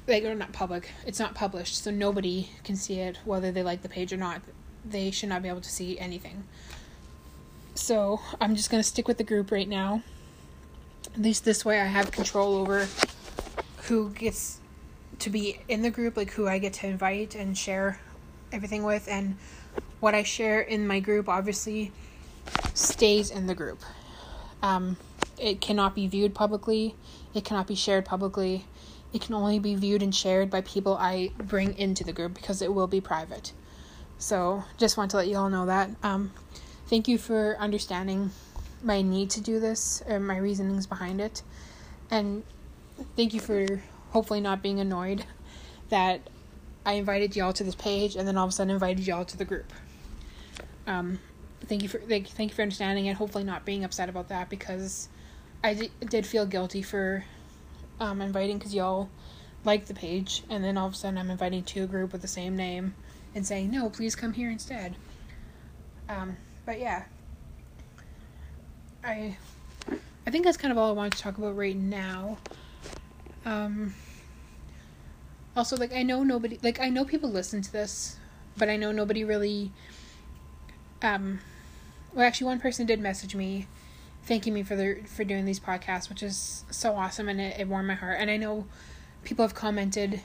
Like 0.07 0.25
or 0.25 0.35
not 0.35 0.53
public. 0.53 0.91
It's 1.07 1.19
not 1.19 1.35
published, 1.35 1.83
so 1.83 1.91
nobody 1.91 2.51
can 2.63 2.77
see 2.77 3.01
it 3.01 3.19
whether 3.25 3.51
they 3.51 3.63
like 3.63 3.83
the 3.83 3.89
page 3.89 4.13
or 4.13 4.17
not. 4.17 4.43
They 4.85 5.11
should 5.11 5.31
not 5.31 5.43
be 5.43 5.49
able 5.49 5.63
to 5.63 5.71
see 5.71 5.99
anything. 5.99 6.45
So, 7.75 8.21
I'm 8.41 8.55
just 8.55 8.71
to 8.71 8.83
stick 8.83 9.09
with 9.09 9.19
the 9.19 9.25
group 9.25 9.51
right 9.51 9.69
now 9.69 10.03
at 11.15 11.23
least 11.23 11.45
this 11.45 11.65
way 11.65 11.81
I 11.81 11.85
have 11.85 12.11
control 12.11 12.57
over 12.57 12.89
who 13.83 14.11
gets 14.11 14.59
to 15.21 15.31
be 15.31 15.61
in 15.69 15.83
the 15.83 15.91
group, 15.91 16.17
like 16.17 16.33
who 16.33 16.49
I 16.49 16.59
get 16.59 16.73
to 16.75 16.89
invite 16.89 17.35
and 17.35 17.57
share 17.57 18.01
everything 18.53 18.83
with, 18.83 19.07
and 19.09 19.37
what 20.01 20.15
I 20.15 20.23
share 20.23 20.61
in 20.61 20.87
my 20.87 21.01
group 21.01 21.29
obviously 21.29 21.93
stays 22.75 23.31
in 23.31 23.47
the 23.47 23.55
group. 23.55 23.81
Um, 24.63 24.97
it 25.39 25.61
cannot 25.61 25.95
be 25.95 26.07
viewed 26.09 26.35
publicly, 26.35 26.97
it 27.33 27.45
cannot 27.45 27.67
be 27.67 27.75
shared 27.75 28.05
publicly. 28.05 28.67
It 29.15 29.23
can 29.23 29.35
only 29.35 29.61
be 29.61 29.77
viewed 29.77 30.03
and 30.03 30.15
shared 30.15 30.51
by 30.51 30.61
people 30.62 30.97
I 30.99 31.31
bring 31.39 31.79
into 31.79 32.03
the 32.03 32.12
group 32.12 32.35
because 32.35 32.61
it 32.61 32.75
will 32.75 32.89
be 32.89 33.01
private. 33.01 33.53
So, 34.19 34.65
just 34.77 34.97
want 34.97 35.12
to 35.12 35.19
let 35.19 35.29
you 35.29 35.37
all 35.37 35.49
know 35.49 35.67
that. 35.67 35.91
Um, 36.03 36.33
thank 36.89 37.07
you 37.07 37.17
for 37.17 37.57
understanding 37.61 38.33
my 38.83 39.03
need 39.03 39.31
to 39.31 39.41
do 39.41 39.61
this 39.61 40.03
or 40.09 40.19
my 40.19 40.37
reasonings 40.37 40.89
behind 40.89 41.21
it. 41.21 41.43
And 42.11 42.43
thank 43.17 43.33
you 43.33 43.41
for 43.41 43.83
hopefully 44.11 44.41
not 44.41 44.62
being 44.62 44.81
annoyed 44.81 45.25
that 45.91 46.21
I 46.85 46.95
invited 46.95 47.37
y'all 47.37 47.53
to 47.53 47.62
this 47.62 47.77
page 47.77 48.17
and 48.17 48.27
then 48.27 48.37
all 48.37 48.45
of 48.45 48.51
a 48.51 48.53
sudden 48.53 48.73
invited 48.73 49.07
y'all 49.07 49.25
to 49.25 49.37
the 49.37 49.45
group. 49.45 49.73
Um, 50.89 51.21
thank 51.67 51.83
you 51.83 51.89
for 51.89 51.99
thank, 51.99 52.27
thank 52.27 52.51
you 52.51 52.55
for 52.57 52.62
understanding 52.62 53.07
and 53.09 53.17
hopefully 53.17 53.45
not 53.45 53.65
being 53.65 53.85
upset 53.85 54.09
about 54.09 54.29
that 54.29 54.51
because 54.51 55.09
I 55.62 55.75
d- 55.75 55.91
did 56.01 56.27
feel 56.27 56.47
guilty 56.47 56.83
for 56.83 57.25
um, 58.01 58.21
inviting 58.21 58.59
because 58.59 58.75
y'all 58.75 59.09
like 59.65 59.87
the 59.87 59.95
page 59.95 60.43
and 60.51 60.63
then 60.63 60.77
all 60.77 60.87
of 60.87 60.93
a 60.93 60.97
sudden 60.97 61.19
I'm 61.19 61.31
inviting 61.31 61.63
to 61.65 61.85
a 61.85 61.87
group 61.87 62.13
with 62.13 62.23
the 62.23 62.29
same 62.29 62.57
name 62.57 62.95
and 63.35 63.47
saying 63.47 63.71
no 63.71 63.89
please 63.89 64.15
come 64.15 64.33
here 64.33 64.51
instead. 64.51 64.97
Um, 66.09 66.37
but 66.67 66.79
yeah, 66.79 67.05
I 69.03 69.37
I 70.27 70.31
think 70.31 70.45
that's 70.45 70.57
kind 70.57 70.73
of 70.73 70.79
all 70.79 70.89
I 70.89 70.93
wanted 70.93 71.13
to 71.13 71.19
talk 71.19 71.37
about 71.37 71.57
right 71.57 71.77
now. 71.77 72.39
Um, 73.45 73.95
also, 75.57 75.77
like 75.77 75.93
I 75.93 76.03
know 76.03 76.23
nobody, 76.23 76.59
like 76.63 76.81
I 76.81 76.89
know 76.89 77.05
people 77.05 77.31
listen 77.31 77.61
to 77.63 77.73
this, 77.73 78.17
but 78.57 78.69
I 78.69 78.77
know 78.77 78.91
nobody 78.91 79.25
really. 79.25 79.71
Um, 81.03 81.41
well, 82.15 82.27
actually, 82.27 82.47
one 82.47 82.61
person 82.61 82.87
did 82.87 83.01
message 83.01 83.35
me, 83.35 83.67
thanking 84.27 84.55
me 84.55 84.62
for 84.62 84.77
the 84.77 85.03
for 85.07 85.25
doing 85.25 85.45
these 85.45 85.61
podcasts, 85.61 86.09
which 86.09 86.22
is 86.22 86.64
so 86.70 86.95
awesome, 86.95 87.29
and 87.29 87.41
it, 87.41 87.61
it 87.61 87.68
warmed 87.68 87.89
my 87.89 87.95
heart. 87.95 88.16
And 88.18 88.31
I 88.31 88.37
know 88.37 88.66
people 89.25 89.45
have 89.45 89.55
commented, 89.55 90.20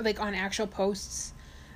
like 0.00 0.20
on 0.20 0.34
actual 0.34 0.66
posts, 0.66 1.32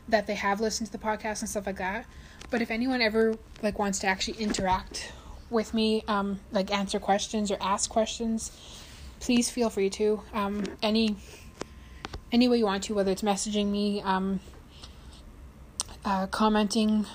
that 0.09 0.26
they 0.26 0.34
have 0.34 0.61
listened 0.61 0.86
to 0.86 0.92
the 0.92 0.98
podcast 0.98 1.40
and 1.40 1.48
stuff 1.48 1.66
like 1.66 1.78
that. 1.78 2.07
But 2.50 2.62
if 2.62 2.70
anyone 2.70 3.00
ever 3.00 3.36
like 3.62 3.78
wants 3.78 3.98
to 4.00 4.07
actually 4.07 4.38
interact 4.38 5.12
with 5.50 5.74
me, 5.74 6.05
um, 6.09 6.40
like 6.52 6.72
answer 6.72 6.98
questions 6.98 7.50
or 7.50 7.59
ask 7.61 7.90
questions, 7.90 8.52
please 9.20 9.50
feel 9.50 9.70
free 9.70 9.90
to. 9.90 10.22
Um, 10.32 10.64
any 10.82 11.16
any 12.32 12.48
way 12.48 12.59
you 12.59 12.64
want 12.64 12.82
to, 12.84 12.94
whether 12.94 13.12
it's 13.12 13.22
messaging 13.22 13.66
me, 13.66 14.02
um, 14.02 14.40
uh, 16.05 16.26
commenting, 16.26 17.07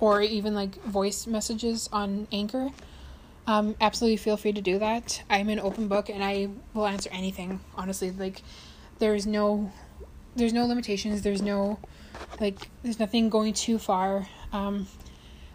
or 0.00 0.22
even 0.22 0.54
like 0.54 0.82
voice 0.84 1.26
messages 1.26 1.88
on 1.92 2.26
Anchor. 2.32 2.70
Um, 3.46 3.76
absolutely 3.80 4.16
feel 4.16 4.36
free 4.36 4.52
to 4.52 4.62
do 4.62 4.78
that. 4.78 5.22
I'm 5.28 5.48
an 5.48 5.60
open 5.60 5.88
book 5.88 6.08
and 6.08 6.24
I 6.24 6.48
will 6.72 6.86
answer 6.86 7.10
anything. 7.12 7.60
Honestly, 7.74 8.10
like 8.10 8.42
there's 8.98 9.26
no 9.26 9.72
there's 10.36 10.52
no 10.52 10.66
limitations. 10.66 11.22
There's 11.22 11.42
no 11.42 11.78
like 12.40 12.68
there's 12.82 12.98
nothing 12.98 13.28
going 13.28 13.52
too 13.52 13.78
far. 13.78 14.28
Um, 14.52 14.86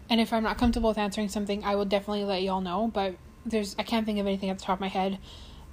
and 0.08 0.20
if 0.20 0.32
I'm 0.32 0.42
not 0.42 0.58
comfortable 0.58 0.88
with 0.88 0.98
answering 0.98 1.28
something, 1.28 1.64
I 1.64 1.74
will 1.74 1.84
definitely 1.84 2.24
let 2.24 2.42
y'all 2.42 2.60
know. 2.60 2.90
But 2.92 3.16
there's 3.44 3.74
I 3.78 3.82
can't 3.82 4.06
think 4.06 4.18
of 4.18 4.26
anything 4.26 4.50
at 4.50 4.58
the 4.58 4.64
top 4.64 4.76
of 4.76 4.80
my 4.80 4.88
head 4.88 5.18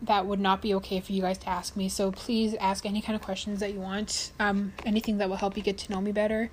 that 0.03 0.25
would 0.25 0.39
not 0.39 0.61
be 0.61 0.73
okay 0.75 0.99
for 0.99 1.11
you 1.11 1.21
guys 1.21 1.37
to 1.39 1.49
ask 1.49 1.75
me. 1.75 1.89
So 1.89 2.11
please 2.11 2.55
ask 2.55 2.85
any 2.85 3.01
kind 3.01 3.15
of 3.15 3.21
questions 3.21 3.59
that 3.59 3.73
you 3.73 3.79
want. 3.79 4.31
Um, 4.39 4.73
anything 4.85 5.17
that 5.17 5.29
will 5.29 5.37
help 5.37 5.57
you 5.57 5.63
get 5.63 5.77
to 5.79 5.91
know 5.91 6.01
me 6.01 6.11
better. 6.11 6.51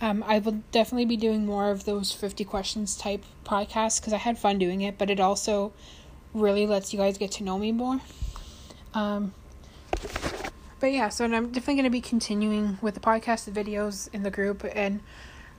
Um, 0.00 0.24
I 0.26 0.38
will 0.38 0.62
definitely 0.70 1.06
be 1.06 1.16
doing 1.16 1.44
more 1.44 1.70
of 1.70 1.84
those 1.84 2.12
50 2.12 2.44
questions 2.44 2.96
type 2.96 3.24
podcasts 3.44 4.00
because 4.00 4.12
I 4.12 4.18
had 4.18 4.38
fun 4.38 4.58
doing 4.58 4.80
it, 4.82 4.96
but 4.96 5.10
it 5.10 5.18
also 5.18 5.72
really 6.32 6.66
lets 6.66 6.92
you 6.92 6.98
guys 6.98 7.18
get 7.18 7.32
to 7.32 7.42
know 7.42 7.58
me 7.58 7.72
more. 7.72 8.00
Um, 8.94 9.34
but 10.80 10.92
yeah, 10.92 11.08
so 11.08 11.24
I'm 11.24 11.46
definitely 11.46 11.74
going 11.74 11.84
to 11.84 11.90
be 11.90 12.00
continuing 12.00 12.78
with 12.80 12.94
the 12.94 13.00
podcast, 13.00 13.52
the 13.52 13.64
videos 13.64 14.08
in 14.12 14.22
the 14.22 14.30
group, 14.30 14.64
and 14.72 15.00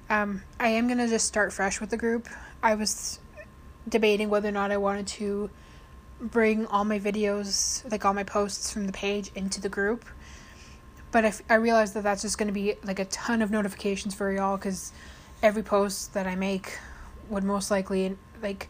um, 0.10 0.44
I 0.60 0.70
am 0.70 0.88
going 0.88 1.00
to 1.00 1.08
just 1.08 1.28
start 1.28 1.52
fresh 1.52 1.82
with 1.82 1.90
the 1.90 1.98
group. 1.98 2.28
I 2.64 2.76
was 2.76 3.20
debating 3.88 4.30
whether 4.30 4.48
or 4.48 4.54
not 4.54 4.72
I 4.72 4.78
wanted 4.78 5.08
to 5.08 5.50
bring 6.22 6.66
all 6.68 6.86
my 6.86 7.00
videos, 7.00 7.90
like 7.92 8.06
all 8.06 8.14
my 8.14 8.24
posts 8.24 8.72
from 8.72 8.86
the 8.86 8.94
page 8.94 9.32
into 9.36 9.60
the 9.62 9.70
group. 9.70 10.06
But 11.12 11.26
I, 11.26 11.34
I 11.50 11.54
realized 11.56 11.96
that 11.96 12.04
that's 12.04 12.22
just 12.22 12.38
going 12.38 12.48
to 12.48 12.54
be 12.54 12.76
like 12.84 13.00
a 13.00 13.06
ton 13.06 13.42
of 13.42 13.52
notifications 13.52 14.14
for 14.14 14.32
y'all 14.32 14.58
because 14.58 14.92
every 15.42 15.64
post 15.64 16.14
that 16.14 16.28
I 16.28 16.36
make 16.36 16.78
would 17.30 17.44
most 17.44 17.72
likely 17.72 18.16
like 18.42 18.70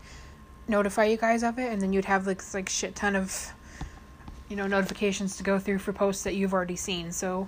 notify 0.68 1.06
you 1.06 1.18
guys 1.18 1.44
of 1.44 1.60
it, 1.60 1.72
and 1.72 1.82
then 1.82 1.92
you'd 1.94 2.06
have 2.06 2.28
like 2.28 2.42
like 2.54 2.70
shit 2.70 2.96
ton 2.96 3.16
of 3.16 3.52
you 4.48 4.56
know 4.56 4.68
notifications 4.68 5.38
to 5.38 5.44
go 5.44 5.60
through 5.60 5.80
for 5.80 5.94
posts 5.94 6.24
that 6.24 6.36
you've 6.36 6.54
already 6.54 6.76
seen. 6.76 7.12
So 7.12 7.48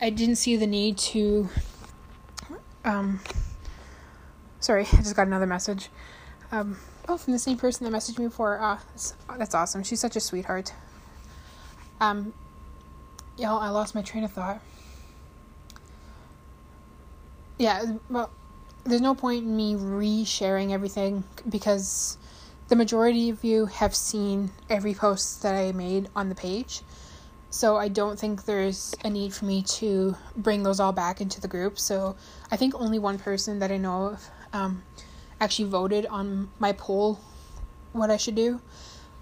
I 0.00 0.10
didn't 0.10 0.36
see 0.36 0.56
the 0.56 0.66
need 0.66 0.98
to. 0.98 1.48
Um, 2.84 3.20
sorry, 4.60 4.82
I 4.92 4.96
just 4.96 5.16
got 5.16 5.26
another 5.26 5.46
message. 5.46 5.90
Um, 6.52 6.78
oh, 7.08 7.16
from 7.16 7.32
the 7.32 7.38
same 7.38 7.56
person 7.56 7.84
that 7.84 7.96
messaged 7.96 8.18
me 8.18 8.26
before. 8.26 8.60
Uh, 8.60 8.78
that's 9.38 9.54
awesome. 9.54 9.82
She's 9.82 10.00
such 10.00 10.16
a 10.16 10.20
sweetheart. 10.20 10.72
Um, 12.00 12.34
y'all, 13.38 13.58
I 13.58 13.68
lost 13.68 13.94
my 13.94 14.02
train 14.02 14.24
of 14.24 14.32
thought. 14.32 14.60
Yeah, 17.58 17.96
well, 18.10 18.30
there's 18.84 19.00
no 19.00 19.14
point 19.14 19.44
in 19.44 19.56
me 19.56 19.74
re-sharing 19.74 20.72
everything 20.72 21.24
because 21.48 22.18
the 22.68 22.76
majority 22.76 23.30
of 23.30 23.44
you 23.44 23.66
have 23.66 23.94
seen 23.94 24.50
every 24.68 24.94
post 24.94 25.42
that 25.42 25.54
I 25.54 25.72
made 25.72 26.08
on 26.14 26.28
the 26.28 26.34
page. 26.34 26.82
So 27.50 27.76
I 27.76 27.88
don't 27.88 28.18
think 28.18 28.44
there's 28.44 28.94
a 29.04 29.08
need 29.08 29.32
for 29.32 29.46
me 29.46 29.62
to 29.62 30.16
bring 30.36 30.62
those 30.62 30.80
all 30.80 30.92
back 30.92 31.20
into 31.20 31.40
the 31.40 31.48
group. 31.48 31.78
So 31.78 32.16
I 32.50 32.56
think 32.56 32.74
only 32.74 32.98
one 32.98 33.18
person 33.18 33.60
that 33.60 33.70
I 33.70 33.76
know 33.78 34.08
of 34.08 34.30
um, 34.52 34.82
actually 35.40 35.70
voted 35.70 36.06
on 36.06 36.50
my 36.58 36.72
poll 36.72 37.20
what 37.92 38.10
I 38.10 38.16
should 38.16 38.34
do. 38.34 38.60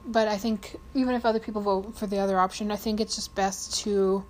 But 0.06 0.28
I 0.28 0.36
think 0.36 0.76
even 0.94 1.14
if 1.14 1.24
other 1.24 1.40
people 1.40 1.62
vote 1.62 1.96
for 1.96 2.06
the 2.06 2.18
other 2.18 2.38
option, 2.38 2.70
I 2.70 2.76
think 2.76 3.00
it's 3.00 3.14
just 3.14 3.34
best 3.34 3.82
to 3.84 4.24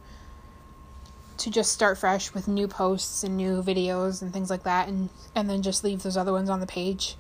to 1.36 1.50
just 1.50 1.72
start 1.72 1.98
fresh 1.98 2.32
with 2.32 2.46
new 2.46 2.68
posts 2.68 3.24
and 3.24 3.36
new 3.36 3.60
videos 3.60 4.22
and 4.22 4.32
things 4.32 4.50
like 4.50 4.62
that 4.62 4.86
and 4.86 5.08
and 5.34 5.50
then 5.50 5.62
just 5.62 5.82
leave 5.82 6.02
those 6.02 6.16
other 6.16 6.32
ones 6.32 6.48
on 6.48 6.60
the 6.60 6.66
page 6.66 7.16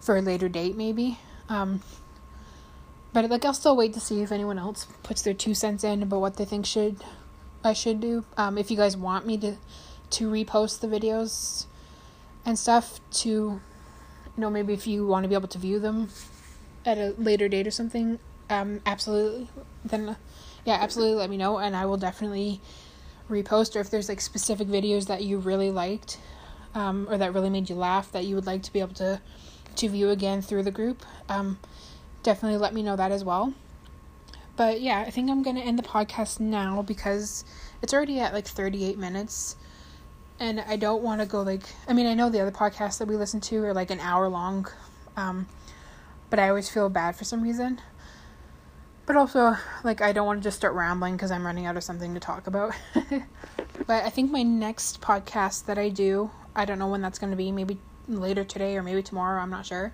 for 0.00 0.16
a 0.16 0.22
later 0.22 0.48
date 0.48 0.76
maybe. 0.76 1.18
Um, 1.48 1.82
but 3.14 3.28
like 3.30 3.44
I'll 3.44 3.54
still 3.54 3.76
wait 3.76 3.94
to 3.94 4.00
see 4.00 4.20
if 4.20 4.32
anyone 4.32 4.58
else 4.58 4.86
puts 5.02 5.22
their 5.22 5.34
two 5.34 5.54
cents 5.54 5.82
in 5.82 6.02
about 6.02 6.20
what 6.20 6.36
they 6.36 6.44
think 6.44 6.66
should 6.66 7.02
I 7.62 7.72
should 7.72 8.00
do. 8.00 8.24
Um, 8.36 8.58
if 8.58 8.70
you 8.70 8.76
guys 8.76 8.96
want 8.96 9.26
me 9.26 9.38
to 9.38 9.56
to 10.10 10.30
repost 10.30 10.80
the 10.80 10.86
videos 10.86 11.64
and 12.44 12.58
stuff 12.58 13.00
to 13.22 13.30
you 13.30 13.60
know, 14.40 14.50
maybe 14.50 14.74
if 14.74 14.86
you 14.86 15.06
want 15.06 15.24
to 15.24 15.28
be 15.28 15.34
able 15.34 15.48
to 15.48 15.58
view 15.58 15.78
them 15.78 16.10
at 16.84 16.98
a 16.98 17.14
later 17.18 17.48
date 17.48 17.66
or 17.66 17.70
something, 17.70 18.18
um, 18.50 18.80
absolutely, 18.86 19.48
then 19.84 20.16
yeah, 20.64 20.78
absolutely 20.80 21.16
let 21.16 21.30
me 21.30 21.36
know, 21.36 21.58
and 21.58 21.74
I 21.76 21.86
will 21.86 21.96
definitely 21.96 22.60
repost. 23.30 23.76
Or 23.76 23.80
if 23.80 23.90
there's 23.90 24.08
like 24.08 24.20
specific 24.20 24.68
videos 24.68 25.06
that 25.06 25.22
you 25.22 25.38
really 25.38 25.70
liked, 25.70 26.18
um, 26.74 27.06
or 27.10 27.18
that 27.18 27.32
really 27.34 27.50
made 27.50 27.68
you 27.70 27.76
laugh, 27.76 28.10
that 28.12 28.24
you 28.24 28.34
would 28.34 28.46
like 28.46 28.62
to 28.64 28.72
be 28.72 28.80
able 28.80 28.94
to 28.94 29.20
to 29.76 29.88
view 29.88 30.10
again 30.10 30.40
through 30.40 30.62
the 30.62 30.70
group, 30.70 31.04
um, 31.28 31.58
definitely 32.22 32.58
let 32.58 32.72
me 32.72 32.82
know 32.82 32.96
that 32.96 33.10
as 33.10 33.24
well. 33.24 33.52
But 34.56 34.80
yeah, 34.80 35.00
I 35.00 35.10
think 35.10 35.30
I'm 35.30 35.42
gonna 35.42 35.60
end 35.60 35.78
the 35.78 35.82
podcast 35.82 36.38
now 36.38 36.82
because 36.82 37.44
it's 37.82 37.92
already 37.92 38.20
at 38.20 38.32
like 38.32 38.46
38 38.46 38.98
minutes 38.98 39.56
and 40.40 40.60
I 40.60 40.76
don't 40.76 41.02
want 41.02 41.20
to 41.20 41.26
go 41.26 41.42
like 41.42 41.62
I 41.88 41.92
mean 41.92 42.06
I 42.06 42.14
know 42.14 42.30
the 42.30 42.40
other 42.40 42.50
podcasts 42.50 42.98
that 42.98 43.08
we 43.08 43.16
listen 43.16 43.40
to 43.42 43.64
are 43.64 43.74
like 43.74 43.90
an 43.90 44.00
hour 44.00 44.28
long, 44.28 44.68
um, 45.16 45.46
but 46.34 46.42
I 46.42 46.48
always 46.48 46.68
feel 46.68 46.88
bad 46.88 47.14
for 47.14 47.22
some 47.22 47.42
reason. 47.42 47.80
But 49.06 49.14
also 49.14 49.56
like 49.84 50.00
I 50.00 50.10
don't 50.10 50.26
want 50.26 50.40
to 50.40 50.42
just 50.42 50.56
start 50.56 50.74
rambling 50.74 51.14
because 51.14 51.30
I'm 51.30 51.46
running 51.46 51.64
out 51.64 51.76
of 51.76 51.84
something 51.84 52.12
to 52.12 52.18
talk 52.18 52.48
about. 52.48 52.74
but 53.86 54.02
I 54.02 54.10
think 54.10 54.32
my 54.32 54.42
next 54.42 55.00
podcast 55.00 55.66
that 55.66 55.78
I 55.78 55.90
do, 55.90 56.32
I 56.56 56.64
don't 56.64 56.80
know 56.80 56.88
when 56.88 57.02
that's 57.02 57.20
going 57.20 57.30
to 57.30 57.36
be, 57.36 57.52
maybe 57.52 57.78
later 58.08 58.42
today 58.42 58.76
or 58.76 58.82
maybe 58.82 59.00
tomorrow, 59.00 59.40
I'm 59.40 59.50
not 59.50 59.64
sure. 59.64 59.92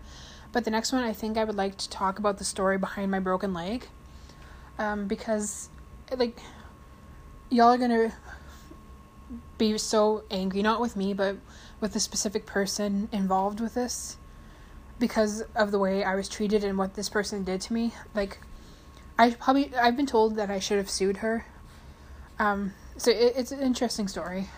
But 0.50 0.64
the 0.64 0.70
next 0.70 0.92
one, 0.92 1.04
I 1.04 1.12
think 1.12 1.36
I 1.36 1.44
would 1.44 1.56
like 1.56 1.76
to 1.76 1.90
talk 1.90 2.18
about 2.18 2.38
the 2.38 2.44
story 2.44 2.78
behind 2.78 3.10
my 3.10 3.20
broken 3.20 3.52
leg. 3.52 3.86
Um, 4.78 5.08
because, 5.08 5.68
like, 6.16 6.38
y'all 7.50 7.68
are 7.68 7.76
gonna 7.76 8.14
be 9.58 9.76
so 9.76 10.24
angry, 10.30 10.62
not 10.62 10.80
with 10.80 10.96
me, 10.96 11.12
but 11.12 11.36
with 11.80 11.92
the 11.92 12.00
specific 12.00 12.46
person 12.46 13.10
involved 13.12 13.60
with 13.60 13.74
this 13.74 14.16
because 15.00 15.42
of 15.56 15.72
the 15.72 15.78
way 15.80 16.04
I 16.04 16.14
was 16.14 16.28
treated 16.28 16.62
and 16.62 16.78
what 16.78 16.94
this 16.94 17.08
person 17.08 17.42
did 17.42 17.60
to 17.62 17.72
me. 17.72 17.92
Like, 18.14 18.38
I 19.18 19.30
probably, 19.30 19.74
I've 19.74 19.96
been 19.96 20.06
told 20.06 20.36
that 20.36 20.50
I 20.50 20.60
should 20.60 20.78
have 20.78 20.88
sued 20.88 21.16
her. 21.18 21.46
Um, 22.38 22.74
so 22.96 23.10
it, 23.10 23.34
it's 23.36 23.50
an 23.50 23.60
interesting 23.60 24.06
story. 24.06 24.48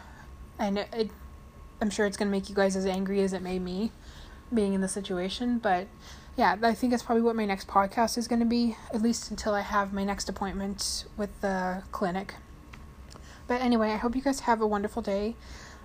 And 0.59 0.79
it, 0.79 0.89
it 0.93 1.11
I'm 1.81 1.91
sure 1.91 2.07
it's 2.07 2.17
going 2.17 2.29
to 2.29 2.33
make 2.33 2.49
you 2.49 2.55
guys 2.55 2.77
as 2.77 2.87
angry 2.87 3.23
as 3.23 3.33
it 3.33 3.43
made 3.43 3.63
me 3.63 3.93
being 4.53 4.75
in 4.75 4.81
the 4.81 4.89
situation. 4.89 5.59
But 5.59 5.87
yeah, 6.37 6.57
I 6.63 6.75
think 6.75 6.91
that's 6.91 7.03
probably 7.03 7.23
what 7.23 7.37
my 7.37 7.45
next 7.45 7.67
podcast 7.67 8.19
is 8.19 8.29
going 8.29 8.41
to 8.41 8.47
be, 8.47 8.77
at 8.93 9.03
least 9.03 9.31
until 9.31 9.55
I 9.55 9.63
have 9.63 9.93
my 9.93 10.05
next 10.05 10.29
appointment 10.29 11.07
with 11.17 11.41
the 11.41 11.83
clinic. 11.93 12.35
But 13.47 13.61
anyway, 13.61 13.91
I 13.91 13.97
hope 13.97 14.15
you 14.15 14.23
guys 14.23 14.41
have 14.41 14.61
a 14.61 14.67
wonderful 14.67 15.03
day. 15.03 15.37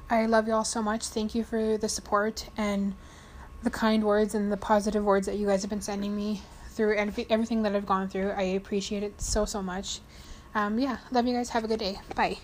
I 0.10 0.26
love 0.26 0.48
y'all 0.48 0.64
so 0.64 0.82
much. 0.82 1.06
Thank 1.08 1.36
you 1.36 1.44
for 1.44 1.78
the 1.78 1.90
support 1.90 2.50
and 2.56 2.96
the 3.64 3.70
kind 3.70 4.04
words 4.04 4.36
and 4.36 4.52
the 4.52 4.58
positive 4.58 5.04
words 5.04 5.28
that 5.28 5.38
you 5.38 5.48
guys 5.48 5.62
have 5.62 5.70
been 5.70 5.82
sending 5.82 6.16
me 6.16 6.42
through 6.72 6.96
everything 7.30 7.64
that 7.64 7.76
I've 7.76 7.86
gone 7.86 8.08
through. 8.08 8.32
I 8.32 8.44
appreciate 8.44 9.04
it 9.04 9.20
so, 9.20 9.46
so 9.46 9.62
much. 9.62 10.00
Um, 10.54 10.80
yeah, 10.80 10.98
love 11.12 11.28
you 11.28 11.34
guys. 11.34 11.50
Have 11.50 11.64
a 11.64 11.68
good 11.68 11.80
day. 11.80 12.00
Bye. 12.16 12.38